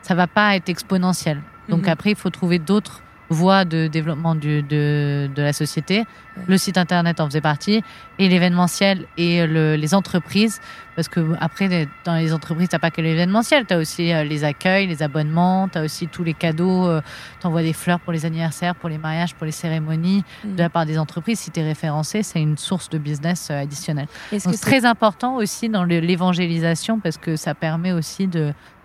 ça 0.00 0.14
va 0.14 0.26
pas 0.26 0.56
être 0.56 0.70
exponentiel. 0.70 1.42
Donc 1.68 1.82
mhm. 1.82 1.88
après, 1.90 2.10
il 2.10 2.16
faut 2.16 2.30
trouver 2.30 2.58
d'autres 2.58 3.02
voie 3.34 3.64
de 3.64 3.86
développement 3.86 4.34
du, 4.34 4.62
de, 4.62 5.28
de, 5.34 5.42
la 5.42 5.52
société. 5.52 6.04
Le 6.46 6.56
site 6.56 6.78
internet 6.78 7.20
en 7.20 7.26
faisait 7.26 7.40
partie 7.40 7.82
et 8.18 8.28
l'événementiel 8.28 9.06
et 9.16 9.46
le, 9.46 9.76
les 9.76 9.94
entreprises. 9.94 10.60
Parce 10.96 11.08
que 11.08 11.34
après, 11.40 11.88
dans 12.04 12.14
les 12.14 12.32
entreprises, 12.32 12.68
tu 12.68 12.74
n'as 12.74 12.78
pas 12.78 12.90
que 12.90 13.00
l'événementiel, 13.00 13.66
tu 13.66 13.74
as 13.74 13.78
aussi 13.78 14.12
euh, 14.12 14.24
les 14.24 14.44
accueils, 14.44 14.86
les 14.86 15.02
abonnements, 15.02 15.68
tu 15.68 15.78
as 15.78 15.82
aussi 15.82 16.06
tous 16.06 16.22
les 16.22 16.34
cadeaux. 16.34 16.86
Euh, 16.86 17.00
tu 17.40 17.46
envoies 17.46 17.62
des 17.62 17.72
fleurs 17.72 18.00
pour 18.00 18.12
les 18.12 18.24
anniversaires, 18.24 18.74
pour 18.74 18.88
les 18.88 18.98
mariages, 18.98 19.34
pour 19.34 19.44
les 19.44 19.52
cérémonies 19.52 20.24
de 20.44 20.58
la 20.58 20.68
mm. 20.68 20.72
part 20.72 20.86
des 20.86 20.98
entreprises. 20.98 21.40
Si 21.40 21.50
tu 21.50 21.60
es 21.60 21.64
référencé, 21.64 22.22
c'est 22.22 22.40
une 22.40 22.56
source 22.56 22.88
de 22.88 22.98
business 22.98 23.48
euh, 23.50 23.62
additionnelle. 23.62 24.08
c'est 24.30 24.60
très 24.60 24.84
important 24.84 25.36
aussi 25.36 25.68
dans 25.68 25.84
l'évangélisation 25.84 27.00
parce 27.00 27.18
que 27.18 27.36
ça 27.36 27.54
permet 27.54 27.92
aussi 27.92 28.28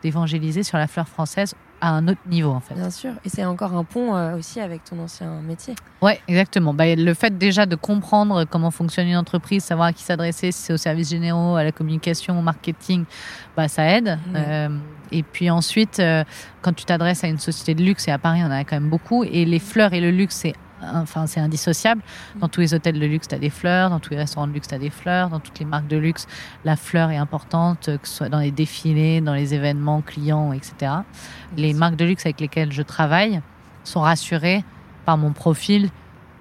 d'évangéliser 0.03 0.63
sur 0.63 0.77
la 0.77 0.87
fleur 0.87 1.07
française 1.07 1.55
à 1.81 1.91
un 1.91 2.07
autre 2.07 2.21
niveau 2.27 2.51
en 2.51 2.59
fait. 2.59 2.75
Bien 2.75 2.89
sûr, 2.89 3.11
et 3.25 3.29
c'est 3.29 3.45
encore 3.45 3.73
un 3.73 3.83
pont 3.83 4.15
euh, 4.15 4.37
aussi 4.37 4.59
avec 4.59 4.83
ton 4.83 4.99
ancien 4.99 5.41
métier. 5.41 5.75
Ouais, 6.01 6.19
exactement. 6.27 6.73
Bah, 6.73 6.95
le 6.95 7.13
fait 7.13 7.37
déjà 7.37 7.65
de 7.65 7.75
comprendre 7.75 8.45
comment 8.45 8.71
fonctionne 8.71 9.07
une 9.07 9.17
entreprise, 9.17 9.63
savoir 9.63 9.87
à 9.87 9.93
qui 9.93 10.03
s'adresser, 10.03 10.51
si 10.51 10.63
c'est 10.63 10.73
aux 10.73 10.77
services 10.77 11.09
généraux, 11.09 11.55
à 11.55 11.63
la 11.63 11.71
communication, 11.71 12.39
au 12.39 12.41
marketing, 12.41 13.05
bah, 13.55 13.67
ça 13.67 13.85
aide. 13.85 14.17
Euh, 14.35 14.69
et 15.11 15.23
puis 15.23 15.49
ensuite, 15.49 15.99
euh, 15.99 16.23
quand 16.61 16.73
tu 16.73 16.85
t'adresses 16.85 17.23
à 17.23 17.27
une 17.27 17.39
société 17.39 17.75
de 17.75 17.83
luxe, 17.83 18.07
et 18.07 18.11
à 18.11 18.17
Paris, 18.17 18.41
on 18.43 18.47
en 18.47 18.51
a 18.51 18.63
quand 18.63 18.75
même 18.75 18.89
beaucoup, 18.89 19.23
et 19.23 19.45
les 19.45 19.59
fleurs 19.59 19.93
et 19.93 20.01
le 20.01 20.11
luxe, 20.11 20.35
c'est 20.35 20.53
enfin 20.81 21.27
c'est 21.27 21.39
indissociable. 21.39 22.01
Dans 22.39 22.47
tous 22.47 22.61
les 22.61 22.73
hôtels 22.73 22.99
de 22.99 23.05
luxe, 23.05 23.27
tu 23.27 23.35
as 23.35 23.39
des 23.39 23.49
fleurs, 23.49 23.89
dans 23.89 23.99
tous 23.99 24.11
les 24.11 24.17
restaurants 24.17 24.47
de 24.47 24.53
luxe, 24.53 24.67
tu 24.67 24.75
as 24.75 24.79
des 24.79 24.89
fleurs, 24.89 25.29
dans 25.29 25.39
toutes 25.39 25.59
les 25.59 25.65
marques 25.65 25.87
de 25.87 25.97
luxe, 25.97 26.27
la 26.65 26.75
fleur 26.75 27.11
est 27.11 27.17
importante, 27.17 27.89
que 28.01 28.07
ce 28.07 28.15
soit 28.15 28.29
dans 28.29 28.39
les 28.39 28.51
défilés, 28.51 29.21
dans 29.21 29.33
les 29.33 29.53
événements 29.53 30.01
clients, 30.01 30.53
etc. 30.53 30.91
Les 31.57 31.73
marques 31.73 31.95
de 31.95 32.05
luxe 32.05 32.25
avec 32.25 32.39
lesquelles 32.39 32.71
je 32.71 32.81
travaille 32.81 33.41
sont 33.83 34.01
rassurées 34.01 34.63
par 35.05 35.17
mon 35.17 35.31
profil 35.31 35.89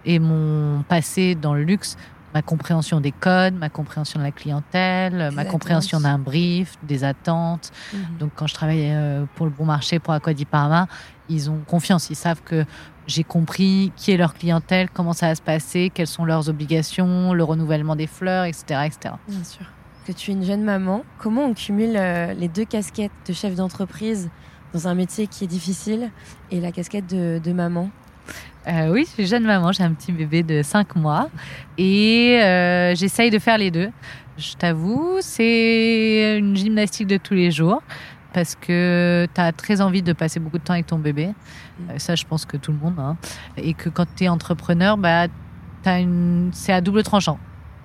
et 0.04 0.18
mon 0.18 0.82
passé 0.82 1.34
dans 1.34 1.54
le 1.54 1.64
luxe, 1.64 1.96
ma 2.34 2.42
compréhension 2.42 3.00
des 3.00 3.12
codes, 3.12 3.54
ma 3.54 3.68
compréhension 3.68 4.20
de 4.20 4.24
la 4.24 4.32
clientèle, 4.32 5.30
ma 5.34 5.44
compréhension 5.44 6.00
d'un 6.00 6.18
brief, 6.18 6.76
des 6.82 7.04
attentes. 7.04 7.70
Mhm. 7.92 8.18
Donc 8.18 8.30
quand 8.36 8.46
je 8.46 8.54
travaille 8.54 8.90
euh, 8.90 9.24
pour 9.34 9.46
le 9.46 9.52
bon 9.52 9.64
marché, 9.64 9.98
pour 9.98 10.12
Aqua 10.12 10.34
di 10.34 10.44
Parma, 10.44 10.88
ils 11.28 11.50
ont 11.50 11.60
confiance, 11.66 12.10
ils 12.10 12.16
savent 12.16 12.42
que 12.42 12.64
j'ai 13.06 13.24
compris 13.24 13.92
qui 13.96 14.12
est 14.12 14.16
leur 14.16 14.34
clientèle, 14.34 14.88
comment 14.90 15.14
ça 15.14 15.28
va 15.28 15.34
se 15.34 15.42
passer, 15.42 15.90
quelles 15.92 16.06
sont 16.06 16.24
leurs 16.24 16.48
obligations, 16.48 17.32
le 17.32 17.42
renouvellement 17.42 17.96
des 17.96 18.06
fleurs, 18.06 18.44
etc. 18.44 18.82
etc. 18.86 19.14
Bien 19.26 19.44
sûr. 19.44 19.66
Que 20.06 20.12
tu 20.12 20.30
es 20.30 20.34
une 20.34 20.44
jeune 20.44 20.62
maman, 20.62 21.04
comment 21.18 21.44
on 21.44 21.54
cumule 21.54 21.96
euh, 21.96 22.32
les 22.34 22.48
deux 22.48 22.64
casquettes 22.64 23.12
de 23.26 23.32
chef 23.32 23.54
d'entreprise 23.54 24.30
dans 24.72 24.88
un 24.88 24.94
métier 24.94 25.26
qui 25.26 25.44
est 25.44 25.48
difficile 25.48 26.10
et 26.50 26.60
la 26.60 26.72
casquette 26.72 27.06
de, 27.06 27.52
maman? 27.52 27.90
Euh, 28.66 28.92
oui, 28.92 29.04
je 29.06 29.10
suis 29.12 29.26
jeune 29.26 29.44
maman, 29.44 29.72
j'ai 29.72 29.82
un 29.82 29.92
petit 29.92 30.12
bébé 30.12 30.42
de 30.42 30.62
5 30.62 30.96
mois 30.96 31.30
et 31.78 32.38
euh, 32.42 32.94
j'essaye 32.94 33.30
de 33.30 33.38
faire 33.38 33.56
les 33.56 33.70
deux. 33.70 33.90
Je 34.36 34.54
t'avoue, 34.54 35.18
c'est 35.20 36.38
une 36.38 36.56
gymnastique 36.56 37.06
de 37.06 37.16
tous 37.16 37.34
les 37.34 37.50
jours 37.50 37.82
parce 38.32 38.54
que 38.54 39.26
tu 39.32 39.40
as 39.40 39.52
très 39.52 39.80
envie 39.80 40.02
de 40.02 40.12
passer 40.12 40.38
beaucoup 40.38 40.58
de 40.58 40.64
temps 40.64 40.74
avec 40.74 40.86
ton 40.86 40.98
bébé. 40.98 41.30
Euh, 41.88 41.98
ça, 41.98 42.14
je 42.14 42.24
pense 42.24 42.44
que 42.44 42.56
tout 42.56 42.72
le 42.72 42.78
monde. 42.78 42.98
Hein. 42.98 43.16
Et 43.56 43.74
que 43.74 43.88
quand 43.88 44.06
tu 44.16 44.24
es 44.24 44.28
entrepreneur, 44.28 44.96
bah, 44.96 45.26
c'est 46.52 46.72
à 46.72 46.80
double 46.80 47.02
tranchant. 47.02 47.38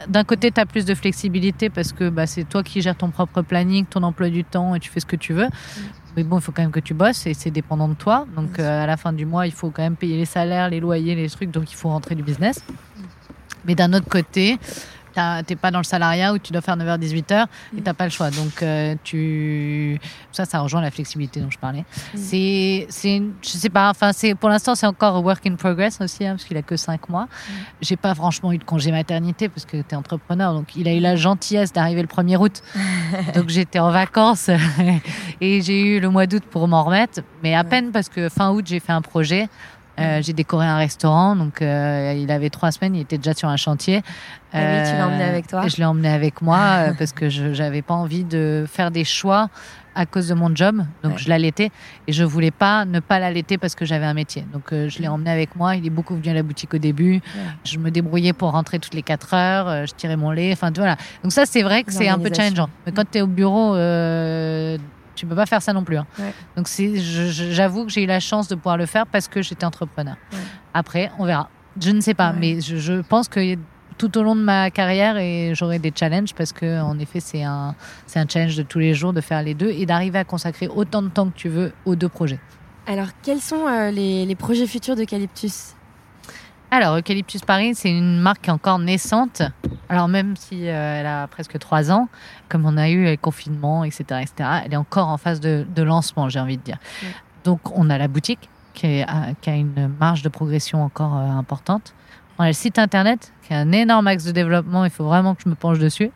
D'un 0.07 0.25
côté, 0.25 0.51
tu 0.51 0.59
as 0.59 0.65
plus 0.65 0.83
de 0.83 0.93
flexibilité 0.95 1.69
parce 1.69 1.93
que 1.93 2.09
bah, 2.09 2.27
c'est 2.27 2.43
toi 2.43 2.61
qui 2.61 2.81
gères 2.81 2.97
ton 2.97 3.09
propre 3.09 3.41
planning, 3.41 3.85
ton 3.85 4.03
emploi 4.03 4.29
du 4.29 4.43
temps 4.43 4.75
et 4.75 4.79
tu 4.79 4.89
fais 4.89 4.99
ce 4.99 5.05
que 5.05 5.15
tu 5.15 5.31
veux. 5.31 5.47
Mais 6.15 6.23
bon, 6.23 6.37
il 6.37 6.41
faut 6.41 6.51
quand 6.51 6.61
même 6.61 6.71
que 6.71 6.79
tu 6.79 6.93
bosses 6.93 7.25
et 7.25 7.33
c'est 7.33 7.51
dépendant 7.51 7.87
de 7.87 7.95
toi. 7.95 8.27
Donc, 8.35 8.59
euh, 8.59 8.83
à 8.83 8.85
la 8.85 8.97
fin 8.97 9.13
du 9.13 9.25
mois, 9.25 9.47
il 9.47 9.53
faut 9.53 9.71
quand 9.71 9.81
même 9.81 9.95
payer 9.95 10.17
les 10.17 10.25
salaires, 10.25 10.69
les 10.69 10.79
loyers, 10.79 11.15
les 11.15 11.29
trucs. 11.29 11.51
Donc, 11.51 11.71
il 11.71 11.75
faut 11.75 11.89
rentrer 11.89 12.15
du 12.15 12.23
business. 12.23 12.63
Mais 13.65 13.75
d'un 13.75 13.93
autre 13.93 14.07
côté, 14.07 14.59
t'es 15.45 15.55
pas 15.55 15.71
dans 15.71 15.79
le 15.79 15.83
salariat 15.83 16.33
où 16.33 16.37
tu 16.37 16.51
dois 16.51 16.61
faire 16.61 16.77
9h-18h 16.77 17.45
et 17.77 17.81
t'as 17.81 17.93
pas 17.93 18.05
le 18.05 18.09
choix. 18.09 18.29
Donc, 18.31 18.61
euh, 18.61 18.95
tu... 19.03 19.99
ça, 20.31 20.45
ça 20.45 20.59
rejoint 20.59 20.81
la 20.81 20.91
flexibilité 20.91 21.39
dont 21.39 21.51
je 21.51 21.57
parlais. 21.57 21.85
Mm. 22.13 22.17
C'est, 22.17 22.87
c'est, 22.89 23.21
je 23.41 23.49
sais 23.49 23.69
pas, 23.69 23.89
enfin, 23.89 24.11
c'est, 24.13 24.35
pour 24.35 24.49
l'instant, 24.49 24.75
c'est 24.75 24.87
encore 24.87 25.23
work 25.23 25.45
in 25.45 25.55
progress 25.55 25.99
aussi, 26.01 26.25
hein, 26.25 26.33
parce 26.33 26.45
qu'il 26.45 26.57
a 26.57 26.61
que 26.61 26.75
5 26.75 27.09
mois. 27.09 27.23
Mm. 27.25 27.51
J'ai 27.81 27.95
pas 27.95 28.15
franchement 28.15 28.51
eu 28.51 28.57
de 28.57 28.63
congé 28.63 28.91
maternité 28.91 29.49
parce 29.49 29.65
que 29.65 29.81
t'es 29.81 29.95
entrepreneur. 29.95 30.53
Donc, 30.53 30.75
il 30.75 30.87
a 30.87 30.93
eu 30.93 30.99
la 30.99 31.15
gentillesse 31.15 31.73
d'arriver 31.73 32.01
le 32.01 32.07
1er 32.07 32.37
août. 32.37 32.61
donc, 33.35 33.49
j'étais 33.49 33.79
en 33.79 33.91
vacances 33.91 34.49
et 35.41 35.61
j'ai 35.61 35.81
eu 35.81 35.99
le 35.99 36.09
mois 36.09 36.25
d'août 36.25 36.43
pour 36.49 36.67
m'en 36.67 36.83
remettre. 36.83 37.21
Mais 37.43 37.55
à 37.55 37.63
peine 37.63 37.91
parce 37.91 38.09
que 38.09 38.29
fin 38.29 38.51
août, 38.51 38.65
j'ai 38.67 38.79
fait 38.79 38.93
un 38.93 39.01
projet. 39.01 39.49
Euh, 39.99 40.21
j'ai 40.23 40.33
décoré 40.33 40.65
un 40.65 40.77
restaurant, 40.77 41.35
donc 41.35 41.61
euh, 41.61 42.15
il 42.17 42.31
avait 42.31 42.49
trois 42.49 42.71
semaines, 42.71 42.95
il 42.95 43.01
était 43.01 43.17
déjà 43.17 43.35
sur 43.35 43.49
un 43.49 43.57
chantier. 43.57 44.01
Ah 44.51 44.59
oui, 44.59 44.89
tu 44.89 44.97
l'as 44.97 45.07
emmené 45.07 45.23
avec 45.23 45.47
toi 45.47 45.67
Je 45.67 45.77
l'ai 45.77 45.85
emmené 45.85 46.09
avec 46.09 46.41
moi 46.41 46.57
euh, 46.77 46.93
parce 46.97 47.11
que 47.11 47.29
je 47.29 47.45
n'avais 47.45 47.83
pas 47.83 47.93
envie 47.93 48.23
de 48.23 48.65
faire 48.67 48.89
des 48.89 49.03
choix 49.03 49.49
à 49.95 50.07
cause 50.07 50.27
de 50.27 50.33
mon 50.33 50.55
job, 50.55 50.83
donc 51.03 51.19
je 51.19 51.29
l'allaitais 51.29 51.69
et 52.07 52.13
je 52.13 52.23
voulais 52.23 52.49
pas 52.49 52.83
ne 52.85 52.99
pas 52.99 53.19
l'allaiter 53.19 53.59
parce 53.59 53.75
que 53.75 53.85
j'avais 53.85 54.07
un 54.07 54.15
métier. 54.15 54.43
Donc 54.51 54.69
je 54.71 54.97
l'ai 54.97 55.07
emmené 55.07 55.29
avec 55.29 55.55
moi. 55.55 55.75
Il 55.75 55.85
est 55.85 55.91
beaucoup 55.91 56.15
venu 56.15 56.29
à 56.29 56.33
la 56.33 56.41
boutique 56.41 56.73
au 56.73 56.79
début. 56.79 57.21
Je 57.63 57.77
me 57.77 57.91
débrouillais 57.91 58.33
pour 58.33 58.53
rentrer 58.53 58.79
toutes 58.79 58.95
les 58.95 59.03
quatre 59.03 59.35
heures. 59.35 59.85
je 59.85 59.93
tirais 59.93 60.15
mon 60.15 60.31
lait. 60.31 60.51
Enfin 60.51 60.71
voilà. 60.75 60.97
Donc 61.21 61.31
ça 61.31 61.45
c'est 61.45 61.61
vrai 61.61 61.83
que 61.83 61.93
c'est 61.93 62.09
un 62.09 62.17
peu 62.17 62.31
challengeant. 62.33 62.69
Mais 62.87 62.91
quand 62.91 63.05
tu 63.11 63.19
es 63.19 63.21
au 63.21 63.27
bureau 63.27 63.75
tu 65.15 65.25
peux 65.25 65.35
pas 65.35 65.45
faire 65.45 65.61
ça 65.61 65.73
non 65.73 65.83
plus. 65.83 65.97
Hein. 65.97 66.05
Donc 66.55 66.67
j'avoue 66.67 67.85
que 67.85 67.91
j'ai 67.91 68.03
eu 68.03 68.07
la 68.07 68.19
chance 68.19 68.47
de 68.47 68.55
pouvoir 68.55 68.77
le 68.77 68.85
faire 68.85 69.07
parce 69.07 69.27
que 69.27 69.41
j'étais 69.41 69.65
entrepreneur. 69.65 70.15
Après, 70.73 71.11
on 71.19 71.25
verra. 71.25 71.49
Je 71.81 71.91
ne 71.91 72.01
sais 72.01 72.13
pas, 72.13 72.33
mais 72.33 72.61
je, 72.61 73.01
pense 73.01 73.27
que 73.27 73.57
tout 73.97 74.17
au 74.17 74.23
long 74.23 74.35
de 74.35 74.41
ma 74.41 74.69
carrière, 74.69 75.17
et 75.17 75.53
j'aurai 75.55 75.79
des 75.79 75.91
challenges 75.95 76.33
parce 76.33 76.51
que 76.51 76.81
en 76.81 76.99
effet, 76.99 77.19
c'est 77.19 77.43
un, 77.43 77.75
c'est 78.05 78.19
un 78.19 78.27
challenge 78.27 78.57
de 78.57 78.63
tous 78.63 78.79
les 78.79 78.93
jours 78.93 79.13
de 79.13 79.21
faire 79.21 79.41
les 79.41 79.53
deux 79.53 79.69
et 79.69 79.85
d'arriver 79.85 80.19
à 80.19 80.23
consacrer 80.23 80.67
autant 80.67 81.01
de 81.01 81.09
temps 81.09 81.29
que 81.29 81.35
tu 81.35 81.49
veux 81.49 81.73
aux 81.85 81.95
deux 81.95 82.09
projets. 82.09 82.39
Alors, 82.85 83.07
quels 83.21 83.39
sont 83.39 83.65
euh, 83.67 83.91
les, 83.91 84.25
les 84.25 84.35
projets 84.35 84.67
futurs 84.67 84.95
d'Eucalyptus? 84.95 85.75
Alors, 86.75 86.97
Eucalyptus 86.97 87.41
Paris, 87.41 87.75
c'est 87.75 87.91
une 87.91 88.19
marque 88.19 88.49
encore 88.49 88.79
naissante. 88.79 89.43
Alors, 89.89 90.07
même 90.07 90.35
si 90.35 90.67
euh, 90.67 90.99
elle 90.99 91.05
a 91.05 91.27
presque 91.27 91.59
trois 91.59 91.91
ans, 91.91 92.09
comme 92.49 92.65
on 92.65 92.77
a 92.77 92.89
eu 92.89 93.03
le 93.05 93.15
confinement, 93.15 93.83
etc., 93.83 94.21
etc., 94.23 94.49
elle 94.65 94.73
est 94.73 94.77
encore 94.77 95.07
en 95.09 95.19
phase 95.19 95.39
de, 95.39 95.65
lancement, 95.77 96.29
j'ai 96.29 96.39
envie 96.39 96.57
de 96.57 96.63
dire. 96.63 96.79
Donc, 97.43 97.59
on 97.77 97.91
a 97.91 97.99
la 97.99 98.07
boutique 98.07 98.49
qui, 98.73 99.03
a 99.03 99.35
une 99.45 99.91
marge 99.99 100.23
de 100.23 100.29
progression 100.29 100.83
encore 100.83 101.15
euh, 101.15 101.29
importante. 101.29 101.93
On 102.39 102.43
a 102.43 102.47
le 102.47 102.53
site 102.53 102.79
internet 102.79 103.31
qui 103.43 103.53
a 103.53 103.59
un 103.59 103.71
énorme 103.71 104.07
axe 104.07 104.23
de 104.23 104.31
développement. 104.31 104.83
Il 104.83 104.89
faut 104.89 105.05
vraiment 105.05 105.35
que 105.35 105.43
je 105.43 105.49
me 105.49 105.55
penche 105.55 105.77
dessus 105.77 106.09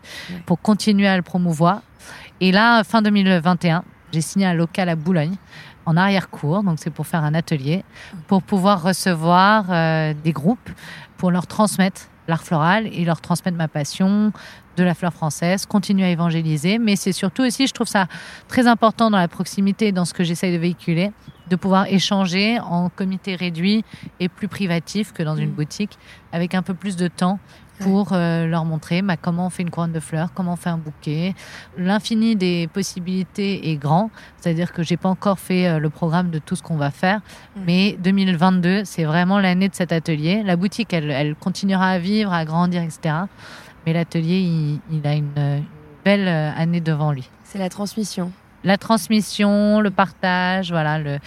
pour 0.47 0.59
continuer 0.59 1.07
à 1.07 1.17
le 1.17 1.21
promouvoir. 1.21 1.81
Et 2.41 2.51
là, 2.51 2.83
fin 2.83 3.03
2021, 3.03 3.83
j'ai 4.11 4.21
signé 4.21 4.47
un 4.47 4.55
local 4.55 4.89
à 4.89 4.95
Boulogne 4.95 5.35
en 5.87 5.95
arrière-cour, 5.95 6.63
donc 6.63 6.79
c'est 6.79 6.91
pour 6.91 7.07
faire 7.07 7.23
un 7.23 7.33
atelier, 7.33 7.83
pour 8.27 8.43
pouvoir 8.43 8.83
recevoir 8.83 9.65
euh, 9.69 10.13
des 10.23 10.33
groupes, 10.33 10.69
pour 11.17 11.31
leur 11.31 11.47
transmettre 11.47 12.01
l'art 12.27 12.43
floral 12.43 12.87
et 12.87 13.05
leur 13.05 13.21
transmettre 13.21 13.57
ma 13.57 13.69
passion 13.69 14.33
de 14.75 14.83
la 14.83 14.93
fleur 14.93 15.13
française, 15.13 15.65
continuer 15.65 16.03
à 16.03 16.09
évangéliser, 16.09 16.77
mais 16.77 16.97
c'est 16.97 17.13
surtout 17.13 17.43
aussi, 17.43 17.67
je 17.67 17.73
trouve 17.73 17.87
ça 17.87 18.07
très 18.49 18.67
important 18.67 19.09
dans 19.09 19.17
la 19.17 19.29
proximité, 19.29 19.93
dans 19.93 20.03
ce 20.03 20.13
que 20.13 20.25
j'essaye 20.25 20.51
de 20.51 20.59
véhiculer, 20.59 21.11
de 21.49 21.55
pouvoir 21.55 21.85
échanger 21.87 22.59
en 22.59 22.89
comité 22.89 23.35
réduit 23.35 23.85
et 24.19 24.27
plus 24.27 24.49
privatif 24.49 25.13
que 25.13 25.23
dans 25.23 25.37
une 25.37 25.51
Mm. 25.51 25.55
boutique, 25.55 25.97
avec 26.33 26.53
un 26.53 26.61
peu 26.63 26.73
plus 26.73 26.97
de 26.97 27.07
temps 27.07 27.39
pour 27.79 28.13
euh, 28.13 28.45
leur 28.47 28.65
montrer 28.65 29.01
bah, 29.01 29.17
comment 29.17 29.47
on 29.47 29.49
fait 29.49 29.63
une 29.63 29.69
couronne 29.69 29.91
de 29.91 29.99
fleurs, 29.99 30.29
comment 30.33 30.53
on 30.53 30.55
fait 30.55 30.69
un 30.69 30.77
bouquet. 30.77 31.35
L'infini 31.77 32.35
des 32.35 32.67
possibilités 32.73 33.69
est 33.71 33.75
grand, 33.75 34.09
c'est-à-dire 34.39 34.73
que 34.73 34.83
j'ai 34.83 34.97
pas 34.97 35.09
encore 35.09 35.39
fait 35.39 35.67
euh, 35.67 35.79
le 35.79 35.89
programme 35.89 36.29
de 36.31 36.39
tout 36.39 36.55
ce 36.55 36.63
qu'on 36.63 36.77
va 36.77 36.91
faire, 36.91 37.19
Mm. 37.55 37.61
mais 37.65 37.97
2022, 38.03 38.83
c'est 38.85 39.03
vraiment 39.03 39.39
l'année 39.39 39.69
de 39.69 39.75
cet 39.75 39.91
atelier. 39.91 40.43
La 40.43 40.55
boutique, 40.55 40.93
elle, 40.93 41.11
elle 41.11 41.35
continuera 41.35 41.89
à 41.89 41.99
vivre, 41.99 42.33
à 42.33 42.45
grandir, 42.45 42.81
etc. 42.83 43.15
Mais 43.85 43.93
l'atelier, 43.93 44.39
il, 44.39 44.79
il 44.91 45.05
a 45.07 45.13
une, 45.13 45.25
une 45.37 45.63
belle 46.03 46.27
euh, 46.27 46.51
année 46.57 46.81
devant 46.81 47.11
lui. 47.11 47.29
C'est 47.43 47.57
la 47.59 47.69
transmission. 47.69 48.31
La 48.63 48.77
transmission, 48.77 49.79
le 49.81 49.91
partage, 49.91 50.71
voilà, 50.71 50.99
le- 50.99 51.19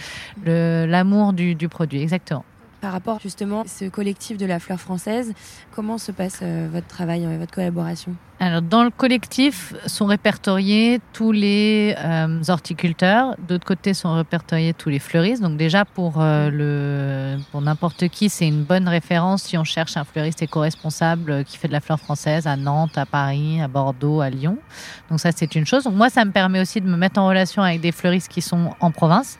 le- 0.45 0.85
l'amour 0.85 1.33
du, 1.33 1.55
du 1.55 1.69
produit, 1.69 2.01
exactement. 2.01 2.43
Par 2.81 2.91
rapport 2.91 3.19
justement 3.19 3.61
à 3.61 3.67
ce 3.67 3.85
collectif 3.85 4.37
de 4.37 4.45
la 4.47 4.59
fleur 4.59 4.79
française, 4.79 5.33
comment 5.71 5.99
se 5.99 6.11
passe 6.11 6.39
euh, 6.41 6.67
votre 6.71 6.87
travail, 6.87 7.25
euh, 7.25 7.37
votre 7.37 7.53
collaboration? 7.53 8.15
Alors, 8.43 8.63
dans 8.63 8.83
le 8.83 8.89
collectif 8.89 9.75
sont 9.85 10.07
répertoriés 10.07 10.99
tous 11.13 11.31
les 11.31 11.93
euh, 11.99 12.41
horticulteurs. 12.47 13.35
D'autre 13.47 13.67
côté 13.67 13.93
sont 13.93 14.15
répertoriés 14.15 14.73
tous 14.73 14.89
les 14.89 14.97
fleuristes. 14.97 15.43
Donc 15.43 15.57
déjà 15.57 15.85
pour 15.85 16.15
euh, 16.17 16.49
le 16.49 17.37
pour 17.51 17.61
n'importe 17.61 18.07
qui, 18.07 18.29
c'est 18.29 18.47
une 18.47 18.63
bonne 18.63 18.87
référence 18.87 19.43
si 19.43 19.59
on 19.59 19.63
cherche 19.63 19.95
un 19.95 20.05
fleuriste 20.05 20.41
éco-responsable 20.41 21.31
euh, 21.31 21.43
qui 21.43 21.59
fait 21.59 21.67
de 21.67 21.73
la 21.73 21.81
fleur 21.81 21.99
française 21.99 22.47
à 22.47 22.55
Nantes, 22.55 22.97
à 22.97 23.05
Paris, 23.05 23.61
à 23.61 23.67
Bordeaux, 23.67 24.21
à 24.21 24.31
Lyon. 24.31 24.57
Donc 25.11 25.19
ça 25.19 25.29
c'est 25.31 25.53
une 25.53 25.67
chose. 25.67 25.85
Moi 25.85 26.09
ça 26.09 26.25
me 26.25 26.31
permet 26.31 26.59
aussi 26.59 26.81
de 26.81 26.87
me 26.87 26.97
mettre 26.97 27.19
en 27.19 27.27
relation 27.27 27.61
avec 27.61 27.79
des 27.79 27.91
fleuristes 27.91 28.29
qui 28.29 28.41
sont 28.41 28.71
en 28.79 28.89
province. 28.89 29.37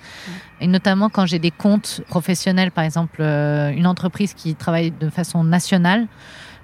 Et 0.59 0.67
notamment 0.67 1.09
quand 1.09 1.25
j'ai 1.25 1.39
des 1.39 1.49
comptes 1.49 2.01
professionnels, 2.07 2.69
par 2.69 2.83
exemple 2.83 3.17
euh, 3.19 3.71
une 3.71 3.87
entreprise 3.87 4.35
qui 4.35 4.53
travaille 4.53 4.91
de 4.91 5.09
façon 5.09 5.43
nationale, 5.43 6.05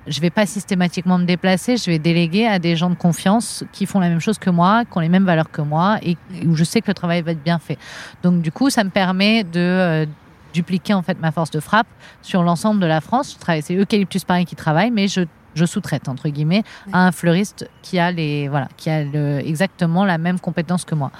je 0.08 0.22
vais 0.22 0.30
pas 0.30 0.46
systématiquement 0.46 1.18
me 1.18 1.26
déplacer, 1.26 1.78
je 1.78 1.86
vais 1.86 2.00
déléguer 2.00 2.48
à 2.48 2.60
des 2.60 2.76
gens 2.76 2.90
de 2.90 2.96
confiance 2.96 3.64
qui 3.72 3.86
font 3.86 4.00
la 4.00 4.10
même 4.10 4.20
chose 4.20 4.38
que 4.38 4.50
moi, 4.50 4.86
qui 4.86 4.98
ont 4.98 5.02
les 5.02 5.10
mêmes 5.10 5.26
valeurs 5.26 5.52
que 5.52 5.62
moi 5.62 5.98
et 6.02 6.18
où 6.46 6.56
je 6.56 6.64
sais 6.64 6.82
que 6.82 6.88
le 6.88 6.94
travail 6.94 7.22
va 7.22 7.32
être 7.32 7.44
bien 7.44 7.60
fait. 7.60 7.78
Donc 8.24 8.42
du 8.42 8.52
coup, 8.52 8.70
ça 8.70 8.84
me 8.84 8.90
permet 8.90 9.44
de 9.44 9.60
euh, 9.60 10.06
dupliquer 10.54 10.94
en 10.94 11.02
fait 11.02 11.20
ma 11.20 11.32
force 11.32 11.52
de 11.52 11.60
frappe 11.60 11.88
sur 12.22 12.44
l'ensemble 12.44 12.80
de 12.80 12.88
la 12.88 13.02
France. 13.02 13.38
C'est 13.62 13.76
Eucalyptus 13.76 14.24
Paris 14.24 14.46
qui 14.46 14.56
travaille, 14.56 14.92
mais 14.92 15.08
je 15.08 15.22
je 15.58 15.66
sous-traite 15.66 16.08
entre 16.08 16.30
guillemets 16.30 16.64
à 16.94 17.08
un 17.08 17.12
fleuriste 17.12 17.70
qui 17.82 18.00
a 18.00 18.12
les 18.12 18.48
voilà 18.48 18.68
qui 18.78 18.90
a 18.90 19.02
exactement 19.40 20.06
la 20.06 20.18
même 20.18 20.40
compétence 20.40 20.86
que 20.86 20.96
moi. 20.96 21.12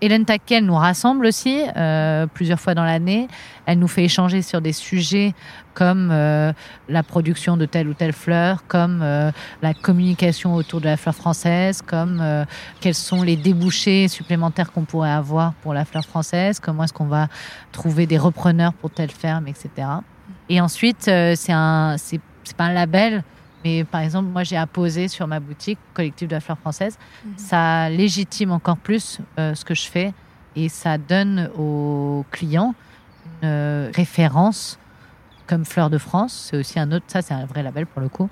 Hélène 0.00 0.24
Taquet, 0.24 0.56
elle 0.56 0.66
nous 0.66 0.74
rassemble 0.74 1.24
aussi 1.24 1.62
euh, 1.76 2.26
plusieurs 2.26 2.60
fois 2.60 2.74
dans 2.74 2.84
l'année. 2.84 3.28
Elle 3.64 3.78
nous 3.78 3.88
fait 3.88 4.04
échanger 4.04 4.42
sur 4.42 4.60
des 4.60 4.72
sujets 4.72 5.34
comme 5.72 6.10
euh, 6.12 6.52
la 6.88 7.02
production 7.02 7.56
de 7.56 7.64
telle 7.64 7.88
ou 7.88 7.94
telle 7.94 8.12
fleur, 8.12 8.64
comme 8.68 9.00
euh, 9.02 9.30
la 9.62 9.72
communication 9.72 10.54
autour 10.54 10.80
de 10.80 10.86
la 10.86 10.96
fleur 10.96 11.14
française, 11.14 11.80
comme 11.80 12.22
quels 12.80 12.94
sont 12.94 13.22
les 13.22 13.36
débouchés 13.36 14.08
supplémentaires 14.08 14.72
qu'on 14.72 14.84
pourrait 14.84 15.10
avoir 15.10 15.54
pour 15.54 15.72
la 15.72 15.84
fleur 15.84 16.04
française, 16.04 16.60
comment 16.60 16.84
est-ce 16.84 16.92
qu'on 16.92 17.06
va 17.06 17.28
trouver 17.72 18.06
des 18.06 18.18
repreneurs 18.18 18.74
pour 18.74 18.90
telle 18.90 19.10
ferme, 19.10 19.48
etc. 19.48 19.88
Et 20.48 20.60
ensuite, 20.60 21.04
c'est 21.04 21.52
un, 21.52 21.96
c'est 21.96 22.20
pas 22.56 22.64
un 22.64 22.72
label, 22.72 23.24
mais 23.64 23.84
par 23.84 24.02
exemple, 24.02 24.28
moi 24.28 24.44
j'ai 24.44 24.56
apposé 24.56 25.08
sur 25.08 25.26
ma 25.26 25.40
boutique 25.40 25.78
collectif 25.94 26.28
de 26.28 26.34
la 26.34 26.40
fleur 26.40 26.58
française. 26.58 26.98
Ça 27.36 27.88
légitime 27.88 28.52
encore 28.52 28.76
plus 28.76 29.20
euh, 29.38 29.54
ce 29.54 29.64
que 29.64 29.74
je 29.74 29.86
fais 29.86 30.12
et 30.54 30.68
ça 30.68 30.98
donne 30.98 31.50
aux 31.56 32.24
clients 32.30 32.74
une 33.42 33.48
euh, 33.48 33.90
référence 33.94 34.78
comme 35.46 35.64
Fleur 35.64 35.90
de 35.90 35.98
France. 35.98 36.48
C'est 36.50 36.56
aussi 36.56 36.78
un 36.78 36.92
autre, 36.92 37.06
ça 37.08 37.22
c'est 37.22 37.34
un 37.34 37.46
vrai 37.46 37.62
label 37.62 37.86
pour 37.86 38.00
le 38.00 38.08
coup, 38.08 38.28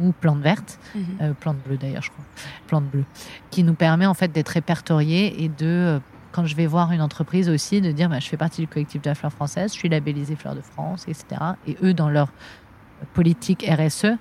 ou 0.00 0.12
Plante 0.12 0.40
verte, 0.40 0.78
euh, 1.20 1.32
Plante 1.34 1.58
bleue 1.64 1.76
d'ailleurs, 1.76 2.02
je 2.02 2.10
crois, 2.10 2.24
Plante 2.66 2.86
bleue, 2.86 3.04
qui 3.50 3.62
nous 3.62 3.74
permet 3.74 4.06
en 4.06 4.14
fait 4.14 4.32
d'être 4.32 4.48
répertoriés 4.50 5.44
et 5.44 5.48
de 5.48 6.00
quand 6.32 6.44
je 6.44 6.54
vais 6.54 6.66
voir 6.66 6.92
une 6.92 7.00
entreprise 7.00 7.48
aussi, 7.48 7.80
de 7.80 7.92
dire 7.92 8.08
bah, 8.08 8.20
je 8.20 8.28
fais 8.28 8.36
partie 8.36 8.60
du 8.60 8.68
collectif 8.68 9.00
de 9.00 9.08
la 9.08 9.14
fleur 9.14 9.32
française, 9.32 9.72
je 9.72 9.78
suis 9.78 9.88
labellisée 9.88 10.36
Fleur 10.36 10.54
de 10.54 10.60
France, 10.60 11.06
etc. 11.08 11.24
Et 11.66 11.76
eux, 11.82 11.94
dans 11.94 12.10
leur 12.10 12.28
politique 13.14 13.66
RSE. 13.68 14.16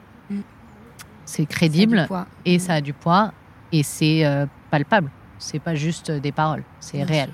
C'est 1.36 1.45
crédible 1.45 2.07
et 2.45 2.59
ça 2.59 2.75
a 2.75 2.81
du 2.81 2.93
poids 2.93 3.33
et 3.73 3.83
c'est 3.83 4.25
euh, 4.25 4.45
palpable. 4.71 5.09
C'est 5.38 5.59
pas 5.59 5.75
juste 5.75 6.09
des 6.11 6.31
paroles, 6.31 6.63
c'est 6.79 7.03
réel. 7.03 7.29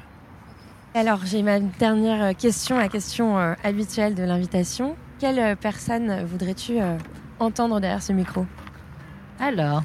Alors, 0.96 1.20
j'ai 1.24 1.44
ma 1.44 1.60
dernière 1.60 2.24
euh, 2.24 2.34
question, 2.34 2.78
la 2.78 2.90
question 2.90 3.38
euh, 3.38 3.54
habituelle 3.64 4.16
de 4.16 4.24
l'invitation. 4.24 4.96
Quelle 5.20 5.40
euh, 5.40 5.56
personne 5.56 6.26
voudrais-tu 6.26 6.82
euh, 6.82 6.98
entendre 7.40 7.80
derrière 7.80 8.02
ce 8.02 8.12
micro? 8.12 8.46
Alors, 9.40 9.84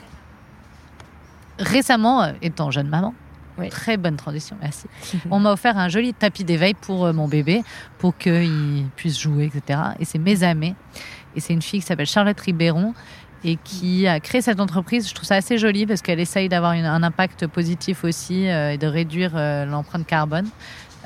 récemment, 1.58 2.22
euh, 2.22 2.32
étant 2.42 2.70
jeune 2.70 2.88
maman, 2.88 3.14
Oui. 3.58 3.68
très 3.68 3.96
bonne 3.98 4.16
transition, 4.16 4.56
merci. 4.60 4.86
On 5.30 5.38
m'a 5.38 5.52
offert 5.52 5.76
un 5.78 5.88
joli 5.88 6.12
tapis 6.14 6.42
d'éveil 6.44 6.74
pour 6.74 7.04
euh, 7.04 7.12
mon 7.12 7.28
bébé, 7.28 7.62
pour 7.98 8.16
qu'il 8.16 8.86
puisse 8.96 9.20
jouer, 9.20 9.50
etc. 9.54 9.80
Et 10.00 10.04
c'est 10.06 10.18
mes 10.18 10.42
amis. 10.42 10.74
Et 11.36 11.40
c'est 11.40 11.52
une 11.52 11.62
fille 11.62 11.80
qui 11.80 11.86
s'appelle 11.86 12.06
Charlotte 12.06 12.40
Ribéron 12.40 12.94
et 13.47 13.57
qui 13.62 14.09
a 14.09 14.18
créé 14.18 14.42
cette 14.42 14.61
entreprise. 14.61 15.09
Je 15.09 15.14
trouve 15.14 15.24
ça 15.24 15.36
assez 15.36 15.57
joli 15.57 15.86
parce 15.86 16.03
qu'elle 16.03 16.18
essaye 16.18 16.49
d'avoir 16.49 16.72
un 16.72 17.03
impact 17.03 17.47
positif 17.47 18.03
aussi 18.03 18.49
euh, 18.49 18.72
et 18.72 18.78
de 18.78 18.88
réduire 18.88 19.32
euh, 19.36 19.64
l'empreinte 19.64 20.05
carbone. 20.05 20.49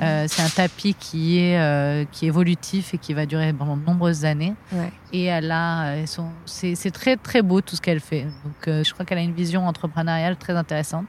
Euh, 0.00 0.24
c'est 0.26 0.40
un 0.40 0.48
tapis 0.48 0.94
qui 0.98 1.38
est, 1.38 2.10
qui 2.10 2.24
est 2.24 2.28
évolutif 2.28 2.94
et 2.94 2.98
qui 2.98 3.12
va 3.12 3.26
durer 3.26 3.52
pendant 3.52 3.76
de 3.76 3.84
nombreuses 3.84 4.24
années. 4.24 4.54
Ouais. 4.72 4.90
Et 5.12 5.24
elle 5.24 5.50
a, 5.50 6.06
son, 6.06 6.28
c'est, 6.46 6.74
c'est 6.74 6.90
très 6.90 7.16
très 7.16 7.42
beau 7.42 7.60
tout 7.60 7.76
ce 7.76 7.82
qu'elle 7.82 8.00
fait. 8.00 8.22
Donc 8.22 8.82
je 8.82 8.90
crois 8.94 9.04
qu'elle 9.04 9.18
a 9.18 9.22
une 9.22 9.34
vision 9.34 9.66
entrepreneuriale 9.66 10.36
très 10.36 10.54
intéressante. 10.54 11.04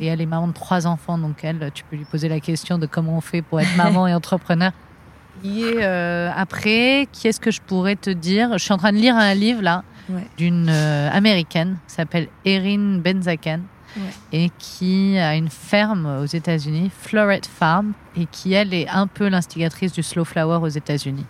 Et 0.00 0.06
elle 0.06 0.20
est 0.20 0.26
maman 0.26 0.48
de 0.48 0.52
trois 0.52 0.88
enfants, 0.88 1.18
donc 1.18 1.44
elle, 1.44 1.70
tu 1.72 1.84
peux 1.84 1.94
lui 1.94 2.04
poser 2.04 2.28
la 2.28 2.40
question 2.40 2.78
de 2.78 2.86
comment 2.86 3.16
on 3.16 3.20
fait 3.20 3.42
pour 3.42 3.60
être 3.60 3.76
maman 3.76 4.08
et 4.08 4.14
entrepreneur. 4.20 4.72
Et 5.44 5.84
après, 5.84 7.06
qui 7.12 7.28
est-ce 7.28 7.38
que 7.38 7.52
je 7.52 7.60
pourrais 7.60 7.94
te 7.94 8.10
dire? 8.10 8.54
Je 8.54 8.64
suis 8.64 8.72
en 8.72 8.78
train 8.78 8.92
de 8.92 8.98
lire 8.98 9.14
un 9.14 9.34
livre 9.34 9.62
là 9.62 9.84
Ouais. 10.08 10.26
d'une 10.36 10.68
euh, 10.68 11.10
américaine 11.10 11.78
qui 11.88 11.94
s'appelle 11.94 12.28
Erin 12.44 12.98
Benzaken 12.98 13.62
Ouais. 13.96 14.02
et 14.44 14.50
qui 14.58 15.16
a 15.18 15.36
une 15.36 15.48
ferme 15.48 16.04
aux 16.22 16.26
États-Unis, 16.26 16.90
Floret 17.00 17.40
Farm, 17.48 17.94
et 18.14 18.26
qui 18.26 18.52
elle 18.52 18.74
est 18.74 18.86
un 18.90 19.06
peu 19.06 19.26
l'instigatrice 19.28 19.90
du 19.92 20.02
slow 20.02 20.26
flower 20.26 20.58
aux 20.60 20.68
États-Unis. 20.68 21.24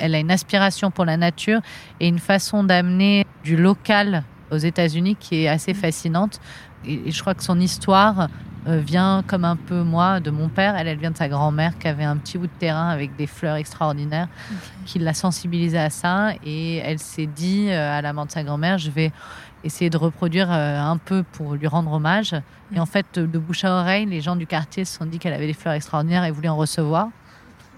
Elle 0.00 0.14
a 0.14 0.18
une 0.18 0.30
aspiration 0.30 0.90
pour 0.90 1.04
la 1.04 1.18
nature 1.18 1.60
et 2.00 2.08
une 2.08 2.18
façon 2.18 2.64
d'amener 2.64 3.26
du 3.44 3.58
local 3.58 4.22
aux 4.50 4.56
États-Unis 4.56 5.16
qui 5.20 5.42
est 5.44 5.48
assez 5.48 5.74
fascinante. 5.74 6.40
Et 6.86 7.08
et 7.08 7.10
je 7.10 7.20
crois 7.20 7.34
que 7.34 7.42
son 7.42 7.60
histoire 7.60 8.28
euh, 8.66 8.80
vient 8.80 9.22
comme 9.26 9.44
un 9.44 9.56
peu 9.56 9.82
moi 9.82 10.20
de 10.20 10.30
mon 10.30 10.48
père. 10.48 10.76
Elle, 10.76 10.88
elle 10.88 10.98
vient 10.98 11.10
de 11.10 11.16
sa 11.16 11.28
grand-mère 11.28 11.78
qui 11.78 11.88
avait 11.88 12.04
un 12.04 12.16
petit 12.16 12.36
bout 12.36 12.48
de 12.48 12.58
terrain 12.58 12.88
avec 12.88 13.16
des 13.16 13.26
fleurs 13.26 13.56
extraordinaires, 13.56 14.28
qui 14.84 14.98
l'a 14.98 15.14
sensibilisée 15.14 15.78
à 15.78 15.90
ça. 15.90 16.32
Et 16.44 16.76
elle 16.76 16.98
s'est 16.98 17.26
dit 17.26 17.68
euh, 17.70 17.98
à 17.98 18.02
la 18.02 18.12
mort 18.12 18.26
de 18.26 18.32
sa 18.32 18.42
grand-mère, 18.42 18.76
je 18.76 18.90
vais 18.90 19.12
essayer 19.64 19.90
de 19.90 19.96
reproduire 19.96 20.52
euh, 20.52 20.78
un 20.80 20.98
peu 20.98 21.22
pour 21.22 21.54
lui 21.54 21.66
rendre 21.66 21.92
hommage. 21.92 22.34
Et 22.74 22.80
en 22.80 22.86
fait, 22.86 23.18
de 23.18 23.38
bouche 23.38 23.64
à 23.64 23.72
oreille, 23.72 24.06
les 24.06 24.20
gens 24.20 24.36
du 24.36 24.46
quartier 24.46 24.84
se 24.84 24.98
sont 24.98 25.06
dit 25.06 25.18
qu'elle 25.18 25.34
avait 25.34 25.46
des 25.46 25.54
fleurs 25.54 25.74
extraordinaires 25.74 26.24
et 26.24 26.30
voulaient 26.30 26.48
en 26.48 26.56
recevoir. 26.56 27.08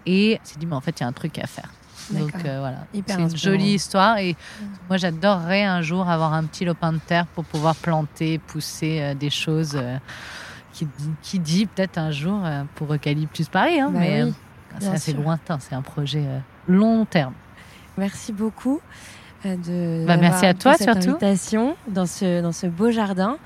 Et 0.07 0.33
elle 0.33 0.39
s'est 0.43 0.59
dit, 0.59 0.67
mais 0.67 0.75
en 0.75 0.81
fait, 0.81 0.99
il 0.99 1.03
y 1.03 1.05
a 1.05 1.09
un 1.09 1.13
truc 1.13 1.39
à 1.39 1.47
faire. 1.47 1.69
Donc 2.13 2.35
euh, 2.45 2.59
voilà, 2.61 2.79
c'est 3.07 3.21
une 3.21 3.37
jolie 3.37 3.75
histoire 3.75 4.19
et 4.19 4.37
moi 4.89 4.97
j'adorerais 4.97 5.63
un 5.65 5.81
jour 5.83 6.09
avoir 6.09 6.33
un 6.35 6.45
petit 6.45 6.65
lopin 6.65 6.93
de 6.93 6.99
terre 6.99 7.27
pour 7.27 7.45
pouvoir 7.45 7.75
planter, 7.77 8.39
pousser 8.39 9.01
euh, 9.01 9.15
des 9.15 9.31
choses 9.31 9.73
euh, 9.77 9.97
qui, 10.73 10.89
qui 11.23 11.39
dit 11.39 11.67
peut-être 11.67 11.99
un 11.99 12.11
jour 12.11 12.41
pour 12.75 12.93
Eucalyptus 12.93 13.49
Paris, 13.49 13.81
hein, 13.81 13.91
Bah 13.93 13.99
mais 14.01 14.23
oui, 14.25 14.35
c'est 14.73 14.79
bien 14.87 14.93
assez 14.95 15.13
sûr. 15.13 15.21
lointain, 15.21 15.59
c'est 15.61 15.75
un 15.75 15.83
projet 15.83 16.25
long 16.69 17.05
terme. 17.05 17.35
Merci 17.99 18.33
beaucoup 18.33 18.81
de 19.45 20.05
Bah, 20.07 20.17
merci 20.17 20.47
à 20.47 20.55
toi, 20.55 20.75
cette 20.75 20.89
surtout. 21.03 21.11
invitation 21.11 21.77
dans 21.89 22.07
ce 22.07 22.41
dans 22.43 22.53
ce 22.53 22.67
beau 22.67 22.91
jardin. 22.91 23.37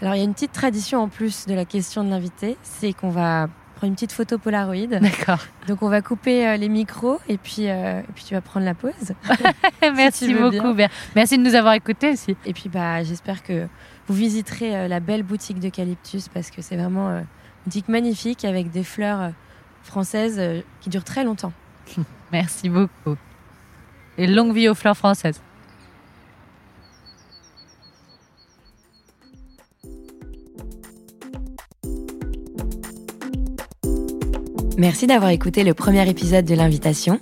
Alors 0.00 0.14
il 0.14 0.18
y 0.18 0.20
a 0.22 0.24
une 0.24 0.34
petite 0.34 0.52
tradition 0.52 1.00
en 1.02 1.08
plus 1.08 1.46
de 1.46 1.54
la 1.54 1.64
question 1.64 2.02
de 2.02 2.10
l'invité, 2.10 2.56
c'est 2.62 2.92
qu'on 2.92 3.10
va 3.10 3.48
une 3.86 3.94
petite 3.94 4.12
photo 4.12 4.38
Polaroid. 4.38 4.86
D'accord. 4.86 5.38
Donc 5.68 5.82
on 5.82 5.88
va 5.88 6.02
couper 6.02 6.46
euh, 6.46 6.56
les 6.56 6.68
micros 6.68 7.20
et 7.28 7.36
puis 7.38 7.68
euh, 7.68 8.00
et 8.00 8.12
puis 8.14 8.24
tu 8.24 8.34
vas 8.34 8.40
prendre 8.40 8.64
la 8.66 8.74
pause. 8.74 8.92
Merci 9.94 10.32
bien. 10.32 10.50
beaucoup. 10.50 10.74
Ber- 10.74 10.88
Merci 11.16 11.38
de 11.38 11.42
nous 11.42 11.54
avoir 11.54 11.74
écoutés 11.74 12.10
aussi. 12.10 12.36
Et 12.46 12.52
puis 12.52 12.68
bah 12.68 13.02
j'espère 13.02 13.42
que 13.42 13.66
vous 14.08 14.14
visiterez 14.14 14.76
euh, 14.76 14.88
la 14.88 15.00
belle 15.00 15.22
boutique 15.22 15.58
d'Eucalyptus 15.60 16.28
parce 16.28 16.50
que 16.50 16.62
c'est 16.62 16.76
vraiment 16.76 17.08
une 17.10 17.26
boutique 17.64 17.88
magnifique 17.88 18.44
avec 18.44 18.70
des 18.70 18.84
fleurs 18.84 19.32
françaises 19.82 20.40
qui 20.80 20.90
durent 20.90 21.04
très 21.04 21.24
longtemps. 21.24 21.52
Merci 22.32 22.68
beaucoup. 22.68 23.16
Et 24.18 24.26
longue 24.26 24.54
vie 24.54 24.68
aux 24.68 24.74
fleurs 24.74 24.96
françaises. 24.96 25.40
Merci 34.78 35.06
d'avoir 35.06 35.30
écouté 35.30 35.64
le 35.64 35.74
premier 35.74 36.08
épisode 36.08 36.44
de 36.44 36.54
l'invitation. 36.54 37.18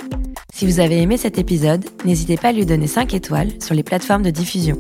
Si 0.55 0.67
vous 0.67 0.79
avez 0.81 1.01
aimé 1.01 1.17
cet 1.17 1.39
épisode, 1.39 1.85
n'hésitez 2.05 2.37
pas 2.37 2.49
à 2.49 2.53
lui 2.53 2.65
donner 2.65 2.87
5 2.87 3.13
étoiles 3.15 3.51
sur 3.61 3.75
les 3.75 3.83
plateformes 3.83 4.23
de 4.23 4.31
diffusion. 4.31 4.77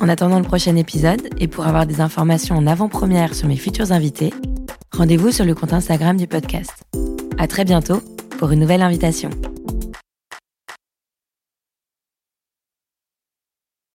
En 0.00 0.08
attendant 0.08 0.38
le 0.38 0.44
prochain 0.44 0.76
épisode, 0.76 1.28
et 1.38 1.48
pour 1.48 1.66
avoir 1.66 1.86
des 1.86 2.00
informations 2.00 2.56
en 2.56 2.66
avant-première 2.66 3.34
sur 3.34 3.48
mes 3.48 3.56
futurs 3.56 3.92
invités, 3.92 4.32
rendez-vous 4.92 5.32
sur 5.32 5.44
le 5.44 5.54
compte 5.54 5.72
Instagram 5.72 6.16
du 6.16 6.26
podcast. 6.26 6.72
À 7.38 7.46
très 7.46 7.64
bientôt 7.64 8.00
pour 8.38 8.50
une 8.50 8.60
nouvelle 8.60 8.82
invitation. 8.82 9.30